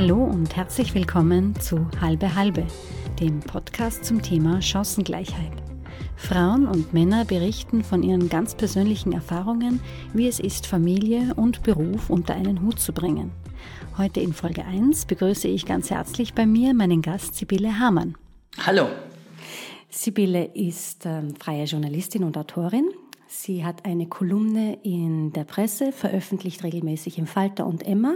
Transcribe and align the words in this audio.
Hallo 0.00 0.22
und 0.22 0.54
herzlich 0.54 0.94
willkommen 0.94 1.58
zu 1.58 1.84
Halbe 2.00 2.36
Halbe, 2.36 2.64
dem 3.18 3.40
Podcast 3.40 4.04
zum 4.04 4.22
Thema 4.22 4.62
Chancengleichheit. 4.62 5.50
Frauen 6.14 6.68
und 6.68 6.94
Männer 6.94 7.24
berichten 7.24 7.82
von 7.82 8.04
ihren 8.04 8.28
ganz 8.28 8.54
persönlichen 8.54 9.10
Erfahrungen, 9.10 9.80
wie 10.14 10.28
es 10.28 10.38
ist, 10.38 10.68
Familie 10.68 11.34
und 11.34 11.64
Beruf 11.64 12.10
unter 12.10 12.34
einen 12.34 12.62
Hut 12.62 12.78
zu 12.78 12.92
bringen. 12.92 13.32
Heute 13.96 14.20
in 14.20 14.32
Folge 14.32 14.64
1 14.64 15.06
begrüße 15.06 15.48
ich 15.48 15.66
ganz 15.66 15.90
herzlich 15.90 16.32
bei 16.32 16.46
mir 16.46 16.74
meinen 16.74 17.02
Gast 17.02 17.34
Sibylle 17.34 17.80
Hamann. 17.80 18.14
Hallo. 18.64 18.86
Sibylle 19.90 20.44
ist 20.54 21.06
äh, 21.06 21.22
freie 21.40 21.64
Journalistin 21.64 22.22
und 22.22 22.38
Autorin. 22.38 22.88
Sie 23.26 23.64
hat 23.64 23.84
eine 23.84 24.06
Kolumne 24.06 24.78
in 24.84 25.32
der 25.32 25.42
Presse, 25.42 25.90
veröffentlicht 25.90 26.62
regelmäßig 26.62 27.18
im 27.18 27.26
Falter 27.26 27.66
und 27.66 27.84
Emma, 27.84 28.14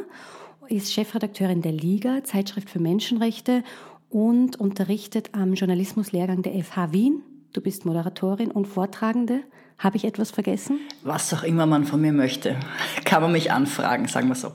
ist 0.68 0.93
Chefredakteurin 0.93 1.62
der 1.62 1.72
Liga, 1.72 2.25
Zeitschrift 2.25 2.70
für 2.70 2.79
Menschenrechte 2.79 3.62
und 4.08 4.57
unterrichtet 4.57 5.30
am 5.32 5.54
Journalismuslehrgang 5.54 6.43
der 6.43 6.53
FH 6.62 6.93
Wien. 6.93 7.22
Du 7.53 7.61
bist 7.61 7.84
Moderatorin 7.84 8.50
und 8.50 8.67
Vortragende. 8.67 9.40
Habe 9.79 9.96
ich 9.96 10.04
etwas 10.04 10.30
vergessen? 10.30 10.79
Was 11.03 11.34
auch 11.34 11.43
immer 11.43 11.67
man 11.67 11.84
von 11.84 12.00
mir 12.00 12.12
möchte, 12.12 12.56
kann 13.04 13.22
man 13.22 13.32
mich 13.32 13.50
anfragen, 13.50 14.06
sagen 14.06 14.29
wir 14.29 14.34
so. 14.34 14.53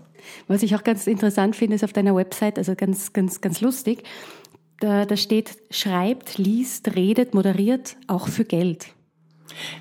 Was 0.47 0.63
ich 0.63 0.75
auch 0.75 0.83
ganz 0.83 1.07
interessant 1.07 1.55
finde, 1.55 1.75
ist 1.75 1.83
auf 1.83 1.93
deiner 1.93 2.15
Website, 2.15 2.57
also 2.57 2.75
ganz, 2.75 3.13
ganz, 3.13 3.41
ganz 3.41 3.61
lustig, 3.61 4.03
da, 4.79 5.05
da 5.05 5.17
steht, 5.17 5.57
schreibt, 5.71 6.37
liest, 6.37 6.95
redet, 6.95 7.33
moderiert, 7.33 7.97
auch 8.07 8.27
für 8.27 8.45
Geld. 8.45 8.87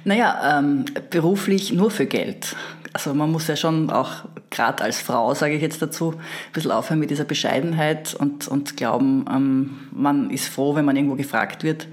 Naja, 0.05 0.59
ähm, 0.59 0.87
beruflich 1.11 1.73
nur 1.73 1.91
für 1.91 2.07
Geld. 2.07 2.57
Also 2.97 3.13
man 3.13 3.31
muss 3.31 3.47
ja 3.47 3.57
schon 3.57 3.91
auch, 3.91 4.25
gerade 4.49 4.83
als 4.83 5.03
Frau, 5.03 5.35
sage 5.35 5.53
ich 5.53 5.61
jetzt 5.61 5.83
dazu, 5.83 6.13
ein 6.13 6.53
bisschen 6.55 6.71
aufhören 6.71 6.99
mit 6.99 7.11
dieser 7.11 7.25
Bescheidenheit 7.25 8.15
und, 8.15 8.49
und 8.49 8.79
glauben, 8.79 9.27
ähm, 9.31 9.71
man 9.93 10.31
ist 10.31 10.49
froh, 10.49 10.75
wenn 10.77 10.87
man 10.87 10.97
irgendwo 10.97 11.15
gefragt 11.15 11.63
wird. 11.63 11.89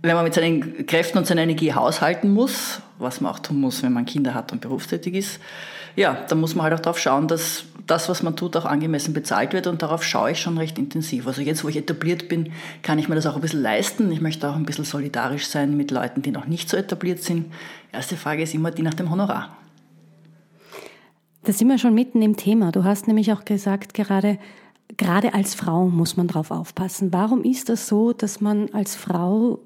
Wenn 0.00 0.14
man 0.14 0.24
mit 0.24 0.32
seinen 0.32 0.86
Kräften 0.86 1.18
und 1.18 1.26
seiner 1.26 1.42
Energie 1.42 1.74
haushalten 1.74 2.32
muss, 2.32 2.80
was 2.98 3.20
man 3.20 3.30
auch 3.30 3.40
tun 3.40 3.60
muss, 3.60 3.82
wenn 3.82 3.92
man 3.92 4.06
Kinder 4.06 4.32
hat 4.32 4.52
und 4.52 4.62
berufstätig 4.62 5.16
ist, 5.16 5.38
ja, 5.96 6.16
dann 6.30 6.40
muss 6.40 6.54
man 6.54 6.64
halt 6.64 6.72
auch 6.72 6.80
darauf 6.80 6.98
schauen, 6.98 7.28
dass 7.28 7.64
das, 7.86 8.08
was 8.08 8.22
man 8.22 8.34
tut, 8.34 8.56
auch 8.56 8.64
angemessen 8.64 9.12
bezahlt 9.12 9.52
wird 9.52 9.66
und 9.66 9.82
darauf 9.82 10.02
schaue 10.02 10.30
ich 10.30 10.40
schon 10.40 10.56
recht 10.56 10.78
intensiv. 10.78 11.26
Also 11.26 11.42
jetzt, 11.42 11.62
wo 11.62 11.68
ich 11.68 11.76
etabliert 11.76 12.30
bin, 12.30 12.54
kann 12.82 12.98
ich 12.98 13.10
mir 13.10 13.16
das 13.16 13.26
auch 13.26 13.34
ein 13.34 13.42
bisschen 13.42 13.60
leisten. 13.60 14.10
Ich 14.10 14.22
möchte 14.22 14.48
auch 14.48 14.56
ein 14.56 14.64
bisschen 14.64 14.86
solidarisch 14.86 15.46
sein 15.46 15.76
mit 15.76 15.90
Leuten, 15.90 16.22
die 16.22 16.30
noch 16.30 16.46
nicht 16.46 16.70
so 16.70 16.78
etabliert 16.78 17.22
sind. 17.22 17.52
Erste 17.92 18.16
Frage 18.16 18.42
ist 18.42 18.54
immer 18.54 18.70
die 18.70 18.80
nach 18.80 18.94
dem 18.94 19.10
Honorar. 19.10 19.58
Da 21.44 21.52
sind 21.52 21.68
wir 21.68 21.78
schon 21.78 21.94
mitten 21.94 22.22
im 22.22 22.36
Thema. 22.36 22.70
Du 22.70 22.84
hast 22.84 23.08
nämlich 23.08 23.32
auch 23.32 23.44
gesagt, 23.44 23.94
gerade, 23.94 24.38
gerade 24.96 25.34
als 25.34 25.54
Frau 25.54 25.88
muss 25.88 26.16
man 26.16 26.28
drauf 26.28 26.52
aufpassen. 26.52 27.12
Warum 27.12 27.42
ist 27.42 27.68
das 27.68 27.88
so, 27.88 28.12
dass 28.12 28.40
man 28.40 28.68
als 28.72 28.94
Frau 28.94 29.58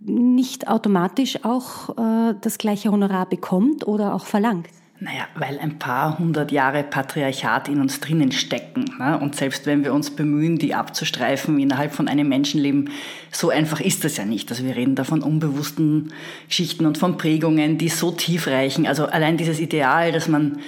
nicht 0.00 0.68
automatisch 0.68 1.44
auch 1.44 1.96
äh, 1.96 2.34
das 2.40 2.58
gleiche 2.58 2.92
Honorar 2.92 3.26
bekommt 3.26 3.88
oder 3.88 4.14
auch 4.14 4.26
verlangt? 4.26 4.68
Naja, 4.98 5.26
weil 5.34 5.58
ein 5.58 5.78
paar 5.78 6.18
hundert 6.18 6.50
Jahre 6.50 6.82
Patriarchat 6.82 7.68
in 7.68 7.80
uns 7.82 8.00
drinnen 8.00 8.32
stecken. 8.32 8.86
Ne? 8.98 9.18
Und 9.18 9.36
selbst 9.36 9.66
wenn 9.66 9.84
wir 9.84 9.92
uns 9.92 10.10
bemühen, 10.10 10.58
die 10.58 10.74
abzustreifen 10.74 11.58
innerhalb 11.58 11.92
von 11.92 12.08
einem 12.08 12.28
Menschenleben, 12.30 12.90
so 13.30 13.50
einfach 13.50 13.80
ist 13.80 14.04
das 14.04 14.16
ja 14.16 14.24
nicht. 14.24 14.50
Also 14.50 14.64
wir 14.64 14.74
reden 14.74 14.94
da 14.94 15.04
von 15.04 15.22
unbewussten 15.22 16.14
Geschichten 16.48 16.86
und 16.86 16.96
von 16.96 17.18
Prägungen, 17.18 17.76
die 17.76 17.90
so 17.90 18.10
tief 18.10 18.46
reichen. 18.46 18.86
Also 18.86 19.04
allein 19.04 19.36
dieses 19.36 19.60
Ideal, 19.60 20.12
dass 20.12 20.28
man 20.28 20.60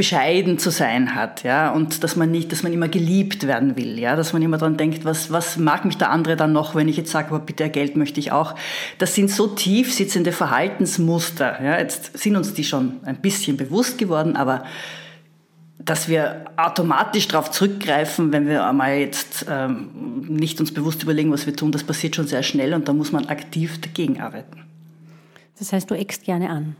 bescheiden 0.00 0.58
zu 0.58 0.70
sein 0.70 1.14
hat, 1.14 1.42
ja, 1.42 1.70
und 1.70 2.02
dass 2.02 2.16
man 2.16 2.30
nicht, 2.30 2.52
dass 2.52 2.62
man 2.62 2.72
immer 2.72 2.88
geliebt 2.88 3.46
werden 3.46 3.76
will, 3.76 3.98
ja, 3.98 4.16
dass 4.16 4.32
man 4.32 4.40
immer 4.40 4.56
dran 4.56 4.78
denkt, 4.78 5.04
was, 5.04 5.30
was 5.30 5.58
mag 5.58 5.84
mich 5.84 5.98
der 5.98 6.08
andere 6.08 6.36
dann 6.36 6.54
noch, 6.54 6.74
wenn 6.74 6.88
ich 6.88 6.96
jetzt 6.96 7.10
sage, 7.10 7.28
aber 7.28 7.40
bitte 7.40 7.68
Geld 7.68 7.96
möchte 7.96 8.18
ich 8.18 8.32
auch. 8.32 8.54
Das 8.96 9.14
sind 9.14 9.30
so 9.30 9.46
tief 9.48 9.92
sitzende 9.92 10.32
Verhaltensmuster, 10.32 11.62
ja, 11.62 11.78
jetzt 11.78 12.16
sind 12.16 12.34
uns 12.34 12.54
die 12.54 12.64
schon 12.64 12.94
ein 13.04 13.20
bisschen 13.20 13.58
bewusst 13.58 13.98
geworden, 13.98 14.36
aber 14.36 14.64
dass 15.78 16.08
wir 16.08 16.46
automatisch 16.56 17.28
darauf 17.28 17.50
zurückgreifen, 17.50 18.32
wenn 18.32 18.46
wir 18.46 18.64
einmal 18.64 18.94
jetzt 18.94 19.44
ähm, 19.50 20.24
nicht 20.28 20.60
uns 20.60 20.72
bewusst 20.72 21.02
überlegen, 21.02 21.30
was 21.30 21.44
wir 21.44 21.54
tun, 21.54 21.72
das 21.72 21.84
passiert 21.84 22.16
schon 22.16 22.26
sehr 22.26 22.42
schnell 22.42 22.72
und 22.72 22.88
da 22.88 22.94
muss 22.94 23.12
man 23.12 23.26
aktiv 23.26 23.78
dagegen 23.82 24.18
arbeiten. 24.18 24.64
Das 25.58 25.74
heißt, 25.74 25.90
du 25.90 25.94
eckst 25.94 26.24
gerne 26.24 26.48
an. 26.48 26.76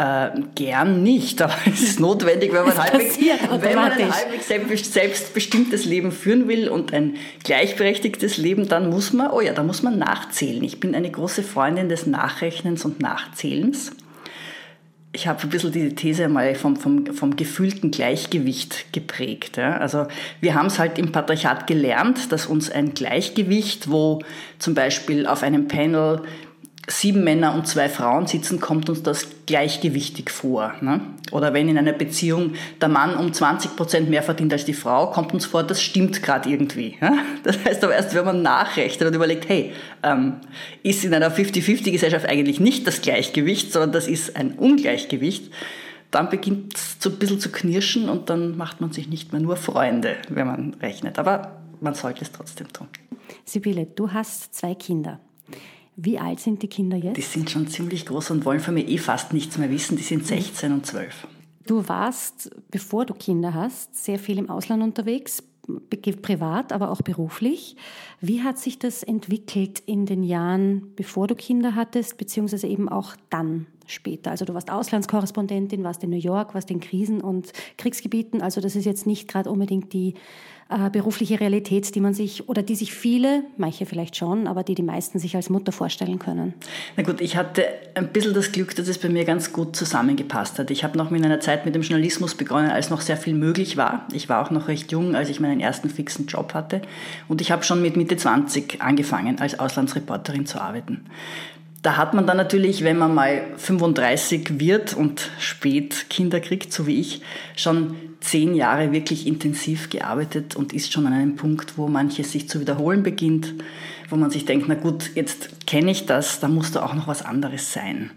Äh, 0.00 0.30
gern 0.54 1.02
nicht, 1.02 1.42
aber 1.42 1.54
es 1.66 1.82
ist 1.82 2.00
notwendig, 2.00 2.54
wenn 2.54 2.64
man, 2.64 2.78
halbwegs, 2.78 3.18
wenn 3.20 3.74
man 3.74 3.92
ein 3.92 4.10
halbwegs 4.10 4.94
selbstbestimmtes 4.94 5.84
Leben 5.84 6.10
führen 6.10 6.48
will 6.48 6.70
und 6.70 6.94
ein 6.94 7.16
gleichberechtigtes 7.44 8.38
Leben, 8.38 8.66
dann 8.66 8.88
muss 8.88 9.12
man, 9.12 9.30
oh 9.30 9.42
ja, 9.42 9.52
da 9.52 9.62
muss 9.62 9.82
man 9.82 9.98
nachzählen. 9.98 10.64
Ich 10.64 10.80
bin 10.80 10.94
eine 10.94 11.10
große 11.10 11.42
Freundin 11.42 11.90
des 11.90 12.06
Nachrechnens 12.06 12.86
und 12.86 13.00
Nachzählens. 13.00 13.90
Ich 15.12 15.26
habe 15.26 15.42
ein 15.42 15.50
bisschen 15.50 15.72
diese 15.72 15.94
These 15.94 16.28
mal 16.28 16.54
vom, 16.54 16.76
vom, 16.76 17.04
vom 17.08 17.36
gefühlten 17.36 17.90
Gleichgewicht 17.90 18.94
geprägt. 18.94 19.58
Ja. 19.58 19.76
Also 19.78 20.06
wir 20.40 20.54
haben 20.54 20.66
es 20.66 20.78
halt 20.78 20.98
im 20.98 21.12
Patriarchat 21.12 21.66
gelernt, 21.66 22.32
dass 22.32 22.46
uns 22.46 22.70
ein 22.70 22.94
Gleichgewicht, 22.94 23.90
wo 23.90 24.22
zum 24.58 24.72
Beispiel 24.72 25.26
auf 25.26 25.42
einem 25.42 25.68
Panel 25.68 26.22
sieben 26.88 27.24
Männer 27.24 27.54
und 27.54 27.66
zwei 27.66 27.88
Frauen 27.88 28.26
sitzen, 28.26 28.60
kommt 28.60 28.88
uns 28.88 29.02
das 29.02 29.26
gleichgewichtig 29.46 30.30
vor. 30.30 30.72
Ne? 30.80 31.00
Oder 31.30 31.52
wenn 31.52 31.68
in 31.68 31.78
einer 31.78 31.92
Beziehung 31.92 32.54
der 32.80 32.88
Mann 32.88 33.16
um 33.16 33.32
20 33.32 33.76
Prozent 33.76 34.10
mehr 34.10 34.22
verdient 34.22 34.52
als 34.52 34.64
die 34.64 34.74
Frau, 34.74 35.10
kommt 35.10 35.32
uns 35.32 35.46
vor, 35.46 35.62
das 35.62 35.82
stimmt 35.82 36.22
gerade 36.22 36.48
irgendwie. 36.48 36.96
Ja? 37.00 37.18
Das 37.42 37.64
heißt 37.64 37.84
aber 37.84 37.94
erst, 37.94 38.14
wenn 38.14 38.24
man 38.24 38.42
nachrechnet 38.42 39.08
und 39.08 39.14
überlegt, 39.14 39.48
hey, 39.48 39.72
ähm, 40.02 40.36
ist 40.82 41.04
in 41.04 41.14
einer 41.14 41.30
50-50-Gesellschaft 41.30 42.26
eigentlich 42.28 42.60
nicht 42.60 42.86
das 42.86 43.00
Gleichgewicht, 43.00 43.72
sondern 43.72 43.92
das 43.92 44.08
ist 44.08 44.36
ein 44.36 44.52
Ungleichgewicht, 44.52 45.50
dann 46.10 46.28
beginnt 46.28 46.76
es 46.76 46.96
so 46.98 47.08
ein 47.10 47.16
bisschen 47.16 47.40
zu 47.40 47.50
knirschen 47.50 48.08
und 48.08 48.30
dann 48.30 48.56
macht 48.56 48.80
man 48.80 48.92
sich 48.92 49.08
nicht 49.08 49.32
mehr 49.32 49.40
nur 49.40 49.56
Freunde, 49.56 50.16
wenn 50.28 50.46
man 50.46 50.74
rechnet. 50.74 51.18
Aber 51.18 51.60
man 51.80 51.94
sollte 51.94 52.22
es 52.22 52.32
trotzdem 52.32 52.72
tun. 52.72 52.88
Sibylle, 53.44 53.86
du 53.86 54.12
hast 54.12 54.54
zwei 54.54 54.74
Kinder. 54.74 55.20
Wie 56.02 56.18
alt 56.18 56.40
sind 56.40 56.62
die 56.62 56.68
Kinder 56.68 56.96
jetzt? 56.96 57.18
Die 57.18 57.22
sind 57.22 57.50
schon 57.50 57.68
ziemlich 57.68 58.06
groß 58.06 58.30
und 58.30 58.46
wollen 58.46 58.60
von 58.60 58.72
mir 58.72 58.88
eh 58.88 58.96
fast 58.96 59.34
nichts 59.34 59.58
mehr 59.58 59.70
wissen. 59.70 59.98
Die 59.98 60.02
sind 60.02 60.26
16 60.26 60.72
und 60.72 60.86
12. 60.86 61.26
Du 61.66 61.86
warst, 61.88 62.50
bevor 62.70 63.04
du 63.04 63.12
Kinder 63.12 63.52
hast, 63.52 64.02
sehr 64.02 64.18
viel 64.18 64.38
im 64.38 64.48
Ausland 64.48 64.82
unterwegs, 64.82 65.42
privat, 66.22 66.72
aber 66.72 66.90
auch 66.90 67.02
beruflich. 67.02 67.76
Wie 68.22 68.42
hat 68.42 68.58
sich 68.58 68.78
das 68.78 69.02
entwickelt 69.02 69.80
in 69.80 70.06
den 70.06 70.22
Jahren, 70.22 70.94
bevor 70.96 71.26
du 71.26 71.34
Kinder 71.34 71.74
hattest, 71.74 72.16
beziehungsweise 72.16 72.66
eben 72.66 72.88
auch 72.88 73.14
dann 73.28 73.66
später? 73.86 74.30
Also 74.30 74.46
du 74.46 74.54
warst 74.54 74.70
Auslandskorrespondentin, 74.70 75.84
warst 75.84 76.02
in 76.02 76.10
New 76.10 76.16
York, 76.16 76.54
warst 76.54 76.70
in 76.70 76.80
Krisen- 76.80 77.20
und 77.20 77.52
Kriegsgebieten. 77.76 78.40
Also 78.40 78.62
das 78.62 78.74
ist 78.74 78.86
jetzt 78.86 79.06
nicht 79.06 79.28
gerade 79.28 79.50
unbedingt 79.50 79.92
die 79.92 80.14
äh, 80.70 80.90
berufliche 80.90 81.40
Realität, 81.40 81.94
die 81.94 82.00
man 82.00 82.14
sich 82.14 82.48
oder 82.48 82.62
die 82.62 82.74
sich 82.74 82.94
viele, 82.94 83.42
manche 83.56 83.86
vielleicht 83.86 84.16
schon, 84.16 84.46
aber 84.46 84.62
die 84.62 84.74
die 84.74 84.82
meisten 84.82 85.18
sich 85.18 85.36
als 85.36 85.50
Mutter 85.50 85.72
vorstellen 85.72 86.18
können? 86.18 86.54
Na 86.96 87.02
gut, 87.02 87.20
ich 87.20 87.36
hatte 87.36 87.64
ein 87.94 88.08
bisschen 88.08 88.34
das 88.34 88.52
Glück, 88.52 88.74
dass 88.76 88.88
es 88.88 88.98
bei 88.98 89.08
mir 89.08 89.24
ganz 89.24 89.52
gut 89.52 89.74
zusammengepasst 89.74 90.58
hat. 90.58 90.70
Ich 90.70 90.84
habe 90.84 90.96
noch 90.96 91.10
in 91.10 91.24
einer 91.24 91.40
Zeit 91.40 91.64
mit 91.64 91.74
dem 91.74 91.82
Journalismus 91.82 92.34
begonnen, 92.34 92.70
als 92.70 92.90
noch 92.90 93.00
sehr 93.00 93.16
viel 93.16 93.34
möglich 93.34 93.76
war. 93.76 94.06
Ich 94.12 94.28
war 94.28 94.44
auch 94.44 94.50
noch 94.50 94.68
recht 94.68 94.92
jung, 94.92 95.14
als 95.14 95.28
ich 95.28 95.40
meinen 95.40 95.60
ersten 95.60 95.90
fixen 95.90 96.26
Job 96.26 96.54
hatte. 96.54 96.82
Und 97.28 97.40
ich 97.40 97.50
habe 97.50 97.64
schon 97.64 97.82
mit 97.82 97.96
Mitte 97.96 98.16
20 98.16 98.80
angefangen, 98.80 99.40
als 99.40 99.58
Auslandsreporterin 99.58 100.46
zu 100.46 100.60
arbeiten. 100.60 101.06
Da 101.82 101.96
hat 101.96 102.12
man 102.12 102.26
dann 102.26 102.36
natürlich, 102.36 102.84
wenn 102.84 102.98
man 102.98 103.14
mal 103.14 103.42
35 103.56 104.60
wird 104.60 104.94
und 104.94 105.30
spät 105.38 106.10
Kinder 106.10 106.40
kriegt, 106.40 106.72
so 106.72 106.86
wie 106.86 107.00
ich, 107.00 107.22
schon 107.56 107.96
zehn 108.20 108.54
Jahre 108.54 108.92
wirklich 108.92 109.26
intensiv 109.26 109.88
gearbeitet 109.88 110.56
und 110.56 110.74
ist 110.74 110.92
schon 110.92 111.06
an 111.06 111.14
einem 111.14 111.36
Punkt, 111.36 111.78
wo 111.78 111.88
manches 111.88 112.32
sich 112.32 112.50
zu 112.50 112.60
wiederholen 112.60 113.02
beginnt, 113.02 113.54
wo 114.10 114.16
man 114.16 114.30
sich 114.30 114.44
denkt, 114.44 114.66
na 114.68 114.74
gut, 114.74 115.12
jetzt 115.14 115.66
kenne 115.66 115.90
ich 115.90 116.04
das, 116.04 116.38
da 116.40 116.48
muss 116.48 116.70
da 116.70 116.82
auch 116.84 116.92
noch 116.92 117.08
was 117.08 117.24
anderes 117.24 117.72
sein. 117.72 118.10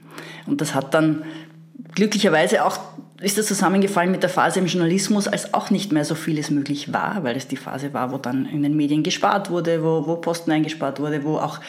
Und 0.45 0.59
das 0.59 0.75
hat 0.75 0.93
dann 0.93 1.23
glücklicherweise 1.95 2.65
auch 2.65 2.79
ist 3.21 3.37
das 3.37 3.45
zusammengefallen 3.45 4.11
mit 4.11 4.21
der 4.21 4.29
Phase 4.29 4.59
im 4.59 4.65
Journalismus, 4.65 5.29
als 5.29 5.53
auch 5.53 5.69
nicht 5.69 5.93
mehr 5.93 6.03
so 6.03 6.13
vieles 6.13 6.51
möglich 6.51 6.91
war, 6.91 7.23
weil 7.23 7.37
es 7.37 7.47
die 7.47 7.55
Phase 7.55 7.93
war, 7.93 8.11
wo 8.11 8.17
dann 8.17 8.45
in 8.45 8.63
den 8.63 8.75
Medien 8.75 9.01
gespart 9.01 9.49
wurde, 9.49 9.81
wo, 9.81 10.05
wo 10.05 10.17
Posten 10.17 10.51
eingespart 10.51 10.99
wurde, 10.99 11.23
wo 11.23 11.37
auch 11.37 11.61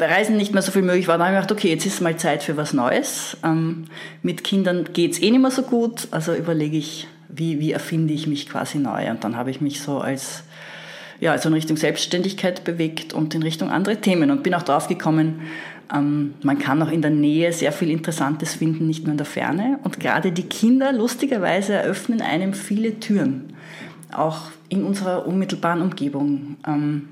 Reisen 0.00 0.36
nicht 0.36 0.52
mehr 0.52 0.62
so 0.62 0.72
viel 0.72 0.82
möglich 0.82 1.08
war. 1.08 1.18
Dann 1.18 1.28
habe 1.28 1.36
ich 1.36 1.42
gedacht, 1.42 1.58
okay, 1.58 1.70
jetzt 1.70 1.86
ist 1.86 2.00
mal 2.00 2.16
Zeit 2.16 2.42
für 2.42 2.56
was 2.56 2.72
Neues. 2.72 3.36
Ähm, 3.44 3.84
mit 4.22 4.44
Kindern 4.44 4.88
geht 4.92 5.12
es 5.12 5.22
eh 5.22 5.30
nicht 5.30 5.40
mehr 5.40 5.50
so 5.50 5.62
gut, 5.62 6.08
also 6.10 6.34
überlege 6.34 6.76
ich, 6.76 7.06
wie, 7.28 7.60
wie 7.60 7.72
erfinde 7.72 8.14
ich 8.14 8.26
mich 8.26 8.48
quasi 8.48 8.78
neu. 8.78 9.10
Und 9.10 9.24
dann 9.24 9.36
habe 9.36 9.50
ich 9.50 9.60
mich 9.60 9.80
so 9.80 9.98
als 9.98 10.44
ja, 11.20 11.32
also 11.32 11.48
in 11.48 11.54
Richtung 11.54 11.76
Selbstständigkeit 11.76 12.64
bewegt 12.64 13.12
und 13.12 13.34
in 13.34 13.42
Richtung 13.42 13.70
andere 13.70 13.96
Themen 13.96 14.30
und 14.30 14.42
bin 14.42 14.54
auch 14.54 14.62
drauf 14.62 14.86
gekommen, 14.86 15.42
ähm, 15.92 16.34
man 16.42 16.58
kann 16.58 16.82
auch 16.82 16.90
in 16.90 17.02
der 17.02 17.10
Nähe 17.10 17.52
sehr 17.52 17.72
viel 17.72 17.90
Interessantes 17.90 18.54
finden, 18.54 18.86
nicht 18.86 19.04
nur 19.04 19.12
in 19.12 19.16
der 19.16 19.26
Ferne. 19.26 19.78
Und 19.84 20.00
gerade 20.00 20.32
die 20.32 20.44
Kinder, 20.44 20.92
lustigerweise, 20.92 21.74
eröffnen 21.74 22.20
einem 22.20 22.54
viele 22.54 23.00
Türen. 23.00 23.54
auch 24.10 24.44
in 24.70 24.84
unserer 24.84 25.26
unmittelbaren 25.26 25.82
Umgebung. 25.82 26.56
Ähm, 26.66 27.08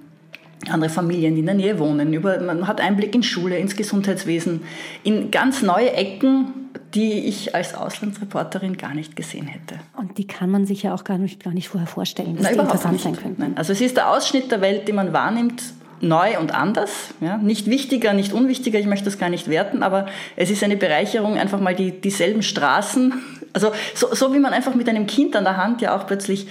andere 0.68 0.90
Familien, 0.90 1.34
die 1.34 1.40
in 1.40 1.46
der 1.46 1.54
Nähe 1.54 1.78
wohnen. 1.78 2.12
Über, 2.12 2.40
man 2.40 2.66
hat 2.66 2.80
Einblick 2.80 3.14
in 3.14 3.22
Schule, 3.22 3.58
ins 3.58 3.76
Gesundheitswesen, 3.76 4.62
in 5.04 5.30
ganz 5.30 5.62
neue 5.62 5.92
Ecken, 5.92 6.46
die 6.94 7.26
ich 7.26 7.54
als 7.54 7.74
Auslandsreporterin 7.74 8.76
gar 8.76 8.94
nicht 8.94 9.16
gesehen 9.16 9.46
hätte. 9.46 9.76
Und 9.96 10.18
die 10.18 10.26
kann 10.26 10.50
man 10.50 10.66
sich 10.66 10.82
ja 10.82 10.94
auch 10.94 11.04
gar 11.04 11.18
nicht, 11.18 11.42
gar 11.42 11.52
nicht 11.52 11.68
vorher 11.68 11.86
vorstellen, 11.86 12.36
dass 12.36 12.44
Na, 12.44 12.52
die 12.52 12.58
interessant 12.58 12.92
nicht. 12.94 13.04
sein 13.04 13.16
könnten. 13.16 13.56
Also 13.56 13.72
es 13.72 13.80
ist 13.80 13.96
der 13.96 14.10
Ausschnitt 14.10 14.50
der 14.50 14.60
Welt, 14.60 14.88
den 14.88 14.96
man 14.96 15.12
wahrnimmt, 15.12 15.62
neu 16.00 16.38
und 16.38 16.54
anders. 16.54 17.14
Ja? 17.20 17.38
Nicht 17.38 17.66
wichtiger, 17.66 18.12
nicht 18.12 18.32
unwichtiger, 18.32 18.78
ich 18.78 18.86
möchte 18.86 19.06
das 19.06 19.18
gar 19.18 19.30
nicht 19.30 19.48
werten, 19.48 19.82
aber 19.82 20.06
es 20.36 20.50
ist 20.50 20.62
eine 20.62 20.76
Bereicherung, 20.76 21.36
einfach 21.36 21.60
mal 21.60 21.74
die, 21.74 22.00
dieselben 22.00 22.42
Straßen. 22.42 23.14
Also 23.56 23.72
so, 23.94 24.14
so 24.14 24.34
wie 24.34 24.38
man 24.38 24.52
einfach 24.52 24.74
mit 24.74 24.86
einem 24.86 25.06
Kind 25.06 25.34
an 25.34 25.44
der 25.44 25.56
Hand 25.56 25.80
ja 25.80 25.96
auch 25.96 26.06
plötzlich 26.06 26.46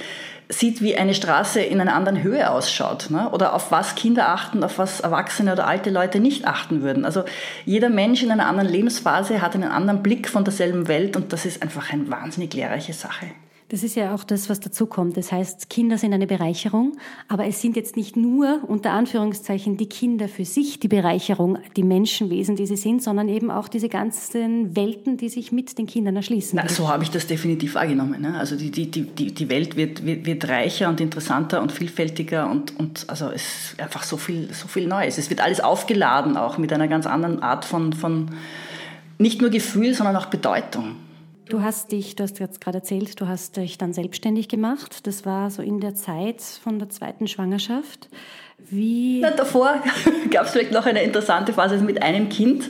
sieht, 0.49 0.81
wie 0.81 0.97
eine 0.97 1.13
Straße 1.13 1.61
in 1.61 1.81
einer 1.81 1.95
anderen 1.95 2.21
Höhe 2.21 2.49
ausschaut. 2.49 3.09
Ne? 3.09 3.29
Oder 3.31 3.53
auf 3.53 3.71
was 3.71 3.95
Kinder 3.95 4.29
achten, 4.29 4.63
auf 4.63 4.77
was 4.77 4.99
Erwachsene 4.99 5.53
oder 5.53 5.67
alte 5.67 5.89
Leute 5.89 6.19
nicht 6.19 6.45
achten 6.45 6.81
würden. 6.81 7.05
Also 7.05 7.23
jeder 7.65 7.89
Mensch 7.89 8.23
in 8.23 8.31
einer 8.31 8.47
anderen 8.47 8.69
Lebensphase 8.69 9.41
hat 9.41 9.55
einen 9.55 9.71
anderen 9.71 10.03
Blick 10.03 10.29
von 10.29 10.43
derselben 10.43 10.87
Welt 10.87 11.15
und 11.15 11.33
das 11.33 11.45
ist 11.45 11.61
einfach 11.61 11.91
eine 11.91 12.09
wahnsinnig 12.09 12.53
lehrreiche 12.53 12.93
Sache. 12.93 13.27
Das 13.69 13.81
ist 13.81 13.95
ja 13.95 14.13
auch 14.13 14.23
das, 14.23 14.47
was 14.47 14.59
dazu 14.59 14.85
kommt. 14.85 15.17
Das 15.17 15.31
heißt, 15.31 15.71
Kinder 15.71 15.97
sind 15.97 16.13
eine 16.13 16.27
Bereicherung, 16.27 16.97
aber 17.27 17.47
es 17.47 17.61
sind 17.61 17.75
jetzt 17.75 17.97
nicht 17.97 18.15
nur 18.15 18.59
unter 18.67 18.91
Anführungszeichen 18.91 19.75
die 19.75 19.89
Kinder 19.89 20.27
für 20.27 20.45
sich 20.45 20.79
die 20.79 20.87
Bereicherung, 20.87 21.57
die 21.75 21.81
Menschenwesen, 21.81 22.55
die 22.55 22.67
sie 22.67 22.77
sind, 22.77 23.01
sondern 23.01 23.27
eben 23.27 23.49
auch 23.49 23.67
diese 23.67 23.89
ganzen 23.89 24.75
Welten, 24.75 25.17
die 25.17 25.29
sich 25.29 25.51
mit 25.51 25.79
den 25.79 25.87
Kindern 25.87 26.15
erschließen. 26.15 26.59
Na, 26.61 26.69
so 26.69 26.87
habe 26.87 27.03
ich 27.03 27.09
das 27.09 27.25
definitiv 27.25 27.73
wahrgenommen. 27.73 28.21
Ne? 28.21 28.37
Also 28.37 28.55
die, 28.55 28.69
die, 28.69 28.87
die, 28.87 29.33
die 29.33 29.49
Welt 29.49 29.75
wird, 29.75 30.05
wird, 30.05 30.27
wird 30.27 30.47
reicher 30.47 30.87
und 30.87 31.01
interessanter 31.01 31.59
und 31.63 31.71
vielfältiger 31.71 32.47
und, 32.47 32.79
und 32.79 33.09
also 33.09 33.31
es 33.31 33.41
ist 33.41 33.79
einfach 33.79 34.03
so 34.03 34.17
viel, 34.17 34.53
so 34.53 34.67
viel 34.67 34.85
Neues. 34.85 35.17
Es 35.17 35.31
wird 35.31 35.41
alles 35.41 35.59
aufgeladen 35.59 36.37
auch 36.37 36.59
mit 36.59 36.71
einer 36.71 36.87
ganz 36.87 37.07
anderen 37.07 37.41
Art 37.41 37.65
von, 37.65 37.93
von 37.93 38.29
nicht 39.17 39.41
nur 39.41 39.49
Gefühl, 39.49 39.95
sondern 39.95 40.15
auch 40.17 40.27
Bedeutung. 40.27 40.97
Du 41.49 41.61
hast 41.61 41.91
dich, 41.91 42.15
du 42.15 42.23
hast 42.23 42.39
jetzt 42.39 42.59
gerade 42.59 42.79
erzählt, 42.79 43.19
du 43.21 43.27
hast 43.27 43.57
dich 43.57 43.77
dann 43.77 43.93
selbstständig 43.93 44.47
gemacht. 44.47 45.05
Das 45.05 45.25
war 45.25 45.51
so 45.51 45.61
in 45.61 45.79
der 45.79 45.93
Zeit 45.93 46.41
von 46.41 46.79
der 46.79 46.89
zweiten 46.89 47.27
Schwangerschaft. 47.27 48.09
Wie? 48.57 49.19
Na, 49.21 49.31
davor 49.31 49.75
gab 50.31 50.45
es 50.45 50.51
vielleicht 50.51 50.71
noch 50.71 50.85
eine 50.85 51.03
interessante 51.03 51.53
Phase 51.53 51.77
mit 51.77 52.01
einem 52.01 52.29
Kind. 52.29 52.69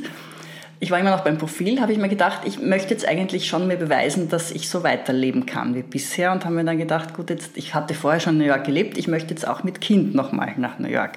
Ich 0.82 0.92
war 0.92 1.00
immer 1.00 1.12
noch 1.12 1.24
beim 1.24 1.38
Profil, 1.38 1.80
habe 1.80 1.94
ich 1.94 1.98
mir 1.98 2.10
gedacht, 2.10 2.42
ich 2.44 2.60
möchte 2.60 2.94
jetzt 2.94 3.08
eigentlich 3.08 3.48
schon 3.48 3.66
mir 3.66 3.78
beweisen, 3.78 4.28
dass 4.28 4.52
ich 4.52 4.68
so 4.68 4.84
weiterleben 4.84 5.46
kann 5.46 5.74
wie 5.74 5.84
bisher 5.84 6.34
und 6.34 6.44
habe 6.44 6.56
mir 6.56 6.66
dann 6.66 6.78
gedacht, 6.78 7.14
gut, 7.14 7.30
jetzt 7.30 7.56
ich 7.56 7.74
hatte 7.74 7.94
vorher 7.94 8.20
schon 8.20 8.34
in 8.34 8.40
New 8.40 8.46
York 8.46 8.66
gelebt, 8.66 8.98
ich 8.98 9.08
möchte 9.08 9.30
jetzt 9.30 9.48
auch 9.48 9.64
mit 9.64 9.80
Kind 9.80 10.14
nochmal 10.14 10.54
nach 10.58 10.78
New 10.78 10.90
York. 10.90 11.14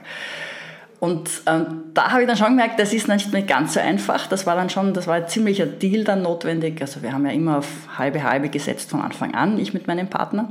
Und 1.01 1.31
ähm, 1.47 1.85
da 1.95 2.11
habe 2.11 2.23
ich 2.23 2.29
dann 2.29 2.37
schon 2.37 2.49
gemerkt, 2.49 2.81
das 2.81 2.93
ist 2.93 3.07
nicht 3.07 3.33
mehr 3.33 3.43
ganz 3.43 3.75
so 3.75 3.81
einfach. 3.81 4.27
Das 4.27 4.47
war 4.47 4.57
dann 4.57 4.69
schon, 4.69 4.95
das 4.95 5.07
war 5.07 5.15
ein 5.15 5.29
ziemlicher 5.29 5.67
Deal 5.67 6.03
dann 6.03 6.23
notwendig. 6.23 6.81
Also 6.81 7.03
wir 7.03 7.13
haben 7.13 7.25
ja 7.25 7.33
immer 7.33 7.59
auf 7.59 7.69
halbe 7.97 8.23
halbe 8.25 8.49
gesetzt 8.49 8.91
von 8.91 9.01
Anfang 9.01 9.35
an, 9.35 9.59
ich 9.59 9.73
mit 9.73 9.87
meinem 9.87 10.09
Partner. 10.09 10.49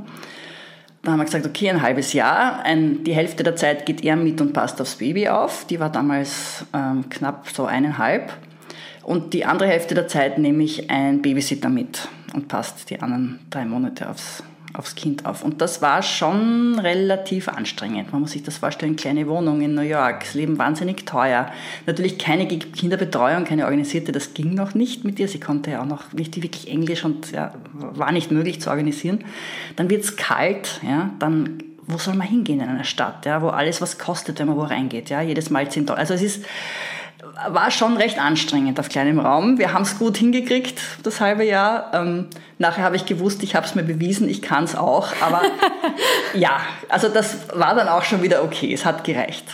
Dann 1.02 1.12
haben 1.12 1.20
wir 1.20 1.26
gesagt, 1.26 1.46
okay, 1.46 1.68
ein 1.70 1.82
halbes 1.82 2.12
Jahr, 2.12 2.62
ein, 2.64 3.04
die 3.04 3.14
Hälfte 3.14 3.42
der 3.42 3.56
Zeit 3.56 3.86
geht 3.86 4.02
er 4.04 4.16
mit 4.16 4.40
und 4.40 4.52
passt 4.52 4.80
aufs 4.80 4.96
Baby 4.96 5.28
auf. 5.28 5.66
Die 5.66 5.80
war 5.80 5.90
damals 5.90 6.64
ähm, 6.74 7.08
knapp 7.10 7.48
so 7.48 7.66
eineinhalb. 7.66 8.32
Und 9.02 9.32
die 9.34 9.44
andere 9.44 9.68
Hälfte 9.68 9.94
der 9.94 10.08
Zeit 10.08 10.38
nehme 10.38 10.64
ich 10.64 10.90
einen 10.90 11.22
Babysitter 11.22 11.68
mit 11.68 12.08
und 12.34 12.48
passt 12.48 12.90
die 12.90 13.00
anderen 13.00 13.38
drei 13.50 13.64
Monate 13.64 14.08
aufs 14.08 14.42
aufs 14.74 14.94
Kind 14.94 15.26
auf. 15.26 15.42
Und 15.42 15.60
das 15.60 15.80
war 15.82 16.02
schon 16.02 16.78
relativ 16.78 17.48
anstrengend. 17.48 18.12
Man 18.12 18.20
muss 18.20 18.32
sich 18.32 18.42
das 18.42 18.58
vorstellen, 18.58 18.96
kleine 18.96 19.26
Wohnung 19.26 19.60
in 19.60 19.74
New 19.74 19.82
York, 19.82 20.20
das 20.20 20.34
Leben 20.34 20.58
wahnsinnig 20.58 21.06
teuer. 21.06 21.50
Natürlich 21.86 22.18
keine 22.18 22.46
Kinderbetreuung, 22.46 23.44
keine 23.44 23.64
organisierte, 23.64 24.12
das 24.12 24.34
ging 24.34 24.54
noch 24.54 24.74
nicht 24.74 25.04
mit 25.04 25.18
ihr. 25.18 25.28
Sie 25.28 25.40
konnte 25.40 25.70
ja 25.70 25.82
auch 25.82 25.86
noch 25.86 26.12
nicht 26.12 26.40
wirklich 26.42 26.68
Englisch 26.68 27.04
und 27.04 27.32
ja, 27.32 27.54
war 27.72 28.12
nicht 28.12 28.30
möglich 28.30 28.60
zu 28.60 28.70
organisieren. 28.70 29.24
Dann 29.76 29.90
wird 29.90 30.04
es 30.04 30.16
kalt, 30.16 30.80
ja, 30.86 31.10
dann 31.18 31.62
wo 31.88 31.96
soll 31.96 32.14
man 32.14 32.26
hingehen 32.26 32.60
in 32.60 32.68
einer 32.68 32.84
Stadt, 32.84 33.24
ja, 33.24 33.40
wo 33.40 33.48
alles 33.48 33.80
was 33.80 33.98
kostet, 33.98 34.38
wenn 34.38 34.46
man 34.46 34.56
wo 34.56 34.62
reingeht, 34.62 35.08
ja, 35.08 35.22
jedes 35.22 35.48
Mal 35.48 35.70
10 35.70 35.86
Dollar. 35.86 36.00
Also 36.00 36.12
es 36.12 36.22
ist 36.22 36.44
war 37.46 37.70
schon 37.70 37.96
recht 37.96 38.18
anstrengend 38.18 38.80
auf 38.80 38.88
kleinem 38.88 39.20
Raum. 39.20 39.58
Wir 39.58 39.72
haben 39.72 39.82
es 39.82 39.98
gut 39.98 40.16
hingekriegt, 40.16 40.80
das 41.02 41.20
halbe 41.20 41.44
Jahr. 41.44 41.90
Ähm, 41.94 42.26
nachher 42.58 42.82
habe 42.82 42.96
ich 42.96 43.06
gewusst, 43.06 43.42
ich 43.42 43.54
habe 43.54 43.66
es 43.66 43.74
mir 43.74 43.84
bewiesen, 43.84 44.28
ich 44.28 44.42
kann 44.42 44.64
es 44.64 44.74
auch. 44.74 45.08
Aber 45.20 45.42
ja, 46.34 46.60
also 46.88 47.08
das 47.08 47.36
war 47.54 47.74
dann 47.74 47.88
auch 47.88 48.02
schon 48.02 48.22
wieder 48.22 48.42
okay. 48.42 48.72
Es 48.72 48.84
hat 48.84 49.04
gereicht. 49.04 49.44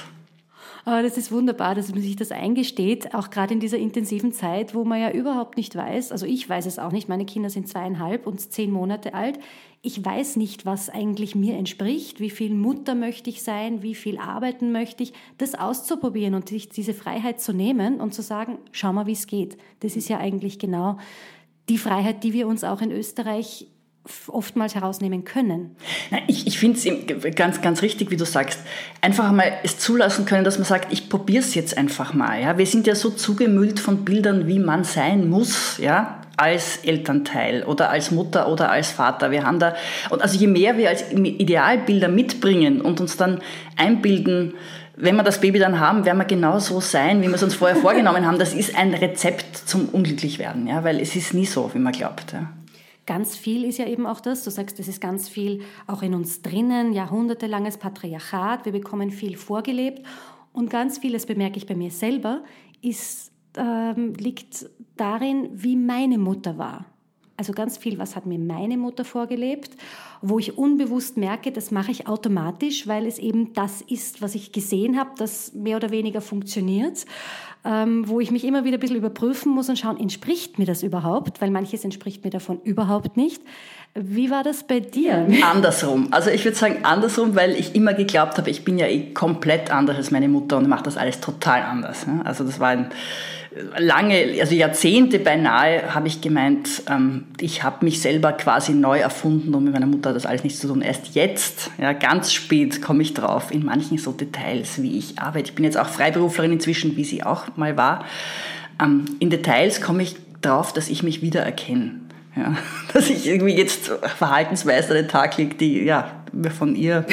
Aber 0.87 1.03
das 1.03 1.17
ist 1.17 1.33
wunderbar, 1.33 1.75
dass 1.75 1.91
man 1.93 2.03
sich 2.03 2.15
das 2.15 2.31
eingesteht, 2.31 3.15
auch 3.15 3.31
gerade 3.31 3.55
in 3.55 3.61
dieser 3.61 3.79
intensiven 3.79 4.33
Zeit, 4.33 4.75
wo 4.75 4.85
man 4.85 5.01
ja 5.01 5.11
überhaupt 5.11 5.57
nicht 5.57 5.75
weiß, 5.75 6.13
also 6.13 6.27
ich 6.27 6.47
weiß 6.47 6.67
es 6.67 6.79
auch 6.79 6.93
nicht, 6.93 7.09
meine 7.09 7.25
Kinder 7.25 7.49
sind 7.49 7.69
zweieinhalb 7.69 8.27
und 8.27 8.39
zehn 8.41 8.71
Monate 8.71 9.15
alt. 9.15 9.39
Ich 9.81 10.05
weiß 10.05 10.37
nicht, 10.37 10.67
was 10.67 10.91
eigentlich 10.91 11.35
mir 11.35 11.57
entspricht, 11.57 12.21
wie 12.21 12.31
viel 12.31 12.55
Mutter 12.55 12.95
möchte 12.95 13.31
ich 13.31 13.43
sein, 13.43 13.83
wie 13.83 13.95
viel 13.95 14.19
arbeiten 14.19 14.73
möchte 14.73 15.03
ich, 15.03 15.15
das 15.39 15.55
auszuprobieren 15.55 16.35
und 16.35 16.49
sich 16.49 16.69
diese 16.69 16.93
Freiheit 16.93 17.41
zu 17.41 17.55
nehmen 17.55 18.01
und 18.01 18.13
zu 18.13 18.21
sagen, 18.21 18.59
schau 18.73 18.93
mal, 18.93 19.07
wie 19.07 19.13
es 19.13 19.27
geht. 19.27 19.57
Das 19.81 19.97
ist 19.97 20.09
ja 20.09 20.19
eigentlich 20.19 20.59
genau 20.59 20.99
die 21.71 21.79
Freiheit, 21.79 22.25
die 22.25 22.35
wir 22.35 22.47
uns 22.47 22.63
auch 22.63 22.83
in 22.83 22.93
Österreich 22.93 23.69
oftmals 24.29 24.75
herausnehmen 24.75 25.25
können. 25.25 25.77
Ich, 26.27 26.47
ich 26.47 26.59
finde 26.59 26.79
es 26.79 27.35
ganz, 27.37 27.63
ganz 27.63 27.81
richtig, 27.81 28.11
wie 28.11 28.17
du 28.17 28.27
sagst, 28.27 28.61
einfach 29.01 29.33
mal 29.33 29.53
es 29.63 29.79
zulassen 29.79 30.27
können, 30.27 30.45
dass 30.45 30.59
man 30.59 30.67
sagt, 30.67 30.93
ich 30.93 31.09
probiere 31.09 31.43
es 31.43 31.55
jetzt 31.55 31.79
einfach 31.79 32.13
mal. 32.13 32.41
Ja? 32.41 32.59
Wir 32.59 32.67
sind 32.67 32.87
ja 32.87 32.95
so 32.95 33.11
zugemüllt 33.11 33.81
von 33.81 34.05
Bildern, 34.05 34.47
wie 34.47 34.59
man 34.59 34.85
sein 34.85 35.29
muss, 35.29 35.79
ja, 35.79 36.21
als 36.37 36.79
Elternteil 36.79 37.63
oder 37.65 37.91
als 37.91 38.11
Mutter 38.11 38.49
oder 38.51 38.71
als 38.71 38.91
Vater. 38.91 39.31
Wir 39.31 39.45
haben 39.45 39.59
da, 39.59 39.75
und 40.11 40.21
also 40.21 40.37
je 40.37 40.49
mehr 40.49 40.77
wir 40.77 40.91
als 40.91 41.13
Idealbilder 41.13 42.09
mitbringen 42.09 42.81
und 42.81 43.01
uns 43.01 43.17
dann 43.17 43.41
einbilden, 43.77 44.55
wenn 44.97 45.17
wir 45.17 45.23
das 45.23 45.41
Baby 45.41 45.59
dann 45.59 45.81
haben, 45.81 46.05
werden 46.05 46.19
wir 46.19 46.25
genau 46.25 46.59
so 46.59 46.81
sein, 46.81 47.23
wie 47.23 47.29
wir 47.29 47.35
es 47.35 47.43
uns 47.43 47.55
vorher 47.55 47.77
vorgenommen 47.81 48.27
haben. 48.27 48.39
Das 48.39 48.53
ist 48.53 48.77
ein 48.77 48.93
Rezept 48.93 49.57
zum 49.57 49.89
Unglücklichwerden, 49.89 50.67
ja, 50.67 50.85
weil 50.85 51.01
es 51.01 51.17
ist 51.17 51.35
nie 51.35 51.47
so, 51.47 51.71
wie 51.73 51.79
man 51.79 51.93
glaubt. 51.93 52.33
Ja. 52.33 52.49
Ganz 53.07 53.37
viel 53.37 53.65
ist 53.65 53.79
ja 53.79 53.87
eben 53.87 54.07
auch 54.07 54.21
das, 54.21 54.45
du 54.45 54.51
sagst, 54.51 54.81
es 54.81 54.89
ist 54.89 55.01
ganz 55.01 55.29
viel 55.29 55.63
auch 55.87 56.03
in 56.03 56.15
uns 56.15 56.41
drinnen, 56.41 56.93
jahrhundertelanges 56.93 57.77
Patriarchat, 57.77 58.65
wir 58.65 58.73
bekommen 58.73 59.11
viel 59.11 59.37
vorgelebt. 59.37 60.07
Und 60.53 60.71
ganz 60.71 60.99
vieles 60.99 61.27
bemerke 61.27 61.59
ich 61.59 61.67
bei 61.67 61.75
mir 61.75 61.91
selber, 61.91 62.45
ist, 62.81 63.33
ähm, 63.57 64.15
liegt 64.15 64.71
darin, 64.97 65.51
wie 65.53 65.77
meine 65.77 66.17
Mutter 66.17 66.57
war. 66.57 66.87
Also 67.37 67.53
ganz 67.53 67.77
viel, 67.77 67.99
was 67.99 68.15
hat 68.15 68.27
mir 68.27 68.39
meine 68.39 68.79
Mutter 68.79 69.05
vorgelebt, 69.05 69.77
wo 70.23 70.39
ich 70.39 70.57
unbewusst 70.57 71.17
merke, 71.17 71.51
das 71.51 71.73
mache 71.73 71.91
ich 71.91 72.07
automatisch, 72.07 72.87
weil 72.87 73.07
es 73.07 73.19
eben 73.19 73.53
das 73.55 73.83
ist, 73.83 74.23
was 74.23 74.37
ich 74.37 74.53
gesehen 74.53 74.97
habe, 74.97 75.11
das 75.19 75.53
mehr 75.53 75.77
oder 75.77 75.91
weniger 75.91 76.21
funktioniert, 76.21 77.05
ähm, 77.65 78.09
wo 78.09 78.21
ich 78.21 78.31
mich 78.31 78.45
immer 78.45 78.65
wieder 78.65 78.77
ein 78.77 78.81
bisschen 78.81 78.97
überprüfen 78.97 79.53
muss 79.53 79.69
und 79.69 79.79
schauen, 79.79 79.99
entspricht 79.99 80.59
mir 80.59 80.67
das 80.67 80.83
überhaupt, 80.83 81.41
weil 81.41 81.51
manches 81.51 81.85
entspricht 81.85 82.25
mir 82.25 82.31
davon 82.31 82.61
überhaupt 82.63 83.17
nicht. 83.17 83.43
Wie 83.95 84.29
war 84.31 84.43
das 84.43 84.65
bei 84.65 84.81
dir? 84.81 85.27
Andersrum. 85.43 86.09
Also 86.11 86.31
ich 86.31 86.45
würde 86.45 86.57
sagen 86.57 86.79
andersrum, 86.83 87.37
weil 87.37 87.53
ich 87.53 87.77
immer 87.77 87.95
geglaubt 87.95 88.39
habe, 88.39 88.51
ich 88.51 88.65
bin 88.65 88.77
ja 88.77 88.87
eh 88.87 89.13
komplett 89.13 89.71
anders 89.71 89.97
als 89.97 90.11
meine 90.11 90.29
Mutter 90.29 90.57
und 90.57 90.69
mache 90.69 90.83
das 90.83 90.97
alles 90.97 91.21
total 91.21 91.63
anders. 91.63 92.05
Also 92.25 92.43
das 92.43 92.59
war 92.59 92.71
ein 92.71 92.91
lange, 93.79 94.37
also 94.41 94.55
Jahrzehnte 94.55 95.19
beinahe, 95.19 95.95
habe 95.95 96.09
ich 96.09 96.21
gemeint, 96.21 96.83
ähm, 96.91 97.27
ich 97.41 97.63
habe 97.63 97.85
mich 97.85 98.01
selber 98.01 98.33
quasi 98.33 98.73
neu 98.73 98.99
erfunden 98.99 99.55
und 99.55 99.65
mit 99.65 99.73
meiner 99.73 99.87
Mutter 99.87 100.11
hat 100.11 100.17
das 100.17 100.27
alles 100.27 100.43
nichts 100.43 100.61
zu 100.61 100.69
tun. 100.69 100.83
Erst 100.83 101.15
jetzt, 101.15 101.71
ja, 101.79 101.93
ganz 101.93 102.33
spät 102.33 102.83
komme 102.83 103.03
ich 103.03 103.15
drauf, 103.15 103.53
in 103.53 103.65
manchen 103.65 103.99
so 103.99 104.13
Details, 104.13 104.83
wie 104.83 104.99
ich 104.99 105.19
arbeite. 105.19 105.51
Ich 105.51 105.55
bin 105.55 105.65
jetzt 105.65 105.79
auch 105.79 105.89
Freiberuflerin 105.89 106.53
inzwischen, 106.53 106.97
wie 106.97 107.05
sie 107.05 107.23
auch 107.23 107.45
mal 107.57 107.77
war. 107.77 108.05
Ähm, 108.83 109.05
in 109.21 109.31
Details 109.31 109.81
komme 109.81 110.03
ich 110.03 110.17
drauf, 110.41 110.73
dass 110.73 110.89
ich 110.89 111.03
mich 111.03 111.23
wiedererkenne. 111.23 112.04
Ja, 112.37 112.57
dass 112.93 113.11
ich 113.11 113.27
irgendwie 113.27 113.55
jetzt 113.57 113.93
Verhaltensweisen 114.19 114.91
an 114.91 114.97
den 114.97 115.09
Tag 115.09 115.37
lege, 115.37 115.55
die 115.55 115.85
ja, 115.85 116.11
von 116.57 116.75
ihr 116.75 117.07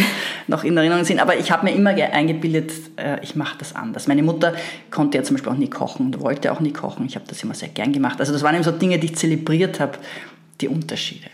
noch 0.47 0.63
in 0.63 0.75
Erinnerung 0.75 1.05
sind. 1.05 1.19
Aber 1.19 1.37
ich 1.37 1.51
habe 1.51 1.65
mir 1.65 1.75
immer 1.75 1.91
eingebildet, 1.91 2.71
äh, 2.97 3.23
ich 3.23 3.35
mache 3.35 3.57
das 3.59 3.75
anders. 3.75 4.07
Meine 4.07 4.23
Mutter 4.23 4.53
konnte 4.89 5.17
ja 5.17 5.23
zum 5.23 5.35
Beispiel 5.35 5.51
auch 5.51 5.57
nie 5.57 5.69
kochen 5.69 6.07
und 6.07 6.21
wollte 6.21 6.51
auch 6.51 6.59
nie 6.59 6.73
kochen. 6.73 7.05
Ich 7.05 7.15
habe 7.15 7.25
das 7.27 7.43
immer 7.43 7.53
sehr 7.53 7.69
gern 7.69 7.93
gemacht. 7.93 8.19
Also 8.19 8.33
das 8.33 8.41
waren 8.41 8.55
eben 8.55 8.63
so 8.63 8.71
Dinge, 8.71 8.97
die 8.97 9.07
ich 9.07 9.15
zelebriert 9.15 9.79
habe, 9.79 9.99
die 10.59 10.67
Unterschiede. 10.67 11.27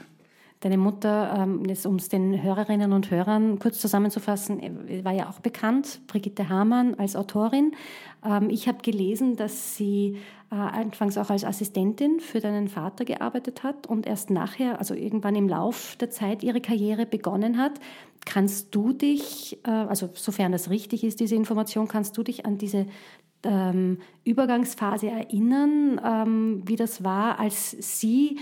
Deine 0.68 0.80
Mutter, 0.80 1.34
ähm, 1.38 1.64
um 1.86 1.96
es 1.96 2.10
den 2.10 2.44
Hörerinnen 2.44 2.92
und 2.92 3.10
Hörern 3.10 3.58
kurz 3.58 3.80
zusammenzufassen, 3.80 4.60
äh, 4.62 5.06
war 5.06 5.14
ja 5.14 5.30
auch 5.30 5.40
bekannt, 5.40 6.02
Brigitte 6.08 6.50
Hamann 6.50 6.96
als 6.96 7.16
Autorin. 7.16 7.72
Ähm, 8.26 8.50
ich 8.50 8.68
habe 8.68 8.80
gelesen, 8.82 9.38
dass 9.38 9.78
sie 9.78 10.18
äh, 10.52 10.56
anfangs 10.56 11.18
auch 11.18 11.30
als 11.30 11.46
Assistentin 11.46 12.20
für 12.20 12.42
deinen 12.42 12.68
Vater 12.68 13.06
gearbeitet 13.06 13.64
hat 13.64 13.88
und 13.88 14.06
erst 14.06 14.30
nachher, 14.30 14.78
also 14.80 14.94
irgendwann 14.94 15.36
im 15.36 15.48
Lauf 15.48 15.96
der 16.02 16.10
Zeit, 16.10 16.44
ihre 16.44 16.60
Karriere 16.60 17.06
begonnen 17.06 17.58
hat. 17.58 17.80
Kannst 18.26 18.76
du 18.76 18.92
dich, 18.92 19.60
äh, 19.66 19.70
also 19.70 20.10
sofern 20.16 20.52
das 20.52 20.70
richtig 20.70 21.06
ist, 21.06 21.22
diese 21.22 21.36
Information, 21.36 21.88
kannst 21.88 22.18
du 22.18 22.24
dich 22.24 22.46
an 22.46 22.58
diese 22.58 22.88
ähm, 23.44 24.00
Übergangsphase 24.26 25.08
erinnern, 25.08 26.62
wie 26.66 26.76
das 26.76 27.06
war, 27.06 27.40
als 27.40 27.72
sie 27.80 28.38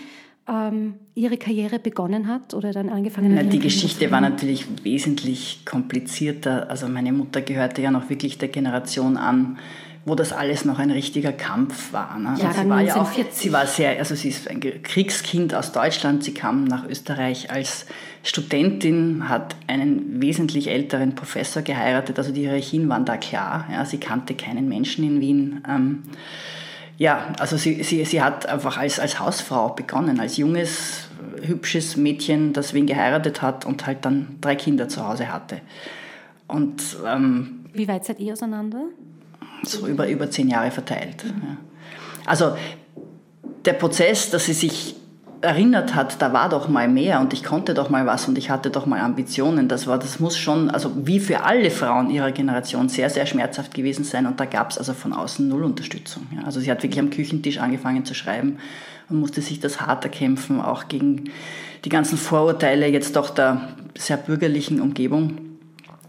ähm, 0.48 0.96
ihre 1.16 1.38
Karriere 1.38 1.80
begonnen 1.80 2.28
hat 2.28 2.54
oder 2.54 2.72
dann 2.72 2.90
angefangen 2.90 3.38
hat? 3.38 3.52
die 3.52 3.60
Geschichte 3.60 4.12
war 4.12 4.22
natürlich 4.22 4.66
wesentlich 4.84 5.66
komplizierter. 5.66 6.70
Also 6.70 6.88
meine 6.88 7.12
Mutter 7.12 7.42
gehörte 7.42 7.82
ja 7.82 7.92
noch 7.92 8.10
wirklich 8.10 8.38
der 8.38 8.50
Generation 8.50 9.18
an, 9.18 9.58
wo 10.06 10.14
das 10.14 10.34
alles 10.34 10.66
noch 10.66 10.78
ein 10.78 10.92
richtiger 10.92 11.32
Kampf 11.34 11.92
war. 11.92 12.20
Ne? 12.20 12.36
Ja, 12.40 12.54
sie 12.54 12.70
war 12.70 12.82
ja 12.82 12.96
auch, 12.96 13.12
sie 13.32 13.52
war 13.52 13.66
sehr, 13.66 13.98
also 13.98 14.14
sie 14.14 14.30
ist 14.30 14.48
ein 14.48 14.60
Kriegskind 14.60 15.56
aus 15.56 15.72
Deutschland. 15.72 16.24
Sie 16.24 16.34
kam 16.34 16.66
nach 16.66 16.88
Österreich 16.88 17.50
als 17.50 17.88
Studentin, 18.22 19.28
hat 19.28 19.56
einen 19.66 20.22
wesentlich 20.22 20.68
älteren 20.68 21.16
Professor 21.16 21.64
geheiratet. 21.64 22.20
Also 22.20 22.32
die 22.32 22.42
Hierarchien 22.42 22.88
waren 22.88 23.06
da 23.06 23.18
klar. 23.18 23.68
Ja? 23.72 23.84
Sie 23.84 23.98
kannte 23.98 24.36
keinen 24.36 24.70
Menschen 24.70 25.04
in 25.04 25.22
Wien. 25.22 25.64
Ähm, 25.68 26.04
ja, 26.98 27.34
also 27.40 27.58
sie, 27.58 27.84
sie, 27.84 28.06
sie 28.06 28.22
hat 28.22 28.46
einfach 28.46 28.78
als, 28.78 29.00
als 29.00 29.20
Hausfrau 29.20 29.70
begonnen, 29.70 30.20
als 30.20 30.38
junges, 30.38 31.08
hübsches 31.42 31.98
Mädchen, 31.98 32.54
das 32.54 32.74
wen 32.74 32.86
geheiratet 32.86 33.42
hat 33.42 33.66
und 33.66 33.86
halt 33.86 34.06
dann 34.06 34.38
drei 34.42 34.56
Kinder 34.56 34.88
zu 34.88 35.06
Hause 35.06 35.32
hatte. 35.32 35.62
Und, 36.48 36.98
ähm, 37.06 37.66
Wie 37.74 37.88
weit 37.88 38.06
seid 38.06 38.20
ihr 38.20 38.34
auseinander? 38.34 38.86
So 39.64 39.88
über, 39.88 40.08
über 40.08 40.30
zehn 40.30 40.48
Jahre 40.48 40.72
verteilt. 40.72 41.24
Ja. 41.26 41.58
Also 42.26 42.56
der 43.66 43.74
Prozess, 43.74 44.30
dass 44.30 44.46
sie 44.46 44.54
sich 44.54 44.96
erinnert 45.46 45.96
hat, 45.96 46.22
da 46.22 46.34
war 46.34 46.50
doch 46.50 46.68
mal 46.68 46.88
mehr 46.88 47.22
und 47.22 47.32
ich 47.34 47.44
konnte 47.44 47.74
doch 47.74 47.90
mal 47.90 48.06
was 48.06 48.28
und 48.28 48.38
ich 48.38 48.50
hatte 48.50 48.70
doch 48.70 48.86
mal 48.86 49.00
Ambitionen. 49.00 49.68
Das 49.68 49.88
war, 49.88 49.98
das 49.98 50.20
muss 50.20 50.38
schon, 50.38 50.70
also 50.70 50.92
wie 51.08 51.20
für 51.20 51.44
alle 51.44 51.72
Frauen 51.72 52.10
ihrer 52.10 52.32
Generation 52.32 52.90
sehr, 52.90 53.10
sehr 53.10 53.26
schmerzhaft 53.26 53.74
gewesen 53.74 54.04
sein 54.04 54.26
und 54.26 54.40
da 54.40 54.46
gab 54.46 54.72
es 54.72 54.78
also 54.78 54.94
von 54.94 55.14
außen 55.14 55.48
null 55.48 55.64
Unterstützung. 55.64 56.28
Ja. 56.36 56.44
Also 56.44 56.60
sie 56.60 56.70
hat 56.70 56.84
wirklich 56.84 57.00
am 57.00 57.10
Küchentisch 57.10 57.60
angefangen 57.60 58.04
zu 58.04 58.14
schreiben 58.14 58.58
und 59.10 59.20
musste 59.20 59.42
sich 59.42 59.60
das 59.60 59.80
hart 59.80 60.04
erkämpfen, 60.04 60.60
auch 60.60 60.88
gegen 60.88 61.32
die 61.86 61.90
ganzen 61.90 62.18
Vorurteile 62.18 62.88
jetzt 62.88 63.16
doch 63.16 63.30
der 63.30 63.70
sehr 63.98 64.18
bürgerlichen 64.18 64.82
Umgebung 64.82 65.38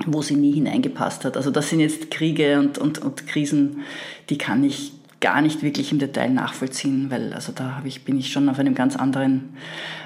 wo 0.05 0.21
sie 0.21 0.37
nie 0.37 0.52
hineingepasst 0.52 1.25
hat. 1.25 1.38
Also 1.38 1.50
das 1.50 1.71
sind 1.71 1.81
jetzt 1.81 2.11
Kriege 2.11 2.59
und, 2.59 2.76
und, 2.76 2.99
und 2.99 3.26
Krisen, 3.26 3.81
die 4.28 4.37
kann 4.37 4.62
ich 4.62 4.93
gar 5.26 5.42
nicht 5.42 5.61
wirklich 5.64 5.90
im 5.90 5.99
Detail 5.99 6.30
nachvollziehen, 6.30 7.11
weil 7.11 7.33
also 7.33 7.50
da 7.50 7.83
ich, 7.83 8.04
bin 8.04 8.16
ich 8.16 8.30
schon 8.30 8.49
auf 8.49 8.61
einem 8.61 8.76
ganz 8.76 8.95
anderen 8.95 9.56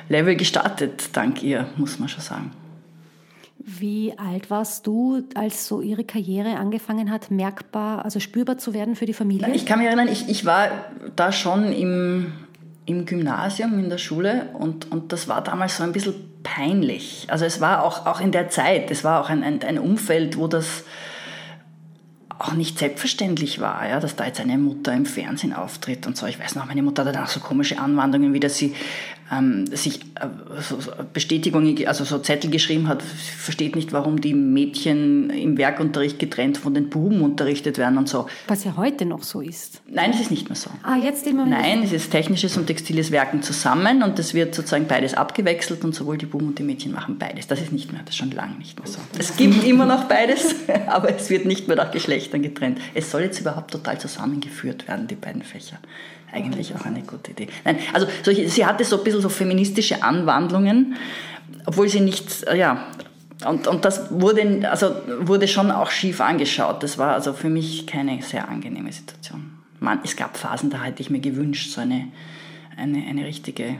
Level 0.08 0.34
gestartet, 0.34 1.10
dank 1.12 1.42
ihr, 1.42 1.66
muss 1.76 1.98
man 1.98 2.08
schon 2.08 2.22
sagen. 2.22 2.52
Wie 3.58 4.14
alt 4.16 4.48
warst 4.48 4.86
du, 4.86 5.22
als 5.34 5.68
so 5.68 5.82
ihre 5.82 6.04
Karriere 6.04 6.56
angefangen 6.56 7.10
hat, 7.10 7.30
merkbar, 7.30 8.02
also 8.02 8.18
spürbar 8.18 8.56
zu 8.56 8.72
werden 8.72 8.96
für 8.96 9.04
die 9.04 9.12
Familie? 9.12 9.52
Ich 9.52 9.66
kann 9.66 9.78
mich 9.78 9.88
erinnern, 9.88 10.08
ich, 10.08 10.26
ich 10.30 10.46
war 10.46 10.70
da 11.16 11.32
schon 11.32 11.70
im, 11.70 12.32
im 12.86 13.04
Gymnasium, 13.04 13.78
in 13.78 13.90
der 13.90 13.98
Schule 13.98 14.48
und, 14.54 14.90
und 14.90 15.12
das 15.12 15.28
war 15.28 15.44
damals 15.44 15.76
so 15.76 15.82
ein 15.82 15.92
bisschen 15.92 16.14
peinlich. 16.42 17.26
Also 17.28 17.44
es 17.44 17.60
war 17.60 17.84
auch, 17.84 18.06
auch 18.06 18.22
in 18.22 18.32
der 18.32 18.48
Zeit, 18.48 18.90
es 18.90 19.04
war 19.04 19.20
auch 19.20 19.28
ein, 19.28 19.44
ein, 19.44 19.62
ein 19.64 19.78
Umfeld, 19.78 20.38
wo 20.38 20.46
das 20.46 20.84
auch 22.40 22.54
nicht 22.54 22.78
selbstverständlich 22.78 23.60
war, 23.60 23.86
ja, 23.86 24.00
dass 24.00 24.16
da 24.16 24.24
jetzt 24.24 24.40
eine 24.40 24.56
Mutter 24.56 24.94
im 24.94 25.04
Fernsehen 25.04 25.52
auftritt 25.52 26.06
und 26.06 26.16
so. 26.16 26.26
Ich 26.26 26.40
weiß 26.40 26.54
noch, 26.54 26.64
meine 26.64 26.82
Mutter 26.82 27.04
hat 27.04 27.14
dann 27.14 27.22
auch 27.22 27.28
so 27.28 27.38
komische 27.38 27.78
Anwandlungen, 27.78 28.32
wie 28.32 28.40
dass 28.40 28.56
sie 28.56 28.74
ähm, 29.30 29.66
sich 29.66 30.00
äh, 30.16 30.26
so, 30.60 30.78
Bestätigungen, 31.12 31.86
also 31.86 32.04
so 32.04 32.18
Zettel 32.18 32.50
geschrieben 32.50 32.88
hat, 32.88 33.02
versteht 33.02 33.76
nicht, 33.76 33.92
warum 33.92 34.20
die 34.20 34.34
Mädchen 34.34 35.30
im 35.30 35.56
Werkunterricht 35.56 36.18
getrennt 36.18 36.58
von 36.58 36.74
den 36.74 36.90
Buben 36.90 37.22
unterrichtet 37.22 37.78
werden 37.78 37.98
und 37.98 38.08
so. 38.08 38.26
Was 38.48 38.64
ja 38.64 38.76
heute 38.76 39.06
noch 39.06 39.22
so 39.22 39.40
ist. 39.40 39.82
Nein, 39.88 40.10
es 40.12 40.20
ist 40.20 40.30
nicht 40.30 40.48
mehr 40.48 40.56
so. 40.56 40.70
Ah, 40.82 40.96
jetzt 40.96 41.26
immer 41.26 41.46
Nein, 41.46 41.82
es 41.82 41.92
ist 41.92 42.10
technisches 42.10 42.56
und 42.56 42.66
textiles 42.66 43.10
Werken 43.10 43.42
zusammen 43.42 44.02
und 44.02 44.18
es 44.18 44.34
wird 44.34 44.54
sozusagen 44.54 44.86
beides 44.86 45.14
abgewechselt 45.14 45.84
und 45.84 45.94
sowohl 45.94 46.18
die 46.18 46.26
Buben 46.26 46.48
und 46.48 46.58
die 46.58 46.64
Mädchen 46.64 46.92
machen 46.92 47.18
beides. 47.18 47.46
Das 47.46 47.60
ist 47.60 47.72
nicht 47.72 47.92
mehr, 47.92 48.02
das 48.04 48.14
ist 48.14 48.18
schon 48.18 48.32
lange 48.32 48.56
nicht 48.56 48.78
mehr 48.78 48.88
so. 48.88 48.98
Es 49.18 49.36
gibt 49.36 49.64
immer 49.64 49.86
noch 49.86 50.04
beides, 50.04 50.56
aber 50.88 51.14
es 51.14 51.30
wird 51.30 51.46
nicht 51.46 51.68
mehr 51.68 51.76
nach 51.76 51.92
Geschlechtern 51.92 52.42
getrennt. 52.42 52.78
Es 52.94 53.10
soll 53.10 53.22
jetzt 53.22 53.40
überhaupt 53.40 53.70
total 53.70 53.98
zusammengeführt 54.00 54.88
werden, 54.88 55.06
die 55.06 55.14
beiden 55.14 55.42
Fächer 55.42 55.78
eigentlich 56.32 56.74
auch 56.74 56.84
eine 56.84 57.02
gute 57.02 57.32
Idee. 57.32 57.48
Nein, 57.64 57.78
also 57.92 58.06
solche, 58.22 58.48
sie 58.48 58.64
hatte 58.64 58.84
so 58.84 58.98
ein 58.98 59.04
bisschen 59.04 59.20
so 59.20 59.28
feministische 59.28 60.02
Anwandlungen, 60.02 60.96
obwohl 61.66 61.88
sie 61.88 62.00
nicht, 62.00 62.44
äh, 62.44 62.58
ja, 62.58 62.86
und, 63.46 63.66
und 63.66 63.84
das 63.84 64.10
wurde, 64.10 64.68
also 64.70 64.94
wurde 65.20 65.48
schon 65.48 65.70
auch 65.70 65.90
schief 65.90 66.20
angeschaut. 66.20 66.82
Das 66.82 66.98
war 66.98 67.14
also 67.14 67.32
für 67.32 67.48
mich 67.48 67.86
keine 67.86 68.20
sehr 68.22 68.48
angenehme 68.48 68.92
Situation. 68.92 69.52
Man, 69.78 70.00
es 70.04 70.14
gab 70.14 70.36
Phasen, 70.36 70.68
da 70.68 70.82
hätte 70.82 71.00
ich 71.00 71.08
mir 71.08 71.20
gewünscht, 71.20 71.70
so 71.70 71.80
eine, 71.80 72.08
eine, 72.76 73.02
eine, 73.06 73.24
richtige, 73.24 73.76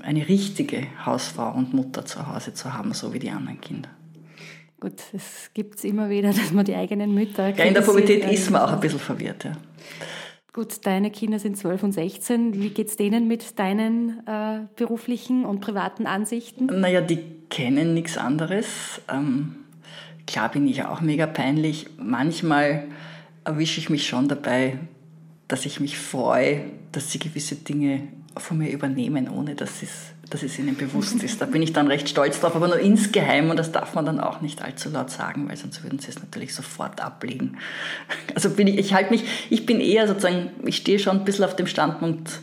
eine 0.00 0.28
richtige 0.28 0.86
Hausfrau 1.04 1.50
und 1.50 1.74
Mutter 1.74 2.04
zu 2.04 2.28
Hause 2.28 2.54
zu 2.54 2.72
haben, 2.72 2.94
so 2.94 3.12
wie 3.12 3.18
die 3.18 3.30
anderen 3.30 3.60
Kinder. 3.60 3.88
Gut, 4.78 4.94
es 5.12 5.50
gibt 5.52 5.76
es 5.76 5.84
immer 5.84 6.08
wieder, 6.08 6.28
dass 6.32 6.52
man 6.52 6.64
die 6.64 6.76
eigenen 6.76 7.12
Mütter. 7.12 7.48
Ja, 7.48 7.64
in 7.64 7.74
der 7.74 7.82
Pubertät 7.82 8.24
ist 8.30 8.50
man 8.50 8.62
auch 8.62 8.72
ein 8.72 8.80
bisschen 8.80 9.00
verwirrt, 9.00 9.44
ja. 9.44 9.52
Gut, 10.52 10.84
deine 10.84 11.12
Kinder 11.12 11.38
sind 11.38 11.56
12 11.56 11.82
und 11.84 11.92
16. 11.92 12.54
Wie 12.54 12.70
geht 12.70 12.88
es 12.88 12.96
denen 12.96 13.28
mit 13.28 13.58
deinen 13.60 14.26
äh, 14.26 14.62
beruflichen 14.74 15.44
und 15.44 15.60
privaten 15.60 16.06
Ansichten? 16.06 16.66
Naja, 16.66 17.00
die 17.00 17.20
kennen 17.50 17.94
nichts 17.94 18.18
anderes. 18.18 19.00
Ähm, 19.08 19.54
klar 20.26 20.50
bin 20.50 20.66
ich 20.66 20.84
auch 20.84 21.00
mega 21.00 21.26
peinlich. 21.26 21.86
Manchmal 21.98 22.88
erwische 23.44 23.78
ich 23.78 23.90
mich 23.90 24.08
schon 24.08 24.26
dabei, 24.26 24.78
dass 25.46 25.66
ich 25.66 25.78
mich 25.78 25.96
freue, 25.96 26.64
dass 26.90 27.12
sie 27.12 27.20
gewisse 27.20 27.54
Dinge 27.54 28.08
von 28.36 28.58
mir 28.58 28.70
übernehmen, 28.70 29.28
ohne 29.28 29.54
dass 29.54 29.82
es 29.82 30.12
dass 30.30 30.42
es 30.42 30.58
ihnen 30.58 30.76
bewusst 30.76 31.22
ist. 31.22 31.40
Da 31.40 31.46
bin 31.46 31.60
ich 31.60 31.72
dann 31.72 31.88
recht 31.88 32.08
stolz 32.08 32.40
drauf, 32.40 32.56
aber 32.56 32.68
nur 32.68 32.78
insgeheim 32.78 33.50
und 33.50 33.58
das 33.58 33.72
darf 33.72 33.94
man 33.94 34.06
dann 34.06 34.20
auch 34.20 34.40
nicht 34.40 34.62
allzu 34.62 34.88
laut 34.88 35.10
sagen, 35.10 35.48
weil 35.48 35.56
sonst 35.56 35.82
würden 35.82 35.98
sie 35.98 36.08
es 36.08 36.20
natürlich 36.20 36.54
sofort 36.54 37.00
ablegen. 37.00 37.58
Also 38.34 38.50
bin 38.50 38.68
ich, 38.68 38.78
ich 38.78 38.94
halte 38.94 39.10
mich, 39.10 39.24
ich 39.50 39.66
bin 39.66 39.80
eher 39.80 40.06
sozusagen, 40.06 40.50
ich 40.64 40.76
stehe 40.76 40.98
schon 40.98 41.18
ein 41.18 41.24
bisschen 41.24 41.44
auf 41.44 41.56
dem 41.56 41.66
Standpunkt, 41.66 42.40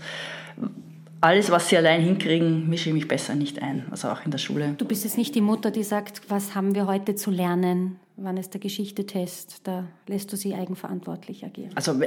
alles, 1.22 1.50
was 1.50 1.70
sie 1.70 1.78
allein 1.78 2.02
hinkriegen, 2.02 2.70
mische 2.70 2.90
ich 2.90 2.94
mich 2.94 3.08
besser 3.08 3.34
nicht 3.36 3.62
ein, 3.62 3.86
also 3.90 4.10
auch 4.10 4.24
in 4.24 4.32
der 4.32 4.38
Schule. 4.38 4.76
Du 4.78 4.86
bist 4.86 5.04
jetzt 5.04 5.18
nicht 5.18 5.34
die 5.34 5.42
Mutter, 5.42 5.72
die 5.72 5.84
sagt, 5.84 6.22
was 6.30 6.54
haben 6.54 6.76
wir 6.76 6.86
heute 6.86 7.16
zu 7.16 7.32
lernen, 7.32 8.00
wann 8.18 8.38
ist 8.38 8.54
der 8.54 8.60
Geschichte-Test, 8.60 9.62
da 9.64 9.86
lässt 10.08 10.32
du 10.34 10.38
sie 10.38 10.54
eigenverantwortlich 10.54 11.46
agieren. 11.46 11.72
Also 11.76 12.00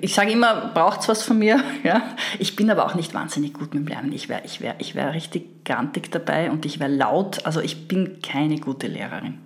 ich 0.00 0.14
sage 0.14 0.32
immer, 0.32 0.72
braucht 0.74 1.00
es 1.00 1.08
was 1.08 1.22
von 1.22 1.38
mir, 1.38 1.62
ja. 1.84 2.02
Ich 2.38 2.56
bin 2.56 2.70
aber 2.70 2.86
auch 2.86 2.94
nicht 2.94 3.14
wahnsinnig 3.14 3.54
gut 3.54 3.74
mit 3.74 3.84
dem 3.84 3.86
Lernen. 3.86 4.12
Ich 4.12 4.28
wäre 4.28 4.42
ich 4.44 4.60
wär, 4.60 4.74
ich 4.78 4.94
wär 4.94 5.14
richtig 5.14 5.64
grantig 5.64 6.10
dabei 6.10 6.50
und 6.50 6.66
ich 6.66 6.80
wäre 6.80 6.90
laut, 6.90 7.46
also 7.46 7.60
ich 7.60 7.86
bin 7.88 8.20
keine 8.22 8.58
gute 8.58 8.86
Lehrerin. 8.86 9.38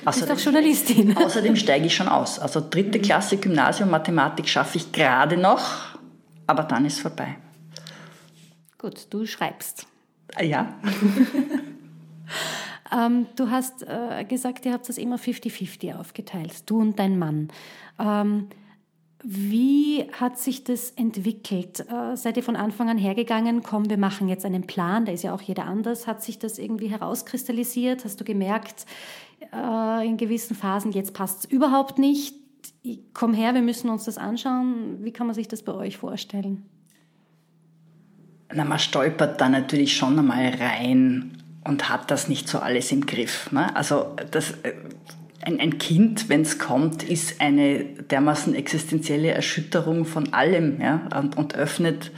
Du 0.00 0.04
bist 0.04 0.30
auch 0.30 0.38
Journalistin. 0.38 1.16
Außerdem 1.24 1.56
steige 1.56 1.86
ich 1.86 1.94
schon 1.94 2.08
aus. 2.08 2.38
Also 2.38 2.60
dritte 2.60 2.98
Klasse 2.98 3.36
Gymnasium 3.36 3.90
Mathematik 3.90 4.48
schaffe 4.48 4.78
ich 4.78 4.92
gerade 4.92 5.36
noch 5.36 5.98
aber 6.48 6.64
dann 6.64 6.84
ist 6.86 7.00
vorbei. 7.00 7.36
Gut, 8.78 9.06
du 9.10 9.26
schreibst. 9.26 9.86
Ja. 10.40 10.74
ähm, 12.92 13.26
du 13.36 13.50
hast 13.50 13.82
äh, 13.82 14.24
gesagt, 14.24 14.66
ihr 14.66 14.72
habt 14.72 14.88
das 14.88 14.98
immer 14.98 15.16
50-50 15.16 15.98
aufgeteilt, 15.98 16.68
du 16.70 16.80
und 16.80 16.98
dein 16.98 17.18
Mann. 17.18 17.48
Ähm, 17.98 18.48
wie 19.24 20.06
hat 20.12 20.38
sich 20.38 20.62
das 20.62 20.90
entwickelt? 20.90 21.80
Äh, 21.90 22.16
seid 22.16 22.36
ihr 22.36 22.42
von 22.42 22.56
Anfang 22.56 22.88
an 22.88 22.98
hergegangen, 22.98 23.62
komm, 23.62 23.90
wir 23.90 23.98
machen 23.98 24.28
jetzt 24.28 24.44
einen 24.44 24.66
Plan, 24.66 25.06
da 25.06 25.12
ist 25.12 25.24
ja 25.24 25.34
auch 25.34 25.42
jeder 25.42 25.66
anders. 25.66 26.06
Hat 26.06 26.22
sich 26.22 26.38
das 26.38 26.58
irgendwie 26.58 26.88
herauskristallisiert? 26.88 28.04
Hast 28.04 28.20
du 28.20 28.24
gemerkt, 28.24 28.86
äh, 29.52 30.06
in 30.06 30.16
gewissen 30.16 30.54
Phasen, 30.54 30.92
jetzt 30.92 31.14
passt 31.14 31.44
es 31.44 31.50
überhaupt 31.50 31.98
nicht? 31.98 32.34
komm 33.12 33.34
her, 33.34 33.54
wir 33.54 33.62
müssen 33.62 33.90
uns 33.90 34.04
das 34.04 34.18
anschauen. 34.18 35.04
Wie 35.04 35.12
kann 35.12 35.26
man 35.26 35.34
sich 35.34 35.48
das 35.48 35.62
bei 35.62 35.72
euch 35.72 35.96
vorstellen? 35.96 36.64
Na, 38.52 38.64
man 38.64 38.78
stolpert 38.78 39.40
da 39.40 39.48
natürlich 39.48 39.96
schon 39.96 40.18
einmal 40.18 40.54
rein 40.54 41.36
und 41.68 41.90
hat 41.90 42.10
das 42.10 42.28
nicht 42.28 42.48
so 42.48 42.58
alles 42.58 42.90
im 42.90 43.06
Griff. 43.06 43.52
Ne? 43.52 43.74
Also 43.76 44.16
das, 44.30 44.52
äh, 44.62 44.72
ein, 45.42 45.60
ein 45.60 45.78
Kind, 45.78 46.28
wenn 46.28 46.40
es 46.40 46.58
kommt, 46.58 47.02
ist 47.02 47.40
eine 47.40 47.84
dermaßen 47.84 48.54
existenzielle 48.54 49.30
Erschütterung 49.30 50.04
von 50.04 50.32
allem 50.32 50.80
ja? 50.80 51.08
und, 51.16 51.36
und 51.36 51.54
öffnet 51.54 52.10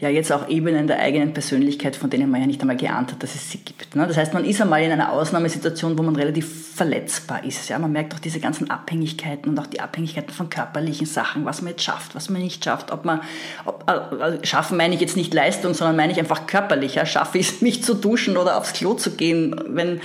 ja 0.00 0.08
jetzt 0.08 0.30
auch 0.32 0.48
Ebenen 0.48 0.86
der 0.86 1.00
eigenen 1.00 1.32
Persönlichkeit, 1.32 1.96
von 1.96 2.08
denen 2.08 2.30
man 2.30 2.40
ja 2.40 2.46
nicht 2.46 2.60
einmal 2.60 2.76
geahnt 2.76 3.12
hat, 3.12 3.22
dass 3.22 3.34
es 3.34 3.50
sie 3.50 3.58
gibt. 3.58 3.96
Ne? 3.96 4.06
Das 4.06 4.16
heißt, 4.16 4.32
man 4.32 4.44
ist 4.44 4.60
einmal 4.60 4.82
in 4.82 4.92
einer 4.92 5.12
Ausnahmesituation, 5.12 5.98
wo 5.98 6.02
man 6.02 6.14
relativ 6.14 6.74
verletzbar 6.76 7.44
ist. 7.44 7.68
Ja? 7.68 7.78
Man 7.80 7.90
merkt 7.90 8.14
auch 8.14 8.20
diese 8.20 8.38
ganzen 8.38 8.70
Abhängigkeiten 8.70 9.50
und 9.50 9.58
auch 9.58 9.66
die 9.66 9.80
Abhängigkeiten 9.80 10.32
von 10.32 10.50
körperlichen 10.50 11.06
Sachen, 11.06 11.44
was 11.44 11.62
man 11.62 11.70
jetzt 11.70 11.82
schafft, 11.82 12.14
was 12.14 12.30
man 12.30 12.42
nicht 12.42 12.64
schafft. 12.64 12.92
Ob 12.92 13.04
man, 13.04 13.22
ob, 13.64 13.84
also 13.86 14.38
schaffen 14.44 14.76
meine 14.76 14.94
ich 14.94 15.00
jetzt 15.00 15.16
nicht 15.16 15.34
Leistung, 15.34 15.74
sondern 15.74 15.96
meine 15.96 16.12
ich 16.12 16.18
einfach 16.20 16.46
körperlich. 16.46 16.94
Ja? 16.94 17.04
Schaffe 17.04 17.38
ich 17.38 17.48
es, 17.48 17.60
mich 17.60 17.82
zu 17.82 17.94
duschen 17.94 18.36
oder 18.36 18.56
aufs 18.56 18.74
Klo 18.74 18.94
zu 18.94 19.10
gehen, 19.16 19.60
wenn 19.66 20.00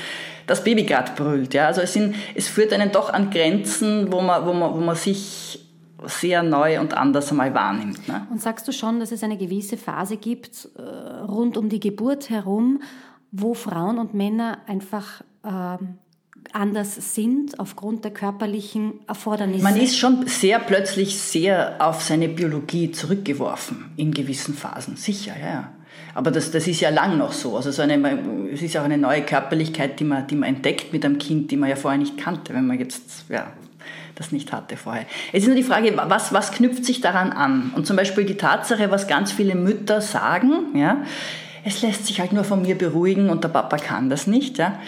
das 0.48 0.64
Baby 0.64 0.84
gerade 0.84 1.12
brüllt. 1.16 1.54
Ja? 1.54 1.68
Also 1.68 1.82
es, 1.82 1.94
sind, 1.94 2.16
es 2.34 2.48
führt 2.48 2.74
einen 2.74 2.92
doch 2.92 3.14
an 3.14 3.30
Grenzen, 3.30 4.12
wo 4.12 4.22
man, 4.22 4.44
wo 4.48 4.54
man, 4.54 4.74
wo 4.74 4.80
man 4.80 4.96
sich 4.96 5.60
sehr 6.08 6.44
neu 6.44 6.80
und 6.80 6.94
anders 6.94 7.32
einmal 7.32 7.54
wahrnimmt. 7.54 8.08
Ne? 8.08 8.28
Und 8.30 8.42
sagst 8.42 8.68
du 8.68 8.72
schon, 8.72 9.00
dass 9.00 9.12
es 9.12 9.24
eine 9.24 9.38
gewisse 9.38 9.78
Phase 9.78 10.18
gibt 10.18 10.70
äh, 10.78 10.82
rund 10.82 11.58
um 11.58 11.70
die 11.70 11.80
Geburt 11.80 12.30
herum, 12.30 12.82
wo 13.32 13.54
Frauen 13.54 13.98
und 13.98 14.14
Männer 14.14 14.60
einfach 14.68 15.22
äh, 15.44 15.78
anders 16.52 17.16
sind 17.16 17.60
aufgrund 17.60 18.04
der 18.04 18.12
körperlichen 18.12 19.00
Erfordernisse? 19.08 19.64
Man 19.64 19.78
ist 19.78 19.98
schon 19.98 20.28
sehr 20.28 20.60
plötzlich 20.60 21.20
sehr 21.20 21.78
auf 21.80 22.02
seine 22.02 22.30
Biologie 22.30 22.92
zurückgeworfen 22.92 23.92
in 23.98 24.12
gewissen 24.12 24.54
Phasen, 24.54 24.96
sicher, 24.96 25.34
ja. 25.40 25.72
Aber 26.16 26.32
das, 26.32 26.52
das 26.52 26.68
ist 26.68 26.80
ja 26.80 26.90
lang 26.90 27.18
noch 27.18 27.32
so. 27.32 27.56
Also 27.56 27.72
so 27.72 27.82
eine, 27.82 28.50
es 28.52 28.62
ist 28.62 28.78
auch 28.78 28.84
eine 28.84 28.98
neue 28.98 29.24
Körperlichkeit, 29.24 30.00
die 30.00 30.04
man, 30.04 30.28
die 30.28 30.36
man 30.36 30.56
entdeckt 30.56 30.94
mit 30.94 31.06
einem 31.06 31.18
Kind, 31.18 31.50
die 31.50 31.58
man 31.58 31.70
ja 31.70 31.76
vorher 31.76 32.00
nicht 32.00 32.18
kannte, 32.18 32.54
wenn 32.54 32.68
man 32.68 32.78
jetzt 32.78 33.26
ja, 33.30 33.48
das 34.24 34.32
nicht 34.32 34.52
hatte 34.54 34.78
vorher. 34.78 35.06
Es 35.32 35.44
ist 35.44 35.48
nur 35.48 35.56
die 35.56 35.64
Frage, 35.64 35.94
was, 35.96 36.34
was 36.34 36.52
knüpft 36.52 36.86
sich 36.86 37.02
daran 37.02 37.32
an? 37.32 37.72
Und 37.76 37.86
zum 37.86 37.98
Beispiel 37.98 38.24
die 38.24 38.38
Tatsache, 38.38 38.90
was 38.90 39.08
ganz 39.08 39.32
viele 39.32 39.56
Mütter 39.56 40.02
sagen, 40.02 40.76
ja, 40.76 41.04
es 41.66 41.82
lässt 41.82 42.08
sich 42.08 42.20
halt 42.20 42.34
nur 42.34 42.44
von 42.44 42.62
mir 42.62 42.78
beruhigen 42.78 43.30
und 43.30 43.44
der 43.44 43.50
Papa 43.50 43.78
kann 43.78 44.10
das 44.10 44.28
nicht. 44.28 44.58
Ja. 44.58 44.80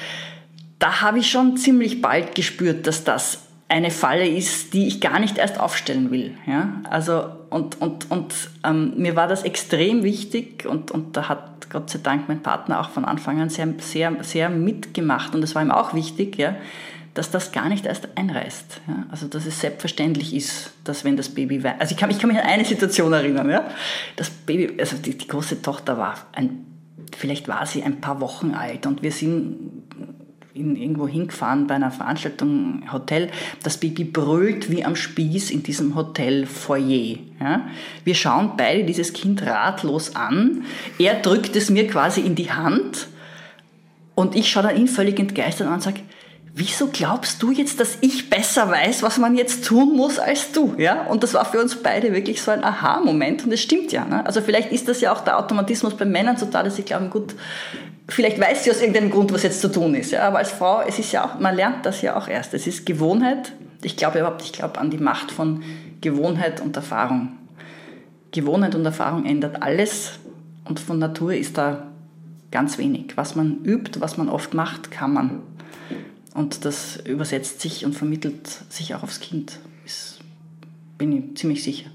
Da 0.80 1.02
habe 1.02 1.20
ich 1.20 1.30
schon 1.30 1.58
ziemlich 1.58 2.02
bald 2.02 2.36
gespürt, 2.36 2.88
dass 2.88 3.04
das 3.04 3.42
eine 3.68 3.92
Falle 3.92 4.28
ist, 4.28 4.74
die 4.74 4.88
ich 4.88 5.02
gar 5.02 5.20
nicht 5.20 5.38
erst 5.38 5.60
aufstellen 5.60 6.12
will. 6.12 6.38
Ja? 6.46 6.82
Also, 6.90 7.26
und 7.50 7.82
und, 7.82 8.12
und 8.12 8.34
ähm, 8.64 8.94
mir 8.98 9.16
war 9.16 9.28
das 9.28 9.44
extrem 9.44 10.04
wichtig 10.04 10.66
und, 10.66 10.92
und 10.92 11.18
da 11.18 11.30
hat 11.30 11.70
Gott 11.70 11.90
sei 11.90 12.00
Dank 12.02 12.28
mein 12.28 12.44
Partner 12.44 12.80
auch 12.80 12.90
von 12.90 13.06
Anfang 13.06 13.42
an 13.42 13.50
sehr, 13.50 13.68
sehr, 13.80 14.16
sehr 14.22 14.50
mitgemacht 14.50 15.34
und 15.34 15.44
es 15.44 15.56
war 15.56 15.62
ihm 15.62 15.72
auch 15.72 15.94
wichtig, 15.94 16.38
ja, 16.38 16.56
dass 17.16 17.32
das 17.32 17.52
gar 17.52 17.70
nicht 17.70 17.86
erst 17.86 18.10
einreißt. 18.16 18.82
Ja? 18.88 19.06
Also 19.10 19.28
dass 19.28 19.46
es 19.46 19.60
selbstverständlich 19.60 20.36
ist, 20.36 20.72
dass 20.84 21.04
wenn 21.04 21.18
das 21.18 21.30
Baby 21.30 21.64
weint. 21.64 21.82
Also 21.82 21.94
ich 21.94 21.98
kann, 21.98 22.12
ich 22.12 22.20
kann 22.20 22.30
mich 22.30 22.38
an 22.38 22.46
eine 22.46 22.66
Situation 22.66 23.12
erinnern. 23.14 23.50
Ja? 23.50 23.68
Das 24.18 24.30
Baby, 24.30 24.80
also 24.80 24.98
die, 24.98 25.18
die 25.18 25.28
große 25.28 25.62
Tochter 25.62 25.98
war 25.98 26.16
ein, 26.34 26.66
vielleicht 27.18 27.48
war 27.48 27.66
sie 27.66 27.82
ein 27.84 28.02
paar 28.02 28.20
Wochen 28.20 28.52
alt 28.52 28.86
und 28.86 29.02
wir 29.02 29.12
sind 29.12 29.56
in, 30.54 30.76
irgendwo 30.76 31.08
hingefahren 31.08 31.68
bei 31.68 31.76
einer 31.76 31.92
Veranstaltung, 31.92 32.84
Hotel. 32.92 33.30
Das 33.64 33.78
Baby 33.78 34.04
brüllt 34.04 34.70
wie 34.70 34.84
am 34.84 34.98
Spieß 34.98 35.52
in 35.52 35.64
diesem 35.64 35.96
Hotelfoyer. 35.96 37.18
Ja? 37.40 37.68
Wir 38.04 38.16
schauen 38.16 38.52
beide 38.58 38.84
dieses 38.84 39.14
Kind 39.14 39.42
ratlos 39.42 40.18
an. 40.18 40.66
Er 41.00 41.16
drückt 41.16 41.56
es 41.56 41.70
mir 41.70 41.88
quasi 41.88 42.20
in 42.20 42.36
die 42.36 42.52
Hand 42.52 43.08
und 44.16 44.36
ich 44.36 44.50
schaue 44.50 44.64
dann 44.64 44.78
ihn 44.78 44.88
völlig 44.88 45.18
entgeistert 45.18 45.68
an 45.68 45.76
und 45.76 45.82
sage, 45.82 46.02
wieso 46.58 46.88
glaubst 46.88 47.44
du 47.44 47.52
jetzt, 47.52 47.82
dass 47.82 47.98
ich 48.00 48.30
besser 48.30 48.72
weiß, 48.72 49.04
was 49.04 49.18
man 49.18 49.36
jetzt 49.36 49.66
tun 49.66 49.94
muss 49.94 50.18
als 50.20 50.54
du? 50.54 50.74
Ja? 50.78 51.04
Und 51.04 51.22
das 51.22 51.34
war 51.34 51.44
für 51.44 51.60
uns 51.60 51.76
beide 51.76 52.14
wirklich 52.14 52.42
so 52.42 52.50
ein 52.50 52.64
Aha-Moment 52.64 53.44
und 53.44 53.52
es 53.52 53.62
stimmt 53.62 53.92
ja. 53.92 54.06
Ne? 54.06 54.26
Also 54.26 54.40
vielleicht 54.40 54.72
ist 54.72 54.88
das 54.88 55.02
ja 55.02 55.12
auch 55.12 55.20
der 55.20 55.38
Automatismus 55.38 55.96
bei 55.96 56.06
Männern 56.06 56.38
so 56.38 56.46
da, 56.46 56.64
dass 56.64 56.78
sie 56.78 56.84
glauben, 56.84 57.10
gut, 57.10 57.36
vielleicht 58.08 58.40
weiß 58.40 58.64
sie 58.64 58.72
aus 58.72 58.80
irgendeinem 58.80 59.12
Grund, 59.12 59.34
was 59.34 59.44
jetzt 59.44 59.60
zu 59.60 59.70
tun 59.70 59.96
ist. 59.96 60.12
Ja? 60.12 60.26
Aber 60.26 60.38
als 60.38 60.52
Frau, 60.52 60.82
es 60.88 60.98
ist 60.98 61.12
ja 61.12 61.26
auch, 61.26 61.40
man 61.42 61.56
lernt 61.56 61.86
das 61.86 62.02
ja 62.02 62.16
auch 62.16 62.30
erst. 62.30 62.54
Es 62.54 62.68
ist 62.68 62.86
Gewohnheit. 62.86 63.52
Ich 63.84 63.98
glaube 63.98 64.20
überhaupt, 64.20 64.42
ich 64.42 64.54
glaube 64.54 64.80
an 64.80 64.90
die 64.90 64.98
Macht 64.98 65.32
von 65.32 65.62
Gewohnheit 66.00 66.62
und 66.62 66.78
Erfahrung. 66.78 67.34
Gewohnheit 68.32 68.76
und 68.76 68.86
Erfahrung 68.86 69.26
ändert 69.26 69.62
alles 69.62 70.20
und 70.64 70.80
von 70.80 71.00
Natur 71.00 71.34
ist 71.34 71.58
da 71.58 71.84
ganz 72.50 72.78
wenig. 72.78 73.18
Was 73.18 73.36
man 73.36 73.58
übt, 73.66 74.00
was 74.00 74.16
man 74.16 74.30
oft 74.30 74.54
macht, 74.54 74.90
kann 74.90 75.14
man. 75.14 75.42
Und 76.36 76.66
das 76.66 76.98
übersetzt 76.98 77.62
sich 77.62 77.86
und 77.86 77.94
vermittelt 77.94 78.46
sich 78.70 78.94
auch 78.94 79.04
aufs 79.04 79.22
Kind. 79.22 79.58
Das 79.86 80.20
bin 80.98 81.12
ich 81.14 81.38
ziemlich 81.38 81.64
sicher. 81.64 81.90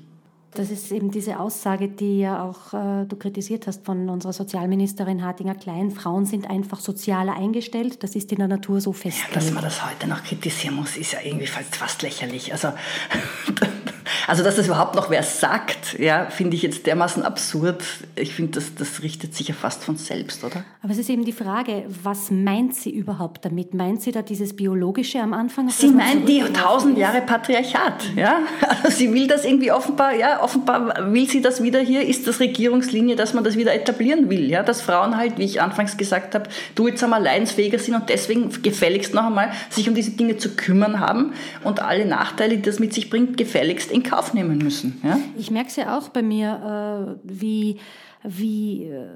Das 0.54 0.70
ist 0.70 0.90
eben 0.90 1.10
diese 1.10 1.38
Aussage, 1.38 1.88
die 1.88 2.20
ja 2.20 2.42
auch 2.42 2.72
äh, 2.72 3.04
du 3.04 3.16
kritisiert 3.16 3.66
hast 3.66 3.84
von 3.84 4.08
unserer 4.08 4.32
Sozialministerin 4.32 5.22
Hartinger 5.22 5.54
Klein. 5.54 5.90
Frauen 5.90 6.24
sind 6.24 6.48
einfach 6.48 6.80
sozialer 6.80 7.36
eingestellt. 7.36 8.02
Das 8.02 8.16
ist 8.16 8.32
in 8.32 8.38
der 8.38 8.48
Natur 8.48 8.80
so 8.80 8.92
festgelegt. 8.92 9.36
Ja, 9.36 9.40
dass 9.40 9.52
man 9.52 9.62
das 9.62 9.86
heute 9.86 10.08
noch 10.08 10.24
kritisieren 10.24 10.74
muss, 10.74 10.96
ist 10.96 11.12
ja 11.12 11.20
irgendwie 11.22 11.46
fast, 11.46 11.76
fast 11.76 12.02
lächerlich. 12.02 12.50
Also 12.52 12.68
Also, 14.26 14.42
dass 14.42 14.56
das 14.56 14.66
überhaupt 14.66 14.94
noch 14.94 15.10
wer 15.10 15.22
sagt, 15.22 15.98
ja, 15.98 16.26
finde 16.26 16.56
ich 16.56 16.62
jetzt 16.62 16.86
dermaßen 16.86 17.22
absurd. 17.22 17.82
Ich 18.16 18.34
finde, 18.34 18.52
das, 18.52 18.74
das 18.74 19.02
richtet 19.02 19.34
sich 19.34 19.48
ja 19.48 19.54
fast 19.54 19.84
von 19.84 19.96
selbst, 19.96 20.44
oder? 20.44 20.64
Aber 20.82 20.92
es 20.92 20.98
ist 20.98 21.10
eben 21.10 21.24
die 21.24 21.32
Frage, 21.32 21.84
was 22.02 22.30
meint 22.30 22.74
sie 22.74 22.90
überhaupt 22.90 23.44
damit? 23.44 23.74
Meint 23.74 24.02
sie 24.02 24.12
da 24.12 24.22
dieses 24.22 24.54
Biologische 24.56 25.20
am 25.20 25.32
Anfang? 25.32 25.68
Sie 25.68 25.88
meint 25.88 26.28
die 26.28 26.42
tausend 26.52 26.98
Jahre 26.98 27.20
Patriarchat, 27.20 28.16
ja. 28.16 28.38
Also 28.82 28.96
sie 28.96 29.12
will 29.12 29.26
das 29.26 29.44
irgendwie 29.44 29.72
offenbar, 29.72 30.14
ja, 30.14 30.42
offenbar 30.42 31.12
will 31.12 31.28
sie 31.28 31.42
das 31.42 31.62
wieder 31.62 31.80
hier, 31.80 32.06
ist 32.06 32.26
das 32.26 32.40
Regierungslinie, 32.40 33.16
dass 33.16 33.34
man 33.34 33.44
das 33.44 33.56
wieder 33.56 33.74
etablieren 33.74 34.30
will, 34.30 34.50
ja. 34.50 34.62
Dass 34.62 34.80
Frauen 34.80 35.16
halt, 35.16 35.38
wie 35.38 35.44
ich 35.44 35.60
anfangs 35.60 35.96
gesagt 35.96 36.34
habe, 36.34 36.48
du 36.74 36.88
jetzt 36.88 37.02
einmal 37.02 37.22
leidensfähiger 37.22 37.78
sind 37.78 37.94
und 37.94 38.08
deswegen 38.08 38.50
gefälligst 38.62 39.14
noch 39.14 39.24
einmal 39.24 39.52
sich 39.68 39.88
um 39.88 39.94
diese 39.94 40.12
Dinge 40.12 40.36
zu 40.36 40.56
kümmern 40.56 41.00
haben 41.00 41.32
und 41.64 41.80
alle 41.80 42.06
Nachteile, 42.06 42.56
die 42.56 42.62
das 42.62 42.78
mit 42.78 42.94
sich 42.94 43.10
bringt, 43.10 43.36
gefälligst 43.36 43.90
in 44.02 44.10
Kauf 44.10 44.30
aufnehmen 44.30 44.58
müssen. 44.58 45.00
Ja? 45.02 45.18
Ich 45.36 45.50
merke 45.50 45.68
es 45.68 45.76
ja 45.76 45.98
auch 45.98 46.08
bei 46.08 46.22
mir, 46.22 47.18
äh, 47.24 47.28
wie 47.28 47.78
wie, 48.22 48.84
äh, 48.84 49.06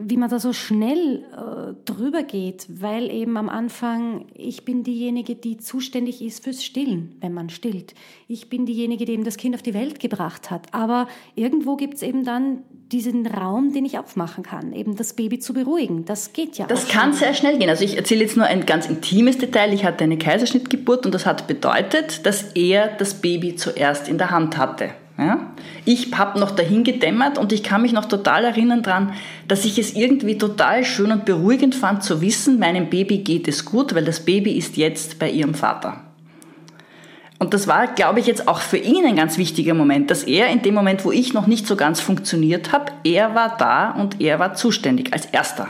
wie 0.00 0.16
man 0.16 0.28
da 0.28 0.38
so 0.38 0.52
schnell 0.52 1.24
äh, 1.32 1.74
drüber 1.84 2.22
geht, 2.22 2.66
weil 2.68 3.10
eben 3.10 3.36
am 3.36 3.48
Anfang 3.48 4.26
ich 4.34 4.64
bin 4.64 4.82
diejenige, 4.82 5.34
die 5.34 5.56
zuständig 5.56 6.20
ist 6.20 6.44
fürs 6.44 6.62
Stillen, 6.62 7.16
wenn 7.20 7.32
man 7.32 7.48
stillt. 7.48 7.94
Ich 8.28 8.50
bin 8.50 8.66
diejenige, 8.66 9.06
die 9.06 9.12
eben 9.12 9.24
das 9.24 9.38
Kind 9.38 9.54
auf 9.54 9.62
die 9.62 9.72
Welt 9.72 9.98
gebracht 9.98 10.50
hat. 10.50 10.74
Aber 10.74 11.08
irgendwo 11.34 11.76
gibt 11.76 11.94
es 11.94 12.02
eben 12.02 12.24
dann 12.24 12.58
diesen 12.92 13.26
Raum, 13.26 13.72
den 13.72 13.84
ich 13.84 13.98
aufmachen 13.98 14.44
kann, 14.44 14.72
eben 14.72 14.96
das 14.96 15.14
Baby 15.14 15.38
zu 15.38 15.54
beruhigen. 15.54 16.04
Das 16.04 16.32
geht 16.32 16.58
ja. 16.58 16.66
Das 16.66 16.88
kann 16.88 17.12
sehr 17.14 17.34
schnell 17.34 17.58
gehen. 17.58 17.70
Also 17.70 17.84
ich 17.84 17.96
erzähle 17.96 18.22
jetzt 18.22 18.36
nur 18.36 18.46
ein 18.46 18.66
ganz 18.66 18.86
intimes 18.86 19.38
Detail. 19.38 19.72
Ich 19.72 19.84
hatte 19.84 20.04
eine 20.04 20.18
Kaiserschnittgeburt 20.18 21.06
und 21.06 21.14
das 21.14 21.24
hat 21.24 21.46
bedeutet, 21.46 22.26
dass 22.26 22.52
er 22.54 22.88
das 22.88 23.14
Baby 23.14 23.56
zuerst 23.56 24.08
in 24.08 24.18
der 24.18 24.30
Hand 24.30 24.58
hatte. 24.58 24.90
Ja? 25.20 25.52
Ich 25.84 26.16
habe 26.16 26.40
noch 26.40 26.50
dahin 26.50 26.82
gedämmert 26.82 27.36
und 27.36 27.52
ich 27.52 27.62
kann 27.62 27.82
mich 27.82 27.92
noch 27.92 28.06
total 28.06 28.44
erinnern 28.46 28.82
daran, 28.82 29.12
dass 29.46 29.66
ich 29.66 29.78
es 29.78 29.94
irgendwie 29.94 30.38
total 30.38 30.82
schön 30.82 31.12
und 31.12 31.26
beruhigend 31.26 31.74
fand 31.74 32.02
zu 32.02 32.22
wissen, 32.22 32.58
meinem 32.58 32.88
Baby 32.88 33.18
geht 33.18 33.46
es 33.46 33.66
gut, 33.66 33.94
weil 33.94 34.04
das 34.04 34.24
Baby 34.24 34.52
ist 34.52 34.78
jetzt 34.78 35.18
bei 35.18 35.30
ihrem 35.30 35.52
Vater. 35.54 36.00
Und 37.38 37.52
das 37.52 37.68
war, 37.68 37.86
glaube 37.86 38.20
ich, 38.20 38.26
jetzt 38.26 38.48
auch 38.48 38.60
für 38.60 38.78
ihn 38.78 39.04
ein 39.04 39.16
ganz 39.16 39.36
wichtiger 39.36 39.74
Moment, 39.74 40.10
dass 40.10 40.24
er 40.24 40.48
in 40.48 40.62
dem 40.62 40.74
Moment, 40.74 41.04
wo 41.04 41.12
ich 41.12 41.34
noch 41.34 41.46
nicht 41.46 41.66
so 41.66 41.76
ganz 41.76 42.00
funktioniert 42.00 42.72
habe, 42.72 42.92
er 43.04 43.34
war 43.34 43.56
da 43.58 43.90
und 43.90 44.20
er 44.22 44.38
war 44.38 44.54
zuständig 44.54 45.12
als 45.12 45.26
Erster. 45.26 45.68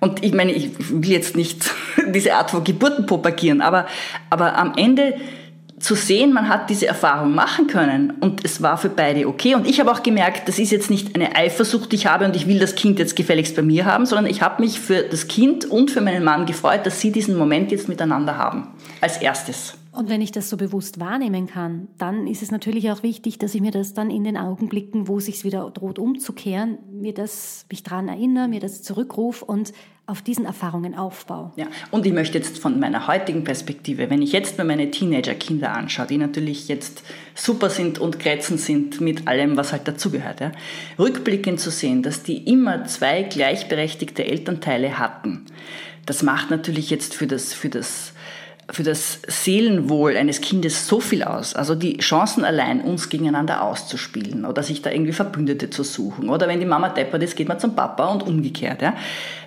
Und 0.00 0.24
ich 0.24 0.32
meine, 0.32 0.52
ich 0.52 0.70
will 0.90 1.10
jetzt 1.10 1.36
nicht 1.36 1.70
diese 2.14 2.34
Art 2.34 2.50
von 2.50 2.64
Geburten 2.64 3.06
propagieren, 3.06 3.60
aber, 3.60 3.86
aber 4.28 4.56
am 4.56 4.72
Ende 4.76 5.14
zu 5.80 5.94
sehen, 5.94 6.32
man 6.32 6.48
hat 6.48 6.68
diese 6.68 6.86
Erfahrung 6.86 7.34
machen 7.34 7.66
können 7.66 8.12
und 8.20 8.44
es 8.44 8.62
war 8.62 8.76
für 8.76 8.90
beide 8.90 9.26
okay. 9.26 9.54
Und 9.54 9.66
ich 9.66 9.80
habe 9.80 9.90
auch 9.90 10.02
gemerkt, 10.02 10.46
das 10.46 10.58
ist 10.58 10.70
jetzt 10.70 10.90
nicht 10.90 11.14
eine 11.14 11.34
Eifersucht, 11.34 11.90
die 11.90 11.96
ich 11.96 12.06
habe 12.06 12.26
und 12.26 12.36
ich 12.36 12.46
will 12.46 12.58
das 12.58 12.74
Kind 12.74 12.98
jetzt 12.98 13.16
gefälligst 13.16 13.56
bei 13.56 13.62
mir 13.62 13.86
haben, 13.86 14.04
sondern 14.04 14.26
ich 14.26 14.42
habe 14.42 14.62
mich 14.62 14.78
für 14.78 15.02
das 15.02 15.26
Kind 15.26 15.64
und 15.64 15.90
für 15.90 16.02
meinen 16.02 16.22
Mann 16.22 16.44
gefreut, 16.44 16.84
dass 16.84 17.00
sie 17.00 17.10
diesen 17.10 17.36
Moment 17.36 17.72
jetzt 17.72 17.88
miteinander 17.88 18.36
haben. 18.36 18.68
Als 19.00 19.16
erstes. 19.16 19.74
Und 19.92 20.08
wenn 20.08 20.20
ich 20.20 20.30
das 20.30 20.48
so 20.48 20.56
bewusst 20.56 21.00
wahrnehmen 21.00 21.46
kann, 21.46 21.88
dann 21.98 22.28
ist 22.28 22.42
es 22.42 22.52
natürlich 22.52 22.92
auch 22.92 23.02
wichtig, 23.02 23.38
dass 23.38 23.54
ich 23.54 23.60
mir 23.60 23.72
das 23.72 23.92
dann 23.92 24.10
in 24.10 24.22
den 24.22 24.36
Augenblicken, 24.36 25.08
wo 25.08 25.18
es 25.18 25.26
sich 25.26 25.44
wieder 25.44 25.68
droht 25.70 25.98
umzukehren, 25.98 26.78
mir 26.92 27.12
das, 27.12 27.66
mich 27.70 27.82
daran 27.82 28.06
erinnere, 28.06 28.46
mir 28.46 28.60
das 28.60 28.82
zurückrufe 28.82 29.44
und 29.44 29.72
auf 30.10 30.22
diesen 30.22 30.44
Erfahrungen 30.44 30.94
aufbaue. 30.94 31.52
Ja, 31.56 31.66
und 31.90 32.04
ich 32.04 32.12
möchte 32.12 32.36
jetzt 32.36 32.58
von 32.58 32.78
meiner 32.80 33.06
heutigen 33.06 33.44
Perspektive, 33.44 34.10
wenn 34.10 34.22
ich 34.22 34.32
jetzt 34.32 34.58
mir 34.58 34.64
meine 34.64 34.90
Teenager-Kinder 34.90 35.72
anschaue, 35.72 36.06
die 36.06 36.18
natürlich 36.18 36.68
jetzt 36.68 37.02
super 37.34 37.70
sind 37.70 37.98
und 37.98 38.18
grätzen 38.18 38.58
sind 38.58 39.00
mit 39.00 39.28
allem, 39.28 39.56
was 39.56 39.72
halt 39.72 39.86
dazugehört, 39.86 40.40
ja, 40.40 40.52
rückblickend 40.98 41.60
zu 41.60 41.70
sehen, 41.70 42.02
dass 42.02 42.22
die 42.22 42.38
immer 42.50 42.84
zwei 42.84 43.22
gleichberechtigte 43.22 44.24
Elternteile 44.24 44.98
hatten, 44.98 45.46
das 46.06 46.22
macht 46.22 46.50
natürlich 46.50 46.90
jetzt 46.90 47.14
für 47.14 47.26
das, 47.26 47.54
für 47.54 47.68
das 47.68 48.12
für 48.72 48.82
das 48.84 49.20
Seelenwohl 49.26 50.16
eines 50.16 50.40
Kindes 50.40 50.86
so 50.86 51.00
viel 51.00 51.24
aus. 51.24 51.54
Also 51.54 51.74
die 51.74 51.98
Chancen 51.98 52.44
allein, 52.44 52.80
uns 52.80 53.08
gegeneinander 53.08 53.62
auszuspielen 53.62 54.44
oder 54.44 54.62
sich 54.62 54.80
da 54.80 54.90
irgendwie 54.90 55.12
Verbündete 55.12 55.70
zu 55.70 55.82
suchen. 55.82 56.28
Oder 56.28 56.46
wenn 56.46 56.60
die 56.60 56.66
Mama 56.66 56.88
deppert 56.88 57.22
ist, 57.22 57.36
geht 57.36 57.48
man 57.48 57.58
zum 57.58 57.74
Papa 57.74 58.06
und 58.06 58.22
umgekehrt. 58.22 58.80
Ja. 58.80 58.94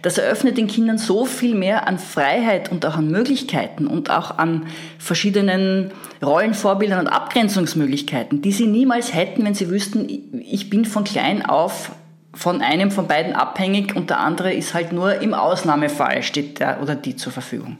Das 0.01 0.17
eröffnet 0.17 0.57
den 0.57 0.67
Kindern 0.67 0.97
so 0.97 1.25
viel 1.25 1.55
mehr 1.55 1.87
an 1.87 1.99
Freiheit 1.99 2.71
und 2.71 2.85
auch 2.85 2.97
an 2.97 3.09
Möglichkeiten 3.09 3.87
und 3.87 4.09
auch 4.09 4.37
an 4.37 4.65
verschiedenen 4.99 5.91
Rollenvorbildern 6.23 6.99
und 6.99 7.07
Abgrenzungsmöglichkeiten, 7.07 8.41
die 8.41 8.51
sie 8.51 8.67
niemals 8.67 9.13
hätten, 9.13 9.45
wenn 9.45 9.55
sie 9.55 9.69
wüssten, 9.69 10.07
ich 10.39 10.69
bin 10.69 10.85
von 10.85 11.03
klein 11.03 11.45
auf 11.45 11.91
von 12.35 12.61
einem 12.61 12.89
von 12.89 13.07
beiden 13.07 13.33
abhängig 13.33 13.95
und 13.95 14.09
der 14.09 14.19
andere 14.19 14.53
ist 14.53 14.73
halt 14.73 14.91
nur 14.91 15.21
im 15.21 15.35
Ausnahmefall 15.35 16.23
steht 16.23 16.59
der 16.59 16.81
oder 16.81 16.95
die 16.95 17.15
zur 17.15 17.31
Verfügung. 17.31 17.77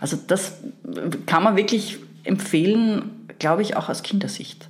Also 0.00 0.16
das 0.26 0.58
kann 1.26 1.42
man 1.42 1.56
wirklich 1.56 1.98
empfehlen, 2.24 3.28
glaube 3.38 3.62
ich, 3.62 3.76
auch 3.76 3.88
aus 3.88 4.02
Kindersicht. 4.02 4.68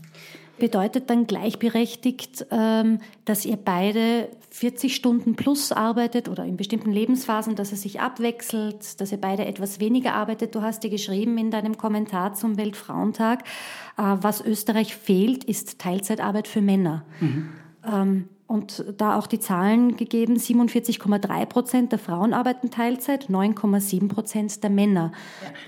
Bedeutet 0.59 1.11
dann 1.11 1.27
gleichberechtigt, 1.27 2.47
ähm, 2.51 3.01
dass 3.27 3.45
ihr 3.45 3.57
beide 3.57 4.29
40 4.51 4.97
Stunden 4.97 5.37
plus 5.37 5.71
arbeitet 5.71 6.31
oder 6.31 6.45
in 6.47 6.57
bestimmten 6.57 6.91
Lebensphasen, 6.91 7.57
dass 7.57 7.73
es 7.73 7.83
sich 7.83 8.01
abwechselt, 8.01 8.99
dass 8.99 9.13
ihr 9.13 9.21
beide 9.21 9.45
etwas 9.45 9.81
weniger 9.81 10.15
arbeitet. 10.15 10.55
Du 10.55 10.63
hast 10.63 10.83
dir 10.83 10.89
geschrieben 10.89 11.37
in 11.37 11.51
deinem 11.51 11.77
Kommentar 11.77 12.33
zum 12.33 12.57
Weltfrauentag, 12.57 13.41
äh, 13.99 14.03
was 14.03 14.41
Österreich 14.41 14.97
fehlt, 14.97 15.45
ist 15.45 15.79
Teilzeitarbeit 15.79 16.49
für 16.49 16.63
Männer. 16.63 17.05
Mhm. 17.21 17.49
Ähm, 17.85 18.29
und 18.47 18.85
da 18.97 19.17
auch 19.17 19.27
die 19.27 19.41
Zahlen 19.41 19.97
gegeben, 19.97 20.37
47,3 20.37 21.47
Prozent 21.47 21.93
der 21.93 21.99
Frauen 21.99 22.33
arbeiten 22.33 22.71
Teilzeit, 22.71 23.27
9,7 23.29 24.09
Prozent 24.09 24.63
der 24.63 24.71
Männer. 24.71 25.13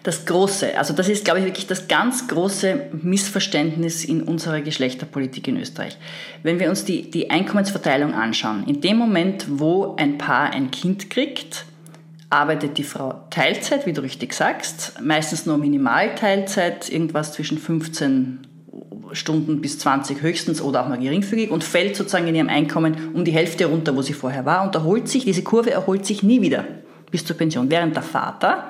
Das 0.05 0.27
Große, 0.27 0.79
also 0.79 0.95
das 0.95 1.09
ist, 1.09 1.25
glaube 1.25 1.41
ich, 1.41 1.47
wirklich 1.47 1.67
das 1.67 1.89
ganz 1.89 2.29
große 2.29 2.91
Missverständnis 3.03 4.05
in 4.05 4.23
unserer 4.23 4.61
Geschlechterpolitik 4.61 5.49
in 5.49 5.57
Österreich. 5.57 5.99
Wenn 6.45 6.61
wir 6.61 6.71
uns 6.71 6.85
die, 6.85 7.11
die 7.11 7.31
Einkommensverteilung 7.31 8.15
anschauen, 8.15 8.65
in 8.69 8.81
dem 8.81 8.97
Moment, 8.97 9.47
wo 9.49 9.97
ein 9.97 10.17
Paar 10.17 10.51
ein 10.53 10.71
Kind 10.71 11.11
kriegt, 11.11 11.65
arbeitet 12.31 12.79
die 12.79 12.85
Frau 12.85 13.25
Teilzeit, 13.31 13.87
wie 13.87 13.93
du 13.93 14.03
richtig 14.03 14.35
sagst, 14.35 15.01
meistens 15.03 15.47
nur 15.47 15.59
Minimalteilzeit, 15.59 16.89
irgendwas 16.91 17.33
zwischen 17.33 17.59
15 17.59 18.48
Stunden 19.13 19.61
bis 19.61 19.79
20 19.79 20.23
höchstens 20.23 20.61
oder 20.61 20.83
auch 20.83 20.89
mal 20.89 20.99
geringfügig 20.99 21.51
und 21.51 21.65
fällt 21.65 21.97
sozusagen 21.97 22.27
in 22.29 22.35
ihrem 22.35 22.49
Einkommen 22.49 23.11
um 23.15 23.25
die 23.25 23.33
Hälfte 23.33 23.67
runter, 23.67 23.97
wo 23.97 24.03
sie 24.03 24.13
vorher 24.13 24.45
war. 24.45 24.65
Und 24.65 24.75
erholt 24.75 25.09
sich, 25.09 25.25
diese 25.25 25.43
Kurve 25.43 25.71
erholt 25.71 26.07
sich 26.07 26.23
nie 26.23 26.41
wieder 26.41 26.65
bis 27.11 27.25
zur 27.25 27.37
Pension. 27.37 27.71
Während 27.71 27.97
der 27.97 28.03
Vater, 28.03 28.65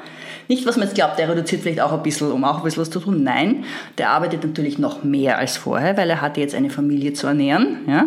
nicht 0.48 0.66
was 0.66 0.76
man 0.76 0.86
jetzt 0.86 0.94
glaubt, 0.94 1.18
der 1.18 1.28
reduziert 1.28 1.62
vielleicht 1.62 1.80
auch 1.80 1.92
ein 1.92 2.02
bisschen, 2.02 2.30
um 2.30 2.44
auch 2.44 2.58
ein 2.58 2.64
bisschen 2.64 2.82
was 2.82 2.90
zu 2.90 3.00
tun, 3.00 3.22
nein, 3.22 3.64
der 3.98 4.10
arbeitet 4.10 4.44
natürlich 4.44 4.78
noch 4.78 5.04
mehr 5.04 5.38
als 5.38 5.56
vorher, 5.56 5.96
weil 5.96 6.08
er 6.08 6.20
hatte 6.20 6.40
jetzt 6.40 6.54
eine 6.54 6.70
Familie 6.70 7.12
zu 7.12 7.26
ernähren, 7.26 7.78
ja 7.86 8.06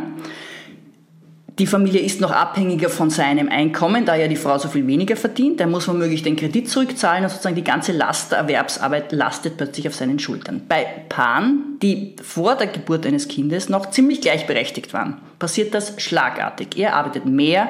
die 1.59 1.67
Familie 1.67 2.01
ist 2.01 2.21
noch 2.21 2.31
abhängiger 2.31 2.89
von 2.89 3.09
seinem 3.09 3.49
Einkommen, 3.49 4.05
da 4.05 4.15
ja 4.15 4.27
die 4.27 4.35
Frau 4.35 4.57
so 4.57 4.69
viel 4.69 4.87
weniger 4.87 5.15
verdient. 5.15 5.59
Er 5.59 5.67
muss 5.67 5.87
womöglich 5.87 6.23
den 6.23 6.35
Kredit 6.35 6.69
zurückzahlen 6.69 7.23
und 7.23 7.29
sozusagen 7.29 7.55
die 7.55 7.63
ganze 7.63 7.91
Last 7.91 8.31
der 8.31 8.39
Erwerbsarbeit 8.39 9.11
lastet 9.11 9.57
plötzlich 9.57 9.87
auf 9.87 9.95
seinen 9.95 10.19
Schultern. 10.19 10.63
Bei 10.67 10.85
Paaren, 11.09 11.77
die 11.81 12.15
vor 12.21 12.55
der 12.55 12.67
Geburt 12.67 13.05
eines 13.05 13.27
Kindes 13.27 13.69
noch 13.69 13.89
ziemlich 13.91 14.21
gleichberechtigt 14.21 14.93
waren, 14.93 15.17
passiert 15.39 15.73
das 15.73 16.01
schlagartig. 16.01 16.77
Er 16.77 16.95
arbeitet 16.95 17.25
mehr, 17.25 17.67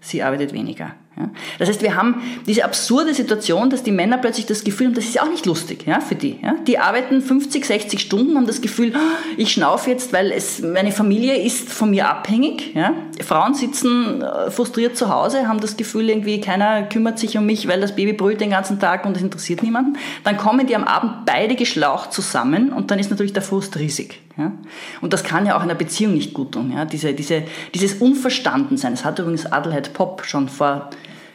sie 0.00 0.22
arbeitet 0.22 0.52
weniger. 0.52 0.92
Ja. 1.16 1.28
Das 1.58 1.68
heißt, 1.68 1.82
wir 1.82 1.94
haben 1.94 2.22
diese 2.46 2.64
absurde 2.64 3.12
Situation, 3.12 3.68
dass 3.68 3.82
die 3.82 3.92
Männer 3.92 4.16
plötzlich 4.16 4.46
das 4.46 4.64
Gefühl 4.64 4.86
haben, 4.86 4.94
das 4.94 5.04
ist 5.04 5.14
ja 5.14 5.22
auch 5.22 5.30
nicht 5.30 5.44
lustig 5.44 5.84
ja, 5.86 6.00
für 6.00 6.14
die. 6.14 6.38
Ja. 6.42 6.54
Die 6.66 6.78
arbeiten 6.78 7.20
50, 7.20 7.66
60 7.66 8.00
Stunden, 8.00 8.36
haben 8.36 8.46
das 8.46 8.62
Gefühl, 8.62 8.92
oh, 8.94 9.32
ich 9.36 9.52
schnaufe 9.52 9.90
jetzt, 9.90 10.12
weil 10.12 10.32
es, 10.32 10.62
meine 10.62 10.90
Familie 10.90 11.36
ist 11.36 11.70
von 11.70 11.90
mir 11.90 12.08
abhängig. 12.08 12.74
Ja. 12.74 12.94
Frauen 13.22 13.54
sitzen 13.54 14.22
äh, 14.22 14.50
frustriert 14.50 14.96
zu 14.96 15.10
Hause, 15.10 15.48
haben 15.48 15.60
das 15.60 15.76
Gefühl, 15.76 16.08
irgendwie 16.08 16.40
keiner 16.40 16.84
kümmert 16.84 17.18
sich 17.18 17.36
um 17.36 17.44
mich, 17.44 17.68
weil 17.68 17.80
das 17.80 17.94
Baby 17.94 18.14
brüllt 18.14 18.40
den 18.40 18.50
ganzen 18.50 18.80
Tag 18.80 19.04
und 19.04 19.16
es 19.16 19.22
interessiert 19.22 19.62
niemanden. 19.62 19.98
Dann 20.24 20.38
kommen 20.38 20.66
die 20.66 20.74
am 20.74 20.84
Abend 20.84 21.26
beide 21.26 21.56
geschlaucht 21.56 22.12
zusammen 22.12 22.72
und 22.72 22.90
dann 22.90 22.98
ist 22.98 23.10
natürlich 23.10 23.34
der 23.34 23.42
Frust 23.42 23.78
riesig. 23.78 24.20
Ja. 24.36 24.52
Und 25.00 25.12
das 25.12 25.24
kann 25.24 25.46
ja 25.46 25.56
auch 25.56 25.62
in 25.62 25.70
einer 25.70 25.78
Beziehung 25.78 26.14
nicht 26.14 26.32
gut 26.32 26.52
tun. 26.52 26.72
Ja. 26.72 26.84
Diese, 26.84 27.12
diese, 27.12 27.42
dieses 27.74 27.94
Unverstandensein, 27.94 28.92
das 28.92 29.04
hat 29.04 29.18
übrigens 29.18 29.46
Adelheid 29.46 29.92
Popp 29.92 30.24
schon 30.24 30.48
vor 30.48 30.90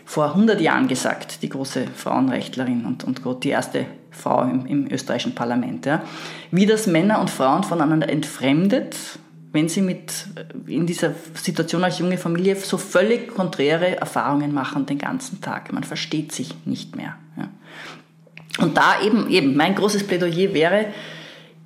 vor 0.08 0.30
100 0.30 0.62
Jahren 0.62 0.88
gesagt, 0.88 1.44
die 1.44 1.50
große 1.50 1.86
Frauenrechtlerin 1.94 2.86
und, 2.86 3.04
und 3.04 3.22
die 3.44 3.50
erste 3.50 3.86
Frau 4.10 4.42
im, 4.44 4.66
im 4.66 4.90
österreichischen 4.90 5.36
Parlament. 5.36 5.86
Ja. 5.86 6.02
Wie 6.50 6.66
das 6.66 6.88
Männer 6.88 7.20
und 7.20 7.30
Frauen 7.30 7.64
voneinander 7.64 8.08
entfremdet, 8.08 8.96
wenn 9.52 9.68
sie 9.68 9.82
mit, 9.82 10.28
in 10.66 10.88
dieser 10.88 11.14
Situation 11.34 11.84
als 11.84 12.00
junge 12.00 12.18
Familie 12.18 12.56
so 12.56 12.78
völlig 12.78 13.28
konträre 13.28 13.98
Erfahrungen 13.98 14.54
machen 14.54 14.86
den 14.86 14.98
ganzen 14.98 15.42
Tag. 15.42 15.74
Man 15.74 15.84
versteht 15.84 16.32
sich 16.32 16.56
nicht 16.64 16.96
mehr. 16.96 17.18
Ja. 17.36 17.50
Und 18.64 18.78
da 18.78 19.02
eben, 19.02 19.30
eben, 19.30 19.58
mein 19.58 19.76
großes 19.76 20.08
Plädoyer 20.08 20.54
wäre, 20.54 20.86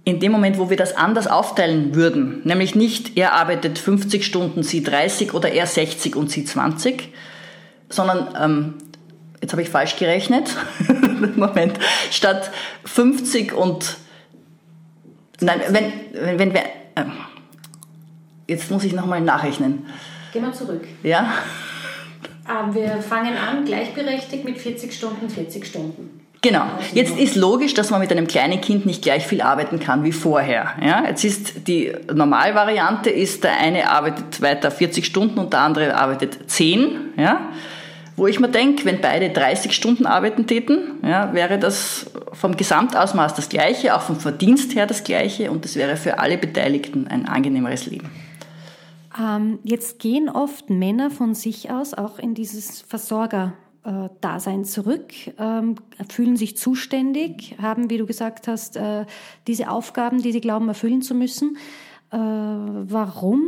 in 0.03 0.19
dem 0.19 0.31
Moment, 0.31 0.57
wo 0.57 0.69
wir 0.69 0.77
das 0.77 0.95
anders 0.95 1.27
aufteilen 1.27 1.93
würden, 1.93 2.41
nämlich 2.43 2.75
nicht 2.75 3.17
er 3.17 3.33
arbeitet 3.33 3.77
50 3.77 4.25
Stunden, 4.25 4.63
sie 4.63 4.83
30 4.83 5.33
oder 5.33 5.51
er 5.51 5.67
60 5.67 6.15
und 6.15 6.31
sie 6.31 6.43
20, 6.43 7.13
sondern 7.89 8.35
ähm, 8.39 8.73
jetzt 9.41 9.51
habe 9.51 9.61
ich 9.61 9.69
falsch 9.69 9.97
gerechnet. 9.97 10.55
Moment, 11.35 11.77
statt 12.09 12.51
50 12.85 13.53
und 13.53 13.97
nein, 15.39 15.61
wenn, 15.69 15.93
wenn, 16.13 16.39
wenn 16.39 16.53
wir, 16.53 16.61
äh, 16.95 17.05
jetzt 18.47 18.71
muss 18.71 18.83
ich 18.83 18.93
nochmal 18.93 19.21
nachrechnen. 19.21 19.85
Gehen 20.33 20.43
wir 20.43 20.53
zurück. 20.53 20.83
Ja. 21.03 21.33
Ähm, 22.49 22.73
wir 22.73 23.01
fangen 23.01 23.37
an, 23.37 23.65
gleichberechtigt 23.65 24.45
mit 24.45 24.57
40 24.57 24.91
Stunden, 24.93 25.29
40 25.29 25.65
Stunden. 25.65 26.20
Genau. 26.43 26.63
Jetzt 26.93 27.19
ist 27.19 27.35
logisch, 27.35 27.75
dass 27.75 27.91
man 27.91 27.99
mit 27.99 28.11
einem 28.11 28.25
kleinen 28.25 28.61
Kind 28.61 28.87
nicht 28.87 29.03
gleich 29.03 29.27
viel 29.27 29.41
arbeiten 29.41 29.79
kann 29.79 30.03
wie 30.03 30.11
vorher. 30.11 30.71
Ja, 30.83 31.05
jetzt 31.07 31.23
ist 31.23 31.67
die 31.67 31.93
Normalvariante 32.11 33.11
ist, 33.11 33.43
der 33.43 33.59
eine 33.59 33.91
arbeitet 33.91 34.41
weiter 34.41 34.71
40 34.71 35.05
Stunden 35.05 35.37
und 35.37 35.53
der 35.53 35.59
andere 35.59 35.95
arbeitet 35.95 36.49
10. 36.49 37.13
Ja. 37.15 37.41
Wo 38.15 38.25
ich 38.25 38.39
mir 38.39 38.49
denke, 38.49 38.85
wenn 38.85 39.01
beide 39.01 39.29
30 39.29 39.71
Stunden 39.71 40.07
arbeiten 40.07 40.47
täten, 40.47 40.99
ja, 41.03 41.31
wäre 41.33 41.59
das 41.59 42.07
vom 42.33 42.57
Gesamtausmaß 42.57 43.35
das 43.35 43.47
Gleiche, 43.47 43.95
auch 43.95 44.01
vom 44.01 44.19
Verdienst 44.19 44.75
her 44.75 44.87
das 44.87 45.03
Gleiche 45.03 45.51
und 45.51 45.63
es 45.65 45.75
wäre 45.75 45.95
für 45.95 46.17
alle 46.17 46.39
Beteiligten 46.39 47.07
ein 47.07 47.27
angenehmeres 47.27 47.85
Leben. 47.85 48.09
Ähm, 49.19 49.59
jetzt 49.63 49.99
gehen 49.99 50.27
oft 50.27 50.71
Männer 50.71 51.11
von 51.11 51.35
sich 51.35 51.69
aus 51.69 51.93
auch 51.93 52.17
in 52.17 52.33
dieses 52.33 52.81
Versorger-Dasein 53.83 54.65
zurück, 54.65 55.13
ähm, 55.37 55.75
fühlen 56.09 56.35
sich 56.35 56.57
zuständig, 56.57 57.55
haben, 57.61 57.89
wie 57.89 57.97
du 57.97 58.05
gesagt 58.05 58.47
hast, 58.47 58.77
äh, 58.77 59.05
diese 59.47 59.69
Aufgaben, 59.69 60.21
die 60.21 60.31
sie 60.31 60.41
glauben 60.41 60.67
erfüllen 60.67 61.01
zu 61.01 61.15
müssen. 61.15 61.57
Äh, 62.11 62.17
warum 62.17 63.43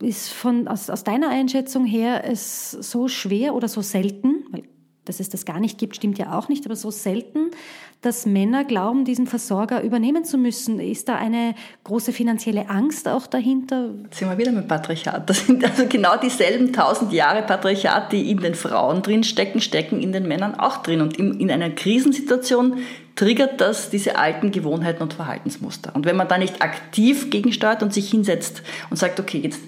ist 0.00 0.28
von, 0.28 0.68
aus, 0.68 0.90
aus 0.90 1.04
deiner 1.04 1.30
Einschätzung 1.30 1.86
her 1.86 2.24
es 2.28 2.70
so 2.70 3.08
schwer 3.08 3.54
oder 3.54 3.68
so 3.68 3.80
selten, 3.80 4.44
weil 4.50 4.64
dass 5.06 5.20
es 5.20 5.28
das 5.28 5.44
gar 5.44 5.60
nicht 5.60 5.78
gibt, 5.78 5.94
stimmt 5.94 6.18
ja 6.18 6.36
auch 6.36 6.48
nicht, 6.48 6.66
aber 6.66 6.74
so 6.74 6.90
selten, 6.90 7.52
dass 8.02 8.26
Männer 8.26 8.64
glauben, 8.64 9.04
diesen 9.04 9.26
Versorger 9.26 9.82
übernehmen 9.82 10.24
zu 10.24 10.38
müssen. 10.38 10.78
Ist 10.78 11.08
da 11.08 11.16
eine 11.16 11.54
große 11.84 12.12
finanzielle 12.12 12.68
Angst 12.70 13.08
auch 13.08 13.26
dahinter? 13.26 13.90
Jetzt 14.04 14.18
sind 14.18 14.28
wir 14.28 14.38
wieder 14.38 14.52
mit 14.52 14.68
Patriarchat. 14.68 15.28
Das 15.28 15.46
sind 15.46 15.64
also 15.64 15.86
genau 15.88 16.16
dieselben 16.16 16.72
tausend 16.72 17.12
Jahre 17.12 17.42
Patriarchat, 17.42 18.12
die 18.12 18.30
in 18.30 18.38
den 18.38 18.54
Frauen 18.54 19.02
drin 19.02 19.24
stecken, 19.24 19.60
stecken 19.60 20.00
in 20.00 20.12
den 20.12 20.28
Männern 20.28 20.54
auch 20.54 20.78
drin. 20.78 21.00
Und 21.00 21.16
in 21.16 21.50
einer 21.50 21.70
Krisensituation 21.70 22.78
triggert 23.16 23.60
das 23.60 23.90
diese 23.90 24.16
alten 24.18 24.52
Gewohnheiten 24.52 25.02
und 25.02 25.14
Verhaltensmuster. 25.14 25.90
Und 25.94 26.06
wenn 26.06 26.16
man 26.16 26.28
da 26.28 26.38
nicht 26.38 26.62
aktiv 26.62 27.30
gegensteuert 27.30 27.82
und 27.82 27.92
sich 27.92 28.10
hinsetzt 28.10 28.62
und 28.90 28.98
sagt, 28.98 29.18
okay, 29.18 29.38
jetzt 29.38 29.60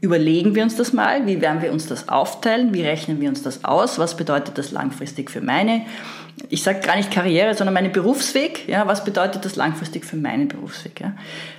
überlegen 0.00 0.54
wir 0.54 0.62
uns 0.62 0.76
das 0.76 0.92
mal, 0.92 1.26
wie 1.26 1.40
werden 1.40 1.60
wir 1.60 1.72
uns 1.72 1.86
das 1.86 2.08
aufteilen, 2.08 2.72
wie 2.72 2.82
rechnen 2.82 3.20
wir 3.20 3.28
uns 3.28 3.42
das 3.42 3.64
aus, 3.64 3.98
was 3.98 4.16
bedeutet 4.16 4.56
das 4.56 4.70
langfristig 4.70 5.30
für 5.30 5.40
meine, 5.40 5.82
ich 6.48 6.62
sage 6.62 6.80
gar 6.80 6.96
nicht 6.96 7.10
Karriere, 7.10 7.54
sondern 7.54 7.74
meinen 7.74 7.92
Berufsweg, 7.92 8.68
ja, 8.68 8.86
was 8.86 9.04
bedeutet 9.04 9.44
das 9.44 9.56
langfristig 9.56 10.04
für 10.04 10.16
meinen 10.16 10.48
Berufsweg. 10.48 11.00
Ja. 11.00 11.12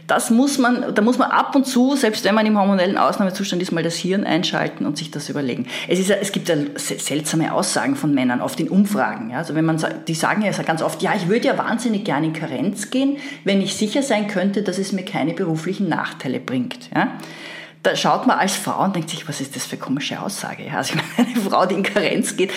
Das 0.08 0.30
muss 0.30 0.58
man, 0.58 0.94
da 0.94 1.02
muss 1.02 1.17
man 1.17 1.30
ab 1.30 1.56
und 1.56 1.65
zu, 1.65 1.96
selbst 1.96 2.26
wenn 2.26 2.36
man 2.36 2.46
im 2.46 2.58
hormonellen 2.58 2.98
Ausnahmezustand 2.98 3.62
ist, 3.62 3.72
mal 3.72 3.84
das 3.84 3.96
Hirn 3.96 4.24
einschalten 4.24 4.86
und 4.86 4.98
sich 4.98 5.12
das 5.12 5.30
überlegen. 5.30 5.67
Es, 5.88 6.00
ist, 6.00 6.10
es 6.10 6.32
gibt 6.32 6.50
ja 6.50 6.56
seltsame 6.76 7.54
Aussagen 7.54 7.96
von 7.96 8.13
Männern, 8.13 8.41
oft 8.41 8.60
in 8.60 8.70
Umfragen. 8.70 9.30
Ja. 9.30 9.38
Also 9.38 9.56
wenn 9.56 9.65
man, 9.65 9.84
die 10.08 10.15
sagen 10.15 10.41
ja 10.41 10.52
ganz 10.63 10.82
oft, 10.82 11.02
ja, 11.02 11.13
ich 11.15 11.28
würde 11.28 11.48
ja 11.48 11.58
wahnsinnig 11.58 12.04
gerne 12.04 12.28
in 12.28 12.34
Karenz 12.34 12.89
gehen, 12.89 13.17
wenn 13.44 13.62
ich 13.62 13.76
sicher 13.76 14.04
sein 14.04 14.28
könnte, 14.28 14.63
dass 14.63 14.78
es 14.78 14.91
mir 14.91 15.06
keine 15.06 15.34
beruflichen 15.34 15.89
Nachteile 15.89 16.39
bringt. 16.39 16.89
Ja. 16.96 17.12
Da 17.84 17.96
schaut 17.96 18.28
man 18.28 18.38
als 18.38 18.56
Frau 18.56 18.84
und 18.84 18.96
denkt 18.96 19.10
sich, 19.10 19.28
was 19.28 19.41
ist 19.41 19.56
das 19.56 19.65
für 19.65 19.76
eine 19.76 19.82
komische 19.82 20.22
Aussage? 20.22 20.65
Ja, 20.67 20.78
also 20.78 20.94
eine 21.17 21.36
Frau, 21.36 21.65
die 21.65 21.76
in 21.76 21.84
Karenz 21.84 22.38
geht, 22.38 22.52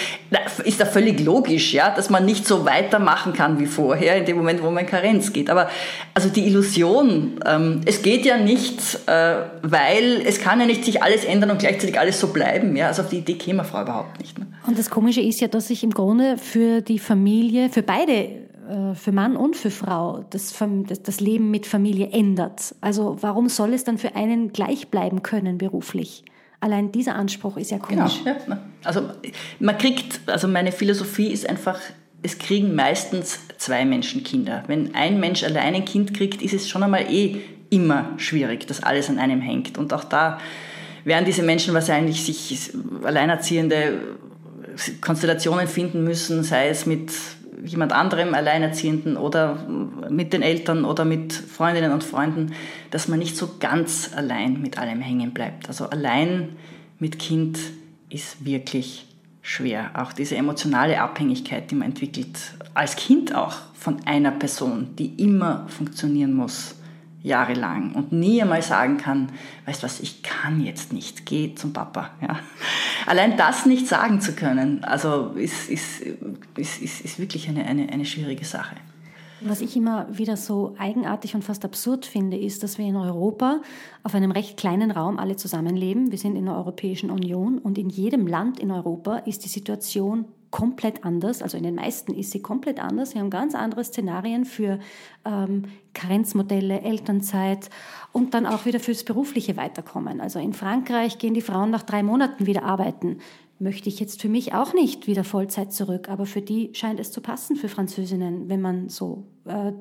ist 0.65 0.81
da 0.81 0.85
völlig 0.85 1.21
logisch, 1.21 1.73
ja, 1.73 1.95
dass 1.95 2.11
man 2.11 2.27
nicht 2.27 2.47
so 2.47 2.67
weitermachen 2.67 3.33
kann 3.33 3.59
wie 3.59 3.67
vorher, 3.67 4.17
in 4.17 4.27
dem 4.27 4.37
Moment, 4.37 4.63
wo 4.63 4.71
man 4.71 4.85
in 4.85 4.91
Karenz 4.91 5.33
geht. 5.33 5.49
Aber 5.49 5.71
also 6.13 6.29
die 6.29 6.47
Illusion, 6.47 7.41
ähm, 7.47 7.81
es 7.87 8.03
geht 8.03 8.27
ja 8.27 8.37
nicht, 8.37 8.79
äh, 9.07 9.37
weil 9.63 10.23
es 10.27 10.41
kann 10.41 10.61
ja 10.61 10.67
nicht 10.67 10.85
sich 10.85 11.03
alles 11.03 11.25
ändern 11.25 11.53
und 11.53 11.59
gleichzeitig 11.59 11.99
alles 11.99 12.21
so 12.21 12.29
bleiben. 12.29 12.77
Ja, 12.77 12.89
also 12.89 13.03
auf 13.03 13.09
die 13.09 13.19
Idee 13.19 13.35
käme 13.35 13.65
Frau 13.65 13.81
überhaupt 13.81 14.21
nicht. 14.21 14.39
Ne? 14.39 14.47
Und 14.67 14.79
das 14.79 14.91
Komische 14.91 15.23
ist 15.23 15.41
ja, 15.41 15.49
dass 15.49 15.69
sich 15.69 15.85
im 15.85 15.91
Grunde 15.91 16.37
für 16.37 16.83
die 16.83 16.99
Familie, 16.99 17.71
für 17.71 17.83
beide 17.83 18.44
für 18.94 19.12
Mann 19.12 19.37
und 19.37 19.57
für 19.57 19.70
Frau 19.70 20.24
das, 20.31 20.55
das 21.03 21.20
Leben 21.20 21.50
mit 21.50 21.66
Familie 21.66 22.11
ändert. 22.11 22.74
Also 22.81 23.18
warum 23.20 23.48
soll 23.48 23.74
es 23.74 23.85
dann 23.85 23.98
für 23.98 24.16
einen 24.16 24.53
gleich 24.53 24.88
bleiben 24.88 25.22
können 25.22 25.59
beruflich? 25.59 26.24
Allein 26.61 26.92
dieser 26.92 27.14
Anspruch 27.14 27.59
ist 27.59 27.70
ja 27.70 27.79
komisch. 27.79 28.22
Genau, 28.24 28.38
ja. 28.48 28.59
Also 28.85 29.03
man 29.61 29.77
kriegt, 29.77 30.20
also 30.27 30.48
meine 30.48 30.72
Philosophie 30.72 31.27
ist 31.27 31.46
einfach, 31.46 31.79
es 32.22 32.38
kriegen 32.38 32.74
meistens 32.74 33.38
zwei 33.59 33.85
Menschen 33.85 34.24
Kinder. 34.24 34.64
Wenn 34.66 34.94
ein 34.94 35.20
Mensch 35.20 35.44
allein 35.44 35.74
ein 35.74 35.85
Kind 35.85 36.14
kriegt, 36.14 36.40
ist 36.40 36.55
es 36.55 36.68
schon 36.68 36.83
einmal 36.83 37.12
eh 37.12 37.42
immer 37.68 38.14
schwierig, 38.16 38.66
dass 38.66 38.83
alles 38.83 39.11
an 39.11 39.18
einem 39.18 39.42
hängt. 39.42 39.77
Und 39.77 39.92
auch 39.92 40.05
da 40.05 40.38
werden 41.05 41.27
diese 41.27 41.42
Menschen 41.42 41.74
wahrscheinlich 41.74 42.24
sich 42.24 42.72
alleinerziehende 43.03 44.00
Konstellationen 45.00 45.68
finden 45.68 46.03
müssen, 46.03 46.42
sei 46.44 46.68
es 46.68 46.87
mit 46.87 47.12
jemand 47.64 47.92
anderem, 47.92 48.35
Alleinerziehenden 48.35 49.16
oder 49.16 49.57
mit 50.11 50.33
den 50.33 50.42
Eltern 50.42 50.85
oder 50.85 51.05
mit 51.05 51.33
Freundinnen 51.33 51.92
und 51.92 52.05
Freunden, 52.05 52.53
dass 52.90 53.09
man 53.09 53.18
nicht 53.18 53.37
so 53.37 53.57
ganz 53.59 54.11
allein 54.14 54.61
mit 54.61 54.79
allem 54.79 55.00
hängen 55.00 55.33
bleibt. 55.33 55.68
Also 55.68 55.87
allein 55.87 56.57
mit 56.98 57.18
Kind 57.18 57.59
ist 58.11 58.44
wirklich 58.44 59.07
schwer. 59.42 59.90
Auch 59.94 60.12
diese 60.12 60.37
emotionale 60.37 61.00
Abhängigkeit, 61.00 61.70
die 61.70 61.74
man 61.74 61.88
entwickelt, 61.88 62.38
als 62.74 62.96
Kind 62.96 63.35
auch 63.35 63.57
von 63.74 64.07
einer 64.07 64.31
Person, 64.31 64.90
die 64.98 65.14
immer 65.22 65.66
funktionieren 65.68 66.35
muss 66.35 66.77
jahrelang 67.25 67.95
und 67.95 68.13
nie 68.13 68.41
einmal 68.41 68.63
sagen 68.63 68.99
kann, 68.99 69.31
weißt 69.65 69.83
was, 69.83 69.99
ich 70.01 70.23
kann 70.23 70.61
jetzt 70.61 70.93
nicht, 70.93 71.25
geh 71.25 71.55
zum 71.55 71.73
Papa. 71.73 72.11
Ja. 72.21 72.39
Allein 73.07 73.37
das 73.39 73.65
nicht 73.65 73.89
sagen 73.89 74.21
zu 74.21 74.35
können, 74.35 74.85
also 74.85 75.31
ist, 75.35 75.71
ist, 75.71 76.03
ist, 76.57 76.83
ist, 76.83 77.01
ist 77.01 77.19
wirklich 77.19 77.49
eine, 77.49 77.65
eine, 77.65 77.89
eine 77.91 78.05
schwierige 78.05 78.45
Sache. 78.45 78.77
Was 79.41 79.63
ich 79.63 79.75
immer 79.75 80.07
wieder 80.11 80.37
so 80.37 80.75
eigenartig 80.79 81.35
und 81.35 81.43
fast 81.43 81.65
absurd 81.65 82.07
finde, 82.07 82.37
ist, 82.39 82.63
dass 82.63 82.79
wir 82.79 82.87
in 82.87 82.97
Europa 82.97 83.61
auf 84.03 84.15
einem 84.15 84.31
recht 84.31 84.57
kleinen 84.57 84.91
Raum 84.91 85.19
alle 85.19 85.37
zusammenleben. 85.37 86.11
Wir 86.11 86.19
sind 86.19 86.37
in 86.37 86.45
der 86.45 86.55
Europäischen 86.55 87.11
Union 87.11 87.59
und 87.59 87.79
in 87.79 87.89
jedem 87.89 88.27
Land 88.27 88.61
in 88.61 88.71
Europa 88.71 89.19
ist 89.19 89.45
die 89.45 89.49
Situation 89.49 90.27
komplett 90.55 91.05
anders. 91.05 91.43
Also 91.43 91.57
in 91.57 91.64
den 91.64 91.75
meisten 91.75 92.14
ist 92.14 92.31
sie 92.31 92.40
komplett 92.40 92.79
anders. 92.79 93.11
Sie 93.11 93.19
haben 93.19 93.29
ganz 93.29 93.57
andere 93.57 93.83
Szenarien 93.83 94.45
für 94.45 94.79
ähm, 95.25 95.64
Karenzmodelle, 95.95 96.81
Elternzeit 96.81 97.71
und 98.12 98.35
dann 98.35 98.47
auch 98.47 98.64
wieder 98.64 98.79
fürs 98.79 99.03
berufliche 99.03 99.57
Weiterkommen. 99.57 100.21
Also 100.21 100.38
in 100.38 100.53
Frankreich 100.53 101.19
gehen 101.19 101.35
die 101.35 101.40
Frauen 101.40 101.71
nach 101.71 101.83
drei 101.83 102.05
Monaten 102.05 102.47
wieder 102.47 102.62
arbeiten. 102.62 103.19
Möchte 103.59 103.88
ich 103.88 103.99
jetzt 103.99 104.23
für 104.23 104.29
mich 104.29 104.55
auch 104.55 104.75
nicht 104.75 105.09
wieder 105.09 105.25
Vollzeit 105.25 105.73
zurück, 105.73 106.09
aber 106.09 106.25
für 106.25 106.40
die 106.40 106.71
scheint 106.73 107.01
es 107.01 107.11
zu 107.11 107.21
passen, 107.21 107.57
für 107.57 107.69
Französinnen, 107.69 108.49
wenn 108.49 108.61
man 108.61 108.88
so 108.88 109.25
äh, 109.47 109.73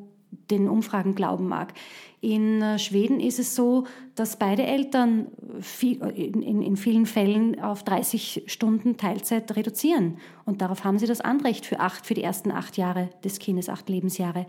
den 0.50 0.68
Umfragen 0.68 1.14
glauben 1.14 1.48
mag. 1.48 1.76
In 2.24 2.62
äh, 2.62 2.80
Schweden 2.80 3.20
ist 3.20 3.38
es 3.38 3.54
so, 3.54 3.84
dass 4.16 4.40
beide 4.40 4.64
Eltern 4.64 5.28
viel, 5.60 6.02
in, 6.16 6.62
in, 6.62 6.78
vielen 6.78 7.06
Fällen 7.06 7.60
auf 7.60 7.84
30 7.84 8.44
Stunden 8.48 8.96
Teilzeit 8.96 9.54
reduzieren. 9.58 10.20
Und 10.46 10.62
darauf 10.62 10.86
haben 10.86 10.98
sie 11.00 11.06
das 11.06 11.20
Anrecht 11.20 11.66
für, 11.66 11.82
acht, 11.82 12.06
für 12.06 12.14
die 12.14 12.24
ersten 12.24 12.50
acht 12.50 12.78
Jahre 12.78 13.10
des 13.26 13.40
Kindes, 13.40 13.68
acht 13.68 13.90
Lebensjahre. 13.90 14.48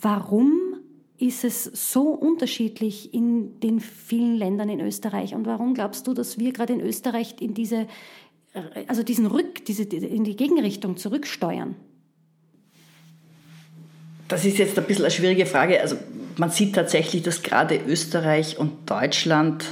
Warum 0.00 0.54
ist 1.18 1.42
es 1.42 1.64
so 1.64 2.10
unterschiedlich 2.10 3.12
in 3.12 3.58
den 3.58 3.80
vielen 3.80 4.36
Ländern 4.36 4.68
in 4.68 4.78
Österreich? 4.78 5.34
Und 5.34 5.46
warum 5.46 5.74
glaubst 5.74 6.06
du, 6.06 6.14
dass 6.14 6.38
wir 6.38 6.52
gerade 6.52 6.74
in 6.74 6.80
Österreich 6.80 7.34
in 7.40 7.54
diese, 7.54 7.88
also 8.86 9.02
diesen 9.02 9.26
Rück, 9.26 9.64
diese, 9.64 9.82
in 9.82 10.22
die 10.22 10.36
Gegenrichtung 10.36 10.96
zurücksteuern? 10.96 11.74
Das 14.30 14.44
ist 14.44 14.58
jetzt 14.58 14.78
ein 14.78 14.84
bisschen 14.84 15.04
eine 15.04 15.10
schwierige 15.10 15.44
Frage. 15.44 15.80
Also 15.80 15.96
man 16.36 16.50
sieht 16.50 16.74
tatsächlich, 16.74 17.22
dass 17.22 17.42
gerade 17.42 17.78
Österreich 17.86 18.58
und 18.58 18.88
Deutschland 18.88 19.64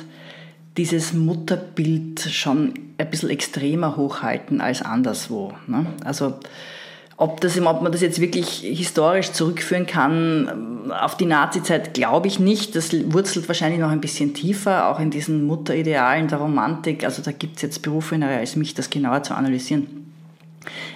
dieses 0.76 1.12
Mutterbild 1.12 2.20
schon 2.20 2.74
ein 2.98 3.10
bisschen 3.10 3.30
extremer 3.30 3.96
hochhalten 3.96 4.60
als 4.60 4.82
anderswo. 4.82 5.54
Ne? 5.68 5.86
Also 6.04 6.34
ob, 7.16 7.40
das, 7.40 7.60
ob 7.60 7.82
man 7.82 7.92
das 7.92 8.00
jetzt 8.00 8.20
wirklich 8.20 8.60
historisch 8.60 9.30
zurückführen 9.30 9.86
kann 9.86 10.90
auf 10.90 11.16
die 11.16 11.26
Nazizeit, 11.26 11.94
glaube 11.94 12.26
ich 12.26 12.40
nicht. 12.40 12.74
Das 12.74 12.92
wurzelt 13.12 13.46
wahrscheinlich 13.46 13.80
noch 13.80 13.90
ein 13.90 14.00
bisschen 14.00 14.34
tiefer, 14.34 14.88
auch 14.88 14.98
in 14.98 15.10
diesen 15.10 15.44
Mutteridealen 15.44 16.26
der 16.26 16.38
Romantik. 16.38 17.04
Also 17.04 17.22
da 17.22 17.30
gibt 17.30 17.56
es 17.56 17.62
jetzt 17.62 17.82
Berufenere 17.82 18.36
als 18.38 18.56
mich, 18.56 18.74
das 18.74 18.90
genauer 18.90 19.22
zu 19.22 19.34
analysieren. 19.34 20.07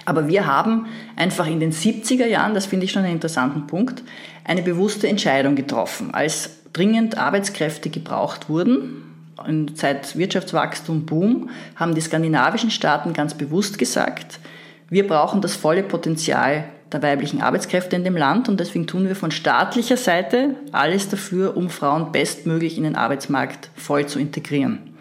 Aber 0.05 0.27
wir 0.27 0.45
haben 0.45 0.87
einfach 1.15 1.47
in 1.47 1.59
den 1.59 1.71
70er 1.71 2.25
Jahren, 2.25 2.53
das 2.53 2.65
finde 2.65 2.85
ich 2.85 2.91
schon 2.91 3.03
einen 3.03 3.13
interessanten 3.13 3.67
Punkt, 3.67 4.03
eine 4.43 4.61
bewusste 4.61 5.07
Entscheidung 5.07 5.55
getroffen. 5.55 6.13
Als 6.13 6.59
dringend 6.73 7.17
Arbeitskräfte 7.17 7.89
gebraucht 7.89 8.49
wurden, 8.49 9.03
seit 9.75 10.17
Wirtschaftswachstum 10.17 11.05
Boom, 11.05 11.49
haben 11.75 11.95
die 11.95 12.01
skandinavischen 12.01 12.71
Staaten 12.71 13.13
ganz 13.13 13.33
bewusst 13.33 13.77
gesagt, 13.77 14.39
wir 14.89 15.07
brauchen 15.07 15.41
das 15.41 15.55
volle 15.55 15.83
Potenzial 15.83 16.65
der 16.91 17.01
weiblichen 17.01 17.41
Arbeitskräfte 17.41 17.95
in 17.95 18.03
dem 18.03 18.15
Land 18.15 18.47
und 18.47 18.59
deswegen 18.59 18.85
tun 18.85 19.07
wir 19.07 19.15
von 19.15 19.31
staatlicher 19.31 19.97
Seite 19.97 20.55
alles 20.71 21.09
dafür, 21.09 21.57
um 21.57 21.69
Frauen 21.69 22.11
bestmöglich 22.11 22.77
in 22.77 22.83
den 22.83 22.95
Arbeitsmarkt 22.95 23.71
voll 23.75 24.05
zu 24.05 24.19
integrieren. 24.19 24.92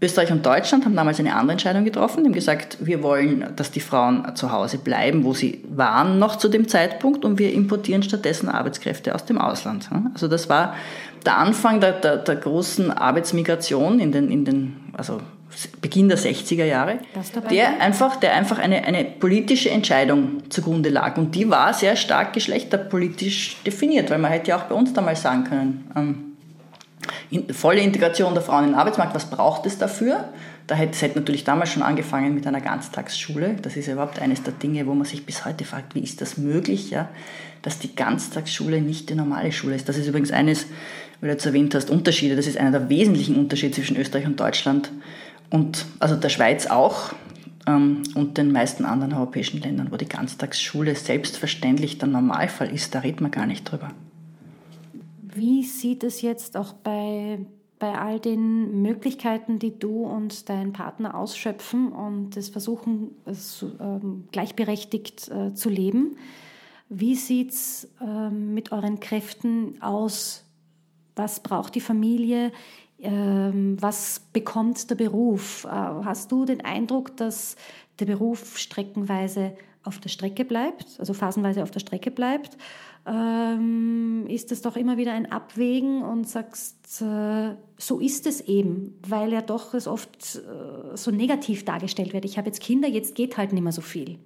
Österreich 0.00 0.30
und 0.30 0.44
Deutschland 0.44 0.84
haben 0.84 0.94
damals 0.94 1.18
eine 1.20 1.34
andere 1.34 1.52
Entscheidung 1.52 1.84
getroffen. 1.84 2.22
Die 2.22 2.28
haben 2.28 2.34
gesagt, 2.34 2.76
wir 2.80 3.02
wollen, 3.02 3.52
dass 3.56 3.70
die 3.70 3.80
Frauen 3.80 4.36
zu 4.36 4.52
Hause 4.52 4.76
bleiben, 4.76 5.24
wo 5.24 5.32
sie 5.32 5.64
waren 5.68 6.18
noch 6.18 6.36
zu 6.36 6.48
dem 6.48 6.68
Zeitpunkt 6.68 7.24
und 7.24 7.38
wir 7.38 7.52
importieren 7.52 8.02
stattdessen 8.02 8.50
Arbeitskräfte 8.50 9.14
aus 9.14 9.24
dem 9.24 9.38
Ausland. 9.38 9.88
Also 10.12 10.28
das 10.28 10.50
war 10.50 10.74
der 11.24 11.38
Anfang 11.38 11.80
der, 11.80 11.92
der, 11.92 12.18
der 12.18 12.36
großen 12.36 12.90
Arbeitsmigration 12.90 13.98
in 13.98 14.12
den, 14.12 14.30
in 14.30 14.44
den, 14.44 14.76
also 14.92 15.20
Beginn 15.80 16.10
der 16.10 16.18
60er 16.18 16.64
Jahre, 16.64 16.98
der 17.50 17.80
einfach, 17.80 18.16
der 18.16 18.34
einfach 18.34 18.58
eine, 18.58 18.84
eine 18.84 19.04
politische 19.04 19.70
Entscheidung 19.70 20.50
zugrunde 20.50 20.90
lag. 20.90 21.16
Und 21.16 21.34
die 21.34 21.48
war 21.48 21.72
sehr 21.72 21.96
stark 21.96 22.34
geschlechterpolitisch 22.34 23.56
definiert, 23.64 24.10
weil 24.10 24.18
man 24.18 24.30
hätte 24.30 24.50
ja 24.50 24.58
auch 24.58 24.64
bei 24.64 24.74
uns 24.74 24.92
damals 24.92 25.22
sagen 25.22 25.44
können, 25.44 26.35
ähm, 27.30 27.48
volle 27.50 27.80
Integration 27.80 28.34
der 28.34 28.42
Frauen 28.42 28.64
in 28.64 28.70
den 28.70 28.78
Arbeitsmarkt, 28.78 29.14
was 29.14 29.30
braucht 29.30 29.66
es 29.66 29.78
dafür? 29.78 30.28
Da 30.66 30.74
hätte 30.74 30.92
es 30.92 31.14
natürlich 31.14 31.44
damals 31.44 31.70
schon 31.70 31.82
angefangen 31.82 32.34
mit 32.34 32.46
einer 32.46 32.60
Ganztagsschule. 32.60 33.56
Das 33.62 33.76
ist 33.76 33.86
ja 33.86 33.92
überhaupt 33.92 34.20
eines 34.20 34.42
der 34.42 34.52
Dinge, 34.52 34.86
wo 34.86 34.94
man 34.94 35.04
sich 35.04 35.24
bis 35.24 35.44
heute 35.44 35.64
fragt, 35.64 35.94
wie 35.94 36.00
ist 36.00 36.20
das 36.20 36.36
möglich, 36.36 36.90
ja, 36.90 37.08
dass 37.62 37.78
die 37.78 37.94
Ganztagsschule 37.94 38.80
nicht 38.80 39.08
die 39.08 39.14
normale 39.14 39.52
Schule 39.52 39.76
ist. 39.76 39.88
Das 39.88 39.96
ist 39.96 40.08
übrigens 40.08 40.32
eines, 40.32 40.66
weil 41.20 41.28
du 41.28 41.34
jetzt 41.34 41.46
erwähnt 41.46 41.74
hast, 41.74 41.90
Unterschiede. 41.90 42.34
Das 42.34 42.48
ist 42.48 42.58
einer 42.58 42.72
der 42.72 42.88
wesentlichen 42.88 43.36
Unterschiede 43.36 43.74
zwischen 43.74 43.96
Österreich 43.96 44.26
und 44.26 44.40
Deutschland 44.40 44.90
und 45.50 45.86
also 46.00 46.16
der 46.16 46.28
Schweiz 46.30 46.66
auch 46.66 47.12
ähm, 47.66 48.02
und 48.14 48.38
den 48.38 48.50
meisten 48.50 48.84
anderen 48.84 49.12
europäischen 49.12 49.60
Ländern, 49.60 49.92
wo 49.92 49.96
die 49.96 50.08
Ganztagsschule 50.08 50.94
selbstverständlich 50.94 51.98
der 51.98 52.08
Normalfall 52.08 52.72
ist. 52.72 52.94
Da 52.94 53.00
redet 53.00 53.20
man 53.20 53.30
gar 53.30 53.46
nicht 53.46 53.70
drüber. 53.70 53.90
Wie 55.36 55.62
sieht 55.64 56.02
es 56.02 56.22
jetzt 56.22 56.56
auch 56.56 56.72
bei, 56.72 57.38
bei 57.78 57.98
all 57.98 58.18
den 58.20 58.80
Möglichkeiten, 58.80 59.58
die 59.58 59.78
du 59.78 60.04
und 60.04 60.48
dein 60.48 60.72
Partner 60.72 61.14
ausschöpfen 61.14 61.92
und 61.92 62.36
es 62.36 62.48
versuchen, 62.48 63.10
es, 63.26 63.64
ähm, 63.80 64.28
gleichberechtigt 64.32 65.28
äh, 65.28 65.52
zu 65.54 65.68
leben? 65.68 66.16
Wie 66.88 67.16
sieht 67.16 67.50
es 67.50 67.88
äh, 68.00 68.30
mit 68.30 68.72
euren 68.72 68.98
Kräften 68.98 69.82
aus? 69.82 70.44
Was 71.16 71.40
braucht 71.40 71.74
die 71.74 71.80
Familie? 71.80 72.52
Ähm, 72.98 73.76
was 73.80 74.20
bekommt 74.32 74.88
der 74.88 74.94
Beruf? 74.94 75.64
Äh, 75.64 75.68
hast 75.68 76.32
du 76.32 76.46
den 76.46 76.64
Eindruck, 76.64 77.16
dass 77.16 77.56
der 77.98 78.06
Beruf 78.06 78.56
streckenweise 78.58 79.56
auf 79.82 79.98
der 79.98 80.08
Strecke 80.08 80.44
bleibt, 80.44 80.98
also 80.98 81.12
phasenweise 81.12 81.62
auf 81.62 81.70
der 81.70 81.80
Strecke 81.80 82.10
bleibt? 82.10 82.56
Ähm, 83.06 84.26
ist 84.28 84.50
es 84.50 84.62
doch 84.62 84.76
immer 84.76 84.96
wieder 84.96 85.12
ein 85.12 85.30
Abwägen 85.30 86.02
und 86.02 86.28
sagst, 86.28 87.02
äh, 87.02 87.54
so 87.78 88.00
ist 88.00 88.26
es 88.26 88.40
eben, 88.40 88.98
weil 89.06 89.32
ja 89.32 89.42
doch 89.42 89.74
es 89.74 89.86
oft 89.86 90.36
äh, 90.36 90.96
so 90.96 91.10
negativ 91.10 91.64
dargestellt 91.64 92.12
wird. 92.12 92.24
Ich 92.24 92.36
habe 92.36 92.48
jetzt 92.48 92.60
Kinder, 92.60 92.88
jetzt 92.88 93.14
geht 93.14 93.36
halt 93.36 93.52
nicht 93.52 93.62
mehr 93.62 93.72
so 93.72 93.82
viel. 93.82 94.18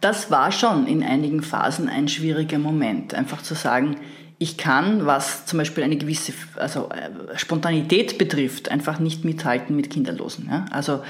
Das 0.00 0.30
war 0.30 0.52
schon 0.52 0.86
in 0.86 1.02
einigen 1.02 1.42
Phasen 1.42 1.88
ein 1.88 2.08
schwieriger 2.08 2.58
Moment, 2.58 3.14
einfach 3.14 3.42
zu 3.42 3.54
sagen, 3.54 3.96
ich 4.38 4.56
kann, 4.56 5.04
was 5.04 5.46
zum 5.46 5.58
Beispiel 5.58 5.82
eine 5.82 5.96
gewisse 5.96 6.32
also, 6.56 6.88
äh, 6.90 7.36
Spontanität 7.36 8.16
betrifft, 8.16 8.70
einfach 8.70 9.00
nicht 9.00 9.24
mithalten 9.24 9.74
mit 9.74 9.90
Kinderlosen. 9.90 10.46
Ja? 10.48 10.64
Also 10.70 11.02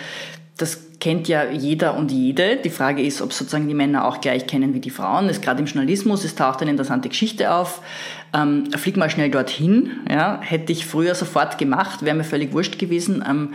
das 0.59 0.99
kennt 1.01 1.29
ja 1.29 1.45
jeder 1.51 1.97
und 1.97 2.11
jede. 2.11 2.57
Die 2.57 2.71
Frage 2.71 3.03
ist, 3.03 3.23
ob 3.23 3.33
sozusagen 3.33 3.69
die 3.69 3.75
Männer 3.75 4.07
auch 4.07 4.21
gleich 4.21 4.47
kennen 4.47 4.75
wie 4.75 4.81
die 4.81 4.91
Frauen. 4.91 5.29
ist 5.29 5.41
gerade 5.41 5.61
im 5.61 5.67
Journalismus, 5.67 6.25
es 6.25 6.35
taucht 6.35 6.61
eine 6.61 6.73
interessante 6.73 7.09
Geschichte 7.09 7.53
auf. 7.55 7.81
Ähm, 8.35 8.69
flieg 8.77 8.97
mal 8.97 9.09
schnell 9.09 9.31
dorthin. 9.31 10.01
Ja? 10.11 10.41
Hätte 10.43 10.73
ich 10.73 10.85
früher 10.85 11.15
sofort 11.15 11.59
gemacht, 11.59 12.05
wäre 12.05 12.17
mir 12.17 12.25
völlig 12.25 12.53
wurscht 12.53 12.79
gewesen. 12.79 13.25
Ähm, 13.29 13.55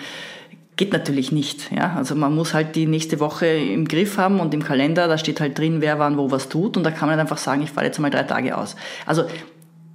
geht 0.77 0.93
natürlich 0.93 1.33
nicht. 1.33 1.71
Ja? 1.71 1.93
Also 1.97 2.15
man 2.15 2.33
muss 2.33 2.53
halt 2.53 2.75
die 2.77 2.85
nächste 2.85 3.19
Woche 3.19 3.47
im 3.47 3.87
Griff 3.87 4.17
haben 4.17 4.39
und 4.39 4.53
im 4.53 4.63
Kalender, 4.63 5.09
da 5.09 5.17
steht 5.17 5.41
halt 5.41 5.57
drin, 5.57 5.81
wer 5.81 5.99
wann 5.99 6.17
wo 6.17 6.31
was 6.31 6.47
tut 6.47 6.77
und 6.77 6.83
da 6.83 6.91
kann 6.91 7.09
man 7.09 7.17
nicht 7.17 7.21
einfach 7.21 7.37
sagen, 7.37 7.61
ich 7.61 7.71
fahre 7.71 7.85
jetzt 7.85 7.99
mal 7.99 8.09
drei 8.09 8.23
Tage 8.23 8.57
aus. 8.57 8.77
Also 9.05 9.25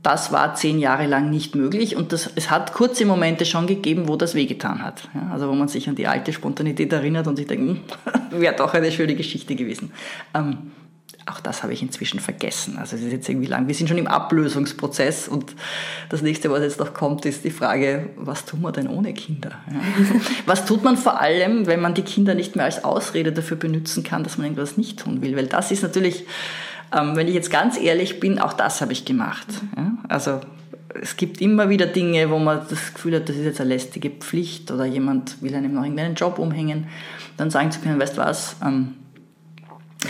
das 0.09 0.33
war 0.33 0.55
zehn 0.55 0.79
Jahre 0.79 1.07
lang 1.07 1.29
nicht 1.29 1.55
möglich 1.55 1.95
und 1.95 2.15
das, 2.15 2.31
es 2.35 2.51
hat 2.51 2.73
kurze 2.73 3.05
Momente 3.05 3.45
schon 3.45 3.67
gegeben, 3.67 4.09
wo 4.09 4.17
das 4.17 4.35
wehgetan 4.35 4.83
hat. 4.83 5.07
Ja, 5.15 5.29
also 5.35 5.51
wo 5.51 5.53
man 5.53 5.69
sich 5.69 5.87
an 5.87 5.97
die 5.97 6.07
alte 6.07 6.33
Spontanität 6.33 6.91
erinnert 6.95 7.27
und 7.27 7.37
sich 7.37 7.47
denkt, 7.47 7.69
hm, 7.69 7.81
wäre 8.41 8.57
doch 8.57 8.73
eine 8.73 8.91
schöne 8.91 9.15
Geschichte 9.17 9.55
gewesen. 9.55 9.93
Ähm, 10.33 10.73
auch 11.27 11.41
das 11.41 11.63
habe 11.63 11.75
ich 11.75 11.83
inzwischen 11.83 12.21
vergessen. 12.21 12.79
Also 12.79 12.97
es 12.97 13.03
ist 13.03 13.13
jetzt 13.13 13.29
irgendwie 13.29 13.49
lang. 13.49 13.69
Wir 13.69 13.75
sind 13.75 13.87
schon 13.87 13.99
im 13.99 14.07
Ablösungsprozess 14.07 15.29
und 15.29 15.55
das 16.09 16.23
nächste, 16.23 16.51
was 16.51 16.63
jetzt 16.63 16.81
noch 16.81 16.95
kommt, 16.95 17.27
ist 17.27 17.45
die 17.45 17.51
Frage, 17.51 18.09
was 18.17 18.47
tun 18.47 18.63
wir 18.63 18.73
denn 18.73 18.89
ohne 18.89 19.13
Kinder? 19.13 19.51
Ja. 19.71 19.81
Was 20.47 20.65
tut 20.65 20.85
man 20.85 20.97
vor 20.97 21.21
allem, 21.21 21.67
wenn 21.67 21.83
man 21.83 21.93
die 21.93 22.01
Kinder 22.01 22.35
nicht 22.35 22.57
mehr 22.57 22.65
als 22.65 22.83
Ausrede 22.83 23.33
dafür 23.33 23.59
benutzen 23.59 24.05
kann, 24.05 24.25
dass 24.25 24.39
man 24.39 24.47
irgendwas 24.47 24.79
nicht 24.79 25.01
tun 25.01 25.21
will? 25.21 25.37
Weil 25.37 25.49
das 25.49 25.71
ist 25.71 25.83
natürlich 25.83 26.25
ähm, 26.97 27.17
wenn 27.17 27.29
ich 27.29 27.35
jetzt 27.35 27.51
ganz 27.51 27.79
ehrlich 27.79 28.21
bin, 28.21 28.39
auch 28.39 28.53
das 28.53 28.81
habe 28.81 28.93
ich 28.93 29.05
gemacht. 29.05 29.47
Ja? 29.77 29.93
Also 30.09 30.41
es 31.01 31.17
gibt 31.17 31.41
immer 31.41 31.69
wieder 31.69 31.87
Dinge, 31.87 32.31
wo 32.31 32.39
man 32.39 32.61
das 32.69 32.95
Gefühl 32.95 33.17
hat, 33.17 33.29
das 33.29 33.37
ist 33.37 33.45
jetzt 33.45 33.61
eine 33.61 33.71
lästige 33.71 34.11
Pflicht 34.11 34.71
oder 34.71 34.85
jemand 34.85 35.43
will 35.43 35.55
einem 35.55 35.75
noch 35.75 35.83
irgendeinen 35.83 36.15
Job 36.15 36.39
umhängen, 36.39 36.87
dann 37.37 37.51
sagen 37.51 37.71
zu 37.71 37.81
können, 37.81 38.01
weißt 38.01 38.17
du 38.17 38.23
was, 38.23 38.57
ähm, 38.65 38.95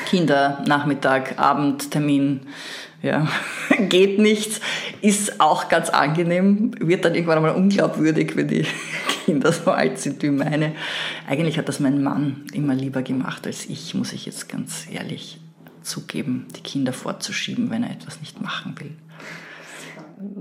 Kinder, 0.07 0.63
Nachmittag, 0.67 1.39
Abend, 1.39 1.91
Termin, 1.91 2.41
ja, 3.03 3.27
geht 3.89 4.19
nichts, 4.19 4.61
ist 5.01 5.41
auch 5.41 5.69
ganz 5.69 5.89
angenehm, 5.89 6.73
wird 6.79 7.05
dann 7.05 7.15
irgendwann 7.15 7.39
einmal 7.39 7.55
unglaubwürdig, 7.55 8.37
wenn 8.37 8.49
die 8.49 8.67
Kinder 9.25 9.53
so 9.53 9.71
alt 9.71 9.99
sind 9.99 10.23
wie 10.23 10.31
meine. 10.31 10.73
Eigentlich 11.27 11.59
hat 11.59 11.69
das 11.69 11.81
mein 11.81 12.03
Mann 12.03 12.45
immer 12.53 12.75
lieber 12.75 13.03
gemacht 13.03 13.47
als 13.47 13.67
ich, 13.67 13.95
muss 13.95 14.13
ich 14.13 14.27
jetzt 14.27 14.49
ganz 14.49 14.87
ehrlich 14.91 15.39
zugeben, 15.89 16.47
die 16.57 16.61
Kinder 16.61 16.93
vorzuschieben, 16.93 17.71
wenn 17.71 17.83
er 17.83 17.91
etwas 17.91 18.21
nicht 18.21 18.41
machen 18.41 18.75
will. 18.79 18.93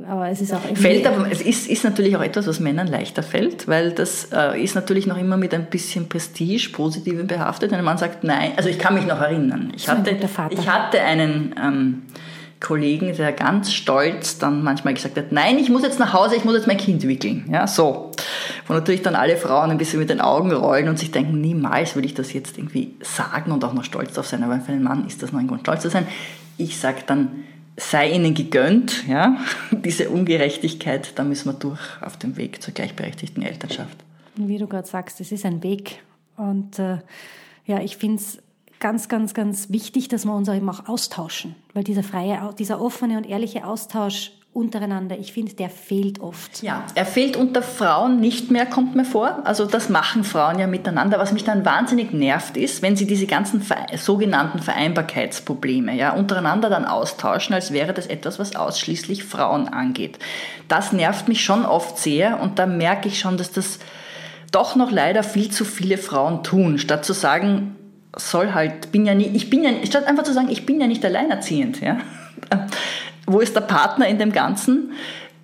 Aber 0.07 0.27
es 0.29 0.41
ist 0.41 0.53
auch 0.53 0.61
fällt 0.73 1.05
aber 1.05 1.29
es 1.31 1.41
ist, 1.41 1.67
ist 1.67 1.83
natürlich 1.83 2.15
auch 2.15 2.21
etwas, 2.21 2.47
was 2.47 2.59
Männern 2.59 2.87
leichter 2.87 3.21
fällt, 3.21 3.67
weil 3.67 3.91
das 3.91 4.29
äh, 4.33 4.61
ist 4.61 4.73
natürlich 4.73 5.05
noch 5.05 5.17
immer 5.17 5.37
mit 5.37 5.53
ein 5.53 5.65
bisschen 5.65 6.09
Prestige, 6.09 6.69
positivem 6.71 7.27
behaftet. 7.27 7.69
Wenn 7.69 7.77
ein 7.77 7.85
Mann 7.85 7.99
sagt 7.99 8.23
nein, 8.23 8.53
also 8.57 8.69
ich 8.69 8.79
kann 8.79 8.95
mich 8.95 9.05
noch 9.05 9.21
erinnern, 9.21 9.71
ich 9.75 9.87
hatte, 9.87 10.17
ich 10.49 10.67
hatte 10.67 11.01
einen 11.01 11.53
ähm, 11.61 12.01
Kollegen, 12.59 13.15
der 13.15 13.31
ganz 13.33 13.71
stolz 13.71 14.39
dann 14.39 14.63
manchmal 14.63 14.95
gesagt 14.95 15.15
hat, 15.15 15.31
nein, 15.31 15.59
ich 15.59 15.69
muss 15.69 15.83
jetzt 15.83 15.99
nach 15.99 16.13
Hause, 16.13 16.35
ich 16.35 16.43
muss 16.43 16.55
jetzt 16.55 16.65
mein 16.65 16.77
Kind 16.77 17.07
wickeln. 17.07 17.47
Ja, 17.51 17.67
so. 17.67 18.11
Wo 18.67 18.73
natürlich 18.73 19.01
dann 19.01 19.15
alle 19.15 19.37
Frauen 19.37 19.71
ein 19.71 19.77
bisschen 19.77 19.99
mit 19.99 20.09
den 20.09 20.19
Augen 20.19 20.51
rollen 20.51 20.89
und 20.89 20.99
sich 20.99 21.11
denken, 21.11 21.39
niemals 21.39 21.95
würde 21.95 22.05
ich 22.05 22.13
das 22.13 22.33
jetzt 22.33 22.57
irgendwie 22.57 22.95
sagen 23.01 23.51
und 23.51 23.63
auch 23.63 23.73
noch 23.73 23.85
stolz 23.85 24.13
drauf 24.13 24.27
sein. 24.27 24.43
Aber 24.43 24.59
für 24.59 24.73
einen 24.73 24.83
Mann 24.83 25.07
ist 25.07 25.23
das 25.23 25.31
noch 25.31 25.39
ein 25.39 25.47
Grund, 25.47 25.61
stolz 25.61 25.83
zu 25.83 25.89
sein. 25.89 26.07
Ich 26.57 26.77
sage 26.77 26.99
dann, 27.05 27.43
sei 27.77 28.11
ihnen 28.11 28.33
gegönnt, 28.33 29.07
ja, 29.07 29.37
diese 29.71 30.09
Ungerechtigkeit, 30.09 31.13
da 31.17 31.23
müssen 31.23 31.49
wir 31.51 31.53
durch 31.53 31.79
auf 32.01 32.17
dem 32.17 32.35
Weg 32.35 32.61
zur 32.61 32.73
gleichberechtigten 32.73 33.43
Elternschaft. 33.43 33.97
Wie 34.35 34.57
du 34.57 34.67
gerade 34.67 34.87
sagst, 34.87 35.21
es 35.21 35.31
ist 35.31 35.45
ein 35.45 35.63
Weg. 35.63 36.01
Und 36.35 36.77
äh, 36.79 36.97
ja, 37.65 37.81
ich 37.81 37.97
finde 37.97 38.17
es 38.17 38.39
ganz, 38.79 39.07
ganz, 39.07 39.33
ganz 39.33 39.69
wichtig, 39.69 40.07
dass 40.07 40.25
wir 40.25 40.33
uns 40.33 40.49
eben 40.49 40.69
auch 40.69 40.87
austauschen, 40.87 41.55
weil 41.73 41.83
dieser 41.83 42.03
freie, 42.03 42.53
dieser 42.57 42.81
offene 42.81 43.17
und 43.17 43.25
ehrliche 43.25 43.65
Austausch 43.65 44.31
untereinander, 44.57 45.17
ich 45.17 45.33
finde, 45.33 45.53
der 45.53 45.69
fehlt 45.69 46.19
oft. 46.19 46.63
Ja, 46.63 46.83
er 46.95 47.05
fehlt 47.05 47.37
unter 47.37 47.61
Frauen 47.61 48.19
nicht 48.19 48.49
mehr, 48.49 48.65
kommt 48.65 48.95
mir 48.95 49.05
vor. 49.05 49.41
Also 49.45 49.65
das 49.65 49.87
machen 49.87 50.23
Frauen 50.23 50.57
ja 50.57 50.65
miteinander. 50.65 51.19
Was 51.19 51.31
mich 51.31 51.43
dann 51.43 51.63
wahnsinnig 51.63 52.11
nervt 52.11 52.57
ist, 52.57 52.81
wenn 52.81 52.95
sie 52.95 53.05
diese 53.05 53.27
ganzen 53.27 53.61
sogenannten 53.95 54.59
Vereinbarkeitsprobleme 54.59 55.95
ja, 55.95 56.11
untereinander 56.11 56.69
dann 56.69 56.85
austauschen, 56.85 57.53
als 57.53 57.71
wäre 57.71 57.93
das 57.93 58.07
etwas, 58.07 58.39
was 58.39 58.55
ausschließlich 58.55 59.23
Frauen 59.23 59.67
angeht. 59.67 60.17
Das 60.67 60.91
nervt 60.91 61.27
mich 61.27 61.45
schon 61.45 61.63
oft 61.63 61.99
sehr 61.99 62.41
und 62.41 62.57
da 62.57 62.65
merke 62.65 63.07
ich 63.07 63.19
schon, 63.19 63.37
dass 63.37 63.51
das 63.51 63.77
doch 64.51 64.75
noch 64.75 64.91
leider 64.91 65.21
viel 65.21 65.51
zu 65.51 65.65
viele 65.65 65.97
Frauen 65.97 66.43
tun, 66.43 66.79
statt 66.79 67.05
zu 67.05 67.13
sagen, 67.13 67.75
soll 68.15 68.53
halt, 68.53 68.91
bin 68.91 69.05
ja 69.05 69.13
nicht, 69.13 69.35
ich 69.35 69.49
bin 69.51 69.63
ja, 69.63 69.69
statt 69.85 70.07
einfach 70.07 70.23
zu 70.23 70.33
sagen, 70.33 70.49
ich 70.49 70.65
bin 70.65 70.81
ja 70.81 70.87
nicht 70.87 71.05
alleinerziehend, 71.05 71.79
ja. 71.81 71.97
Wo 73.27 73.39
ist 73.39 73.55
der 73.55 73.61
Partner 73.61 74.07
in 74.07 74.17
dem 74.17 74.31
Ganzen? 74.31 74.93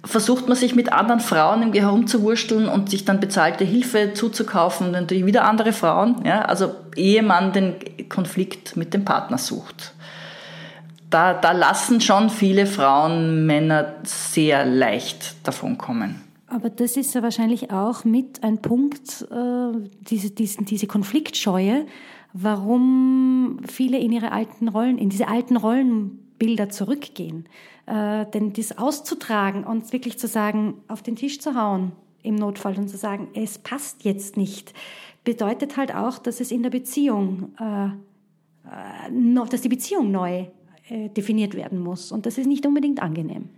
Versucht 0.03 0.47
man 0.47 0.57
sich 0.57 0.75
mit 0.75 0.91
anderen 0.91 1.19
Frauen 1.19 1.61
irgendwie 1.61 1.81
herumzuwursteln 1.81 2.67
und 2.67 2.89
sich 2.89 3.05
dann 3.05 3.19
bezahlte 3.19 3.63
Hilfe 3.63 4.13
zuzukaufen, 4.13 4.91
natürlich 4.91 5.25
wieder 5.25 5.45
andere 5.45 5.71
Frauen, 5.71 6.23
ja. 6.25 6.41
Also 6.41 6.71
ehe 6.95 7.23
man 7.23 7.53
den 7.53 7.75
Konflikt 8.09 8.75
mit 8.75 8.93
dem 8.93 9.05
Partner 9.05 9.37
sucht. 9.37 9.93
Da, 11.09 11.33
da 11.33 11.51
lassen 11.51 12.01
schon 12.01 12.29
viele 12.29 12.65
Frauen 12.65 13.45
Männer 13.45 13.93
sehr 14.03 14.65
leicht 14.65 15.35
davon 15.47 15.77
kommen. 15.77 16.21
Aber 16.53 16.69
das 16.69 16.97
ist 16.97 17.15
ja 17.15 17.23
wahrscheinlich 17.23 17.71
auch 17.71 18.03
mit 18.03 18.43
ein 18.43 18.61
Punkt, 18.61 19.25
äh, 19.31 19.89
diese, 20.01 20.29
diese, 20.31 20.63
diese 20.63 20.85
Konfliktscheue, 20.85 21.85
warum 22.33 23.59
viele 23.67 23.97
in 23.97 24.11
ihre 24.11 24.31
alten 24.31 24.67
Rollen, 24.67 24.97
in 24.97 25.09
diese 25.09 25.27
alten 25.27 25.57
Rollenbilder 25.57 26.69
zurückgehen. 26.69 27.45
Äh, 27.85 28.25
denn 28.33 28.53
das 28.53 28.77
auszutragen 28.77 29.63
und 29.63 29.91
wirklich 29.91 30.17
zu 30.17 30.27
sagen, 30.27 30.75
auf 30.87 31.01
den 31.01 31.15
Tisch 31.15 31.39
zu 31.39 31.55
hauen 31.55 31.91
im 32.21 32.35
Notfall 32.35 32.77
und 32.77 32.87
zu 32.87 32.97
sagen, 32.97 33.27
es 33.33 33.57
passt 33.57 34.05
jetzt 34.05 34.37
nicht, 34.37 34.73
bedeutet 35.25 35.75
halt 35.75 35.93
auch, 35.93 36.17
dass 36.17 36.39
es 36.39 36.51
in 36.51 36.63
der 36.63 36.69
Beziehung, 36.69 37.53
äh, 37.59 37.87
äh 37.87 39.45
dass 39.49 39.61
die 39.61 39.69
Beziehung 39.69 40.11
neu 40.11 40.45
äh, 40.89 41.09
definiert 41.09 41.55
werden 41.55 41.79
muss. 41.79 42.11
Und 42.11 42.25
das 42.25 42.37
ist 42.37 42.47
nicht 42.47 42.65
unbedingt 42.65 43.01
angenehm. 43.01 43.49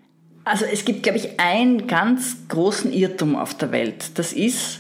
Also 0.44 0.66
es 0.66 0.86
gibt, 0.86 1.04
glaube 1.04 1.20
ich, 1.20 1.40
einen 1.40 1.86
ganz 1.86 2.48
großen 2.48 2.92
Irrtum 2.92 3.36
auf 3.36 3.56
der 3.56 3.72
Welt. 3.72 4.18
Das 4.18 4.34
ist, 4.34 4.80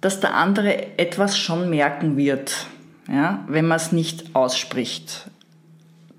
dass 0.00 0.20
der 0.20 0.34
andere 0.34 0.98
etwas 0.98 1.36
schon 1.36 1.70
merken 1.70 2.16
wird 2.16 2.68
ja, 3.08 3.44
wenn 3.48 3.66
man 3.66 3.76
es 3.76 3.92
nicht 3.92 4.34
ausspricht. 4.34 5.30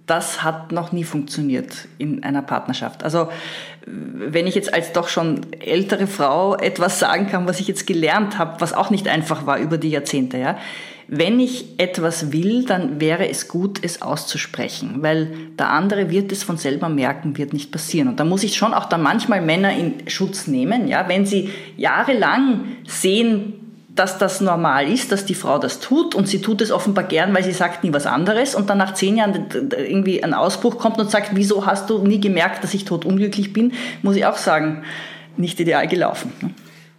Das 0.06 0.44
hat 0.44 0.72
noch 0.72 0.92
nie 0.92 1.04
funktioniert 1.04 1.88
in 1.98 2.24
einer 2.24 2.42
Partnerschaft. 2.44 3.04
Also 3.04 3.30
wenn 3.88 4.48
ich 4.48 4.56
jetzt 4.56 4.74
als 4.74 4.94
doch 4.94 5.08
schon 5.08 5.42
ältere 5.60 6.08
Frau 6.08 6.56
etwas 6.56 7.00
sagen 7.00 7.28
kann, 7.28 7.48
was 7.48 7.60
ich 7.60 7.68
jetzt 7.68 7.88
gelernt 7.88 8.38
habe, 8.38 8.62
was 8.62 8.74
auch 8.74 8.90
nicht 8.90 9.08
einfach 9.08 9.46
war 9.46 9.58
über 9.60 9.78
die 9.78 9.90
Jahrzehnte, 9.90 10.38
ja. 10.38 10.58
Wenn 11.08 11.40
ich 11.40 11.80
etwas 11.80 12.32
will, 12.32 12.66
dann 12.66 13.00
wäre 13.00 13.30
es 13.30 13.48
gut, 13.48 13.78
es 13.84 14.02
auszusprechen, 14.02 15.04
weil 15.04 15.32
der 15.60 15.70
andere 15.70 16.10
wird 16.10 16.32
es 16.32 16.42
von 16.42 16.58
selber 16.58 16.90
merken, 16.90 17.38
wird 17.38 17.54
nicht 17.54 17.72
passieren. 17.72 18.08
Und 18.08 18.20
da 18.20 18.24
muss 18.24 18.42
ich 18.42 18.56
schon 18.56 18.74
auch 18.74 18.86
dann 18.86 19.04
manchmal 19.04 19.40
Männer 19.42 19.72
in 19.78 20.10
Schutz 20.10 20.48
nehmen, 20.48 20.88
ja. 20.88 21.08
Wenn 21.08 21.28
sie 21.28 21.52
jahrelang 21.78 22.62
sehen, 22.88 23.65
dass 23.96 24.18
das 24.18 24.42
normal 24.42 24.92
ist, 24.92 25.12
dass 25.12 25.26
die 25.26 25.36
Frau 25.36 25.58
das 25.58 25.80
tut 25.80 26.16
und 26.16 26.28
sie 26.28 26.42
tut 26.42 26.62
es 26.62 26.72
offenbar 26.72 27.06
gern, 27.06 27.34
weil 27.34 27.44
sie 27.44 27.54
sagt 27.54 27.84
nie 27.84 27.94
was 27.94 28.06
anderes 28.06 28.54
und 28.54 28.70
dann 28.70 28.78
nach 28.78 28.94
zehn 28.94 29.18
Jahren 29.18 29.48
irgendwie 29.72 30.24
ein 30.24 30.34
Ausbruch 30.34 30.78
kommt 30.78 31.00
und 31.00 31.10
sagt, 31.10 31.32
wieso 31.34 31.66
hast 31.66 31.90
du 31.90 32.00
nie 32.00 32.20
gemerkt, 32.20 32.64
dass 32.64 32.74
ich 32.74 32.86
tot 32.86 33.06
unglücklich 33.06 33.54
bin, 33.54 33.74
muss 34.02 34.18
ich 34.18 34.26
auch 34.26 34.38
sagen, 34.38 34.84
nicht 35.38 35.60
ideal 35.60 35.88
gelaufen. 35.88 36.34
Ne? 36.42 36.52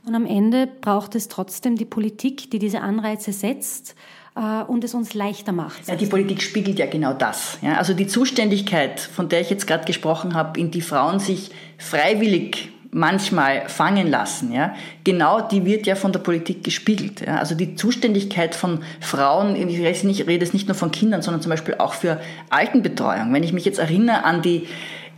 Und 0.07 0.15
am 0.15 0.25
Ende 0.25 0.69
braucht 0.81 1.15
es 1.17 1.29
trotzdem 1.29 1.77
die 1.77 1.85
Politik, 1.85 2.51
die 2.51 2.61
diese 2.61 2.81
Anreize 2.81 3.33
setzt 3.33 3.97
äh, 4.37 4.63
und 4.63 4.85
es 4.85 4.95
uns 4.95 5.15
leichter 5.15 5.53
macht. 5.53 5.89
Ja, 5.89 5.97
die 5.97 6.07
Politik 6.07 6.43
spiegelt 6.43 6.79
ja 6.79 6.87
genau 6.87 7.13
das. 7.13 7.59
Ja? 7.61 7.75
Also 7.75 7.93
die 7.93 8.07
Zuständigkeit, 8.07 9.01
von 9.01 9.29
der 9.29 9.41
ich 9.41 9.51
jetzt 9.51 9.67
gerade 9.67 9.85
gesprochen 9.85 10.35
habe, 10.35 10.61
in 10.61 10.71
die 10.71 10.81
Frauen 10.81 11.19
sich 11.19 11.51
freiwillig 11.77 12.71
manchmal 12.97 13.69
fangen 13.69 14.11
lassen, 14.11 14.53
ja, 14.53 14.75
genau 15.05 15.43
die 15.43 15.67
wird 15.67 15.87
ja 15.87 15.97
von 15.97 16.13
der 16.13 16.21
Politik 16.21 16.65
gespiegelt. 16.65 17.21
Ja. 17.21 17.37
Also 17.37 17.55
die 17.55 17.75
Zuständigkeit 17.75 18.55
von 18.55 18.81
Frauen, 19.01 19.55
ich 19.55 19.79
rede, 19.79 20.07
nicht, 20.07 20.21
ich 20.21 20.27
rede 20.27 20.43
jetzt 20.45 20.55
nicht 20.55 20.67
nur 20.67 20.75
von 20.75 20.91
Kindern, 20.91 21.21
sondern 21.21 21.43
zum 21.43 21.51
Beispiel 21.51 21.75
auch 21.75 21.93
für 21.93 22.19
Altenbetreuung. 22.49 23.35
Wenn 23.35 23.43
ich 23.43 23.53
mich 23.53 23.67
jetzt 23.67 23.79
erinnere 23.79 24.25
an 24.25 24.41
die, 24.41 24.67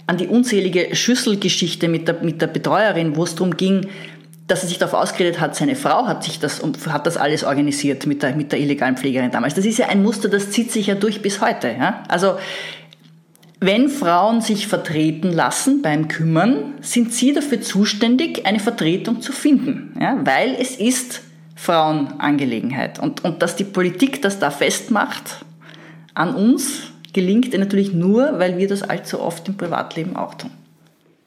an 0.09 0.17
die 0.17 0.27
unzählige 0.27 0.97
Schüsselgeschichte 0.97 1.87
mit 1.87 2.09
der, 2.09 2.17
mit 2.21 2.43
der 2.43 2.49
Betreuerin, 2.49 3.15
wo 3.15 3.23
es 3.23 3.37
darum 3.37 3.57
ging, 3.57 3.87
dass 4.49 4.65
er 4.65 4.69
sich 4.69 4.79
darauf 4.79 4.95
ausgeredet 4.95 5.39
hat, 5.39 5.55
seine 5.55 5.77
Frau 5.77 6.07
hat 6.07 6.25
sich 6.25 6.41
das, 6.41 6.61
hat 6.89 7.07
das 7.07 7.17
alles 7.17 7.45
organisiert 7.45 8.07
mit 8.07 8.25
der, 8.25 8.35
mit 8.35 8.51
der 8.51 8.59
illegalen 8.59 8.97
Pflegerin 8.97 9.31
damals. 9.31 9.55
Das 9.55 9.65
ist 9.65 9.79
ja 9.79 9.87
ein 9.87 10.03
Muster, 10.03 10.29
das 10.29 10.51
zieht 10.51 10.73
sich 10.73 10.89
ja 10.89 10.97
durch 10.97 11.23
bis 11.23 11.41
heute. 11.41 11.69
Ja? 11.69 12.03
Also 12.09 12.39
wenn 13.61 13.89
Frauen 13.89 14.41
sich 14.41 14.69
vertreten 14.69 15.33
lassen 15.33 15.83
beim 15.83 16.09
Kümmern, 16.09 16.75
sind 16.81 17.13
sie 17.13 17.33
dafür 17.33 17.61
zuständig, 17.61 18.47
eine 18.47 18.61
Vertretung 18.61 19.21
zu 19.21 19.33
finden, 19.33 19.97
ja, 20.01 20.21
weil 20.25 20.55
es 20.59 20.77
ist 20.77 21.23
Frauenangelegenheit. 21.57 23.01
Und, 23.01 23.25
und 23.25 23.43
dass 23.43 23.57
die 23.57 23.65
Politik 23.65 24.23
das 24.23 24.39
da 24.39 24.51
festmacht, 24.51 25.45
an 26.15 26.35
uns 26.35 26.83
gelingt 27.13 27.53
natürlich 27.53 27.93
nur, 27.93 28.39
weil 28.39 28.59
wir 28.59 28.69
das 28.69 28.83
allzu 28.83 29.21
oft 29.21 29.49
im 29.49 29.57
Privatleben 29.57 30.15
auch 30.15 30.35
tun. 30.35 30.51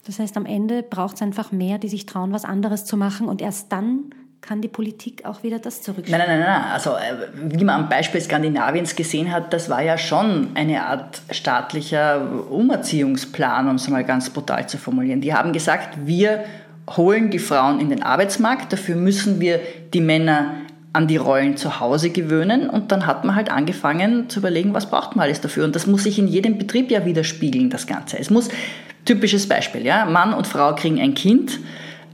Das 0.06 0.20
heißt, 0.20 0.36
am 0.38 0.46
Ende 0.46 0.84
braucht 0.84 1.16
es 1.16 1.22
einfach 1.22 1.52
mehr, 1.52 1.78
die 1.78 1.90
sich 1.90 2.06
trauen, 2.06 2.32
was 2.32 2.46
anderes 2.46 2.86
zu 2.86 2.98
machen 2.98 3.28
und 3.28 3.42
erst 3.42 3.72
dann 3.72 4.16
kann 4.42 4.60
die 4.62 4.68
Politik 4.68 5.24
auch 5.24 5.44
wieder 5.44 5.60
das 5.60 5.82
zurückstellen. 5.82 6.26
Nein, 6.28 6.40
nein, 6.40 6.48
nein, 6.48 6.62
nein. 6.62 6.72
Also 6.72 6.92
äh, 6.92 7.28
wie 7.56 7.64
man 7.64 7.84
am 7.84 7.90
Beispiel 7.90 8.20
Skandinaviens 8.20 8.96
gesehen 8.96 9.32
hat, 9.32 9.54
das 9.54 9.70
war 9.70 9.82
ja 9.84 9.98
schon 9.98 10.50
eine 10.56 10.84
Art 10.84 11.22
staatlicher 11.30 12.50
Umerziehungsplan, 12.50 13.70
um 13.70 13.76
es 13.76 13.88
mal 13.88 14.04
ganz 14.04 14.30
brutal 14.30 14.68
zu 14.68 14.78
formulieren. 14.78 15.22
Die 15.22 15.34
haben 15.34 15.54
gesagt, 15.54 15.98
wir 16.06 16.44
holen 16.90 17.30
die 17.30 17.40
Frauen 17.40 17.80
in 17.80 17.90
den 17.90 18.04
Arbeitsmarkt, 18.04 18.74
dafür 18.74 18.96
müssen 18.96 19.40
wir 19.40 19.60
die 19.94 20.02
Männer 20.02 20.56
an 20.94 21.08
die 21.08 21.18
Rollen 21.18 21.56
zu 21.56 21.80
Hause 21.80 22.10
gewöhnen 22.10 22.70
und 22.70 22.92
dann 22.92 23.06
hat 23.06 23.24
man 23.24 23.36
halt 23.36 23.50
angefangen 23.50 24.30
zu 24.30 24.40
überlegen, 24.40 24.74
was 24.74 24.88
braucht 24.88 25.16
man 25.16 25.24
alles 25.24 25.40
dafür 25.40 25.64
und 25.64 25.76
das 25.76 25.88
muss 25.88 26.04
sich 26.04 26.20
in 26.20 26.28
jedem 26.28 26.58
Betrieb 26.58 26.92
ja 26.92 27.06
widerspiegeln, 27.06 27.70
das 27.70 27.88
Ganze. 27.88 28.20
Es 28.20 28.30
muss, 28.30 28.50
typisches 29.06 29.48
Beispiel, 29.48 29.86
ja, 29.86 30.06
Mann 30.06 30.34
und 30.34 30.48
Frau 30.48 30.76
kriegen 30.76 31.00
ein 31.00 31.14
Kind, 31.14 31.60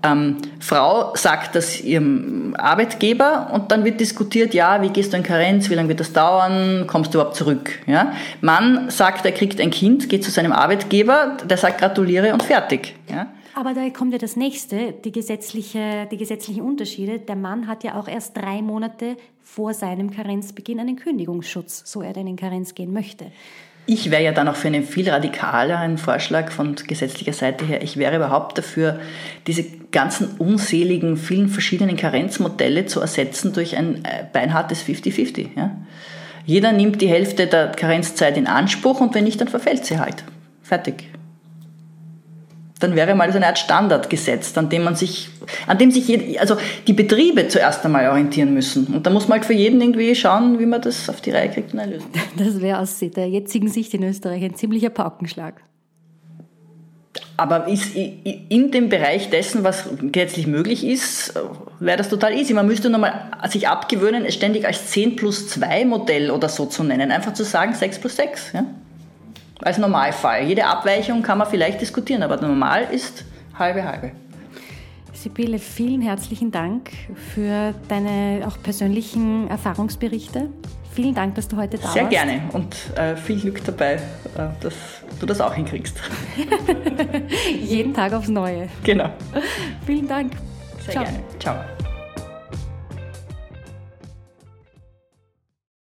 ähm, 0.08 0.38
Frau 0.60 1.16
sagt 1.16 1.56
das 1.56 1.82
ihrem 1.82 2.56
Arbeitgeber 2.58 3.52
und 3.54 3.72
dann 3.72 3.84
wird 3.84 4.00
diskutiert, 4.00 4.54
ja, 4.54 4.82
wie 4.82 4.90
gehst 4.90 5.14
du 5.14 5.18
in 5.18 5.24
Karenz, 5.24 5.70
wie 5.70 5.76
lange 5.76 5.90
wird 5.90 6.00
das 6.00 6.14
dauern, 6.14 6.86
kommst 6.88 7.14
du 7.14 7.20
überhaupt 7.20 7.36
zurück? 7.36 7.80
Ja? 7.86 8.14
Mann 8.42 8.90
sagt, 8.90 9.26
er 9.26 9.32
kriegt 9.32 9.60
ein 9.62 9.72
Kind, 9.72 10.10
geht 10.10 10.24
zu 10.24 10.32
seinem 10.32 10.52
Arbeitgeber, 10.52 11.38
der 11.46 11.58
sagt 11.58 11.80
gratuliere 11.80 12.34
und 12.34 12.44
fertig. 12.44 12.96
Ja? 13.10 13.28
Aber 13.58 13.74
da 13.74 13.90
kommt 13.90 14.14
ja 14.14 14.20
das 14.20 14.36
nächste, 14.36 14.92
die, 14.92 15.12
gesetzliche, 15.12 16.08
die 16.12 16.18
gesetzlichen 16.18 16.62
Unterschiede. 16.62 17.18
Der 17.18 17.36
Mann 17.36 17.66
hat 17.66 17.84
ja 17.84 18.00
auch 18.00 18.08
erst 18.08 18.38
drei 18.38 18.62
Monate 18.62 19.18
vor 19.42 19.74
seinem 19.74 20.12
Karenzbeginn 20.12 20.80
einen 20.80 20.96
Kündigungsschutz, 20.96 21.82
so 21.86 22.04
er 22.04 22.14
denn 22.14 22.28
in 22.28 22.36
Karenz 22.36 22.76
gehen 22.76 22.94
möchte. 22.94 23.32
Ich 23.90 24.12
wäre 24.12 24.22
ja 24.22 24.34
dann 24.34 24.50
auch 24.50 24.56
für 24.56 24.68
einen 24.68 24.84
viel 24.84 25.10
radikaleren 25.10 25.98
Vorschlag 25.98 26.52
von 26.52 26.76
gesetzlicher 26.76 27.34
Seite 27.34 27.66
her. 27.66 27.82
Ich 27.82 27.98
wäre 27.98 28.18
überhaupt 28.18 28.58
dafür, 28.58 29.00
diese 29.48 29.64
ganzen 29.92 30.36
unseligen, 30.38 31.16
vielen 31.16 31.48
verschiedenen 31.48 31.96
Karenzmodelle 31.96 32.86
zu 32.86 33.00
ersetzen 33.00 33.54
durch 33.54 33.78
ein 33.78 34.04
äh, 34.04 34.26
beinhartes 34.32 34.84
50-50. 34.84 35.48
Ja? 35.56 35.72
Jeder 36.46 36.74
nimmt 36.74 37.02
die 37.02 37.08
Hälfte 37.08 37.48
der 37.48 37.70
Karenzzeit 37.70 38.38
in 38.38 38.48
Anspruch 38.48 39.00
und 39.00 39.16
wenn 39.16 39.24
nicht, 39.24 39.40
dann 39.40 39.48
verfällt 39.48 39.86
sie 39.86 40.00
halt. 40.00 40.24
Fertig 40.62 41.06
dann 42.80 42.96
wäre 42.96 43.16
mal 43.16 43.32
so 43.32 43.38
eine 43.38 43.48
Art 43.48 43.60
Standard 43.60 44.10
gesetzt, 44.10 44.58
an 44.58 44.70
dem 44.70 44.84
man 44.84 44.96
sich, 44.96 45.30
an 45.66 45.78
dem 45.78 45.92
sich 45.92 46.08
jed, 46.08 46.40
also 46.40 46.58
die 46.86 46.94
Betriebe 46.94 47.48
zuerst 47.48 47.84
einmal 47.86 48.08
orientieren 48.10 48.54
müssen. 48.54 48.88
Und 48.88 49.06
da 49.06 49.10
muss 49.10 49.28
man 49.28 49.40
halt 49.40 49.46
für 49.46 49.54
jeden 49.54 49.82
irgendwie 49.82 50.14
schauen, 50.16 50.60
wie 50.60 50.66
man 50.66 50.82
das 50.82 51.10
auf 51.10 51.22
die 51.22 51.32
Reihe 51.32 51.50
kriegt 51.50 51.74
und 51.74 51.90
löst. 51.90 52.08
Das 52.38 52.62
wäre 52.62 52.80
aus 52.80 53.00
der 53.00 53.30
jetzigen 53.30 53.68
Sicht 53.68 53.94
in 53.94 54.04
Österreich 54.04 54.44
ein 54.44 54.56
ziemlicher 54.56 54.90
Paukenschlag. 54.90 55.62
Aber 57.36 57.68
ist 57.68 57.96
in 57.96 58.72
dem 58.72 58.90
Bereich 58.90 59.30
dessen, 59.30 59.64
was 59.64 59.86
gesetzlich 60.02 60.48
möglich 60.48 60.84
ist, 60.84 61.34
wäre 61.80 61.98
das 61.98 62.10
total 62.10 62.34
easy. 62.34 62.54
Man 62.54 62.66
müsste 62.66 62.90
nochmal 62.90 63.32
sich 63.50 63.68
abgewöhnen, 63.68 64.26
es 64.26 64.34
ständig 64.34 64.66
als 64.66 64.88
10 64.88 65.16
plus 65.16 65.48
2 65.50 65.86
Modell 65.86 66.32
oder 66.32 66.50
so 66.50 66.66
zu 66.66 66.84
nennen. 66.84 67.12
Einfach 67.12 67.34
zu 67.34 67.44
sagen 67.44 67.76
6 67.76 68.00
plus 68.00 68.16
6. 68.16 68.54
Ja? 68.54 68.66
Als 69.62 69.78
Normalfall. 69.78 70.44
Jede 70.44 70.66
Abweichung 70.66 71.22
kann 71.24 71.38
man 71.38 71.48
vielleicht 71.48 71.82
diskutieren, 71.82 72.24
aber 72.24 72.38
normal 72.38 72.88
ist 72.92 73.26
halbe 73.58 73.84
halbe. 73.84 74.12
Sibylle, 75.14 75.58
vielen 75.58 76.02
herzlichen 76.02 76.52
Dank 76.52 76.92
für 77.34 77.74
deine 77.88 78.46
auch 78.48 78.62
persönlichen 78.62 79.48
Erfahrungsberichte. 79.48 80.50
Vielen 80.94 81.14
Dank, 81.14 81.36
dass 81.36 81.48
du 81.48 81.58
heute 81.58 81.78
da 81.78 81.90
Sehr 81.90 82.04
warst. 82.04 82.16
Sehr 82.16 82.26
gerne 82.26 82.42
und 82.54 82.76
äh, 82.96 83.16
viel 83.16 83.40
Glück 83.40 83.64
dabei, 83.66 83.94
äh, 83.94 84.00
dass 84.62 84.74
du 85.20 85.26
das 85.26 85.42
auch 85.42 85.54
hinkriegst. 85.54 86.00
Jeden 87.62 87.94
Tag 87.94 88.14
aufs 88.14 88.30
Neue. 88.30 88.68
Genau. 88.84 89.10
Vielen 89.86 90.08
Dank. 90.08 90.34
Sehr 90.86 90.94
Ciao. 90.94 91.04
gerne. 91.04 91.20
Ciao. 91.40 91.77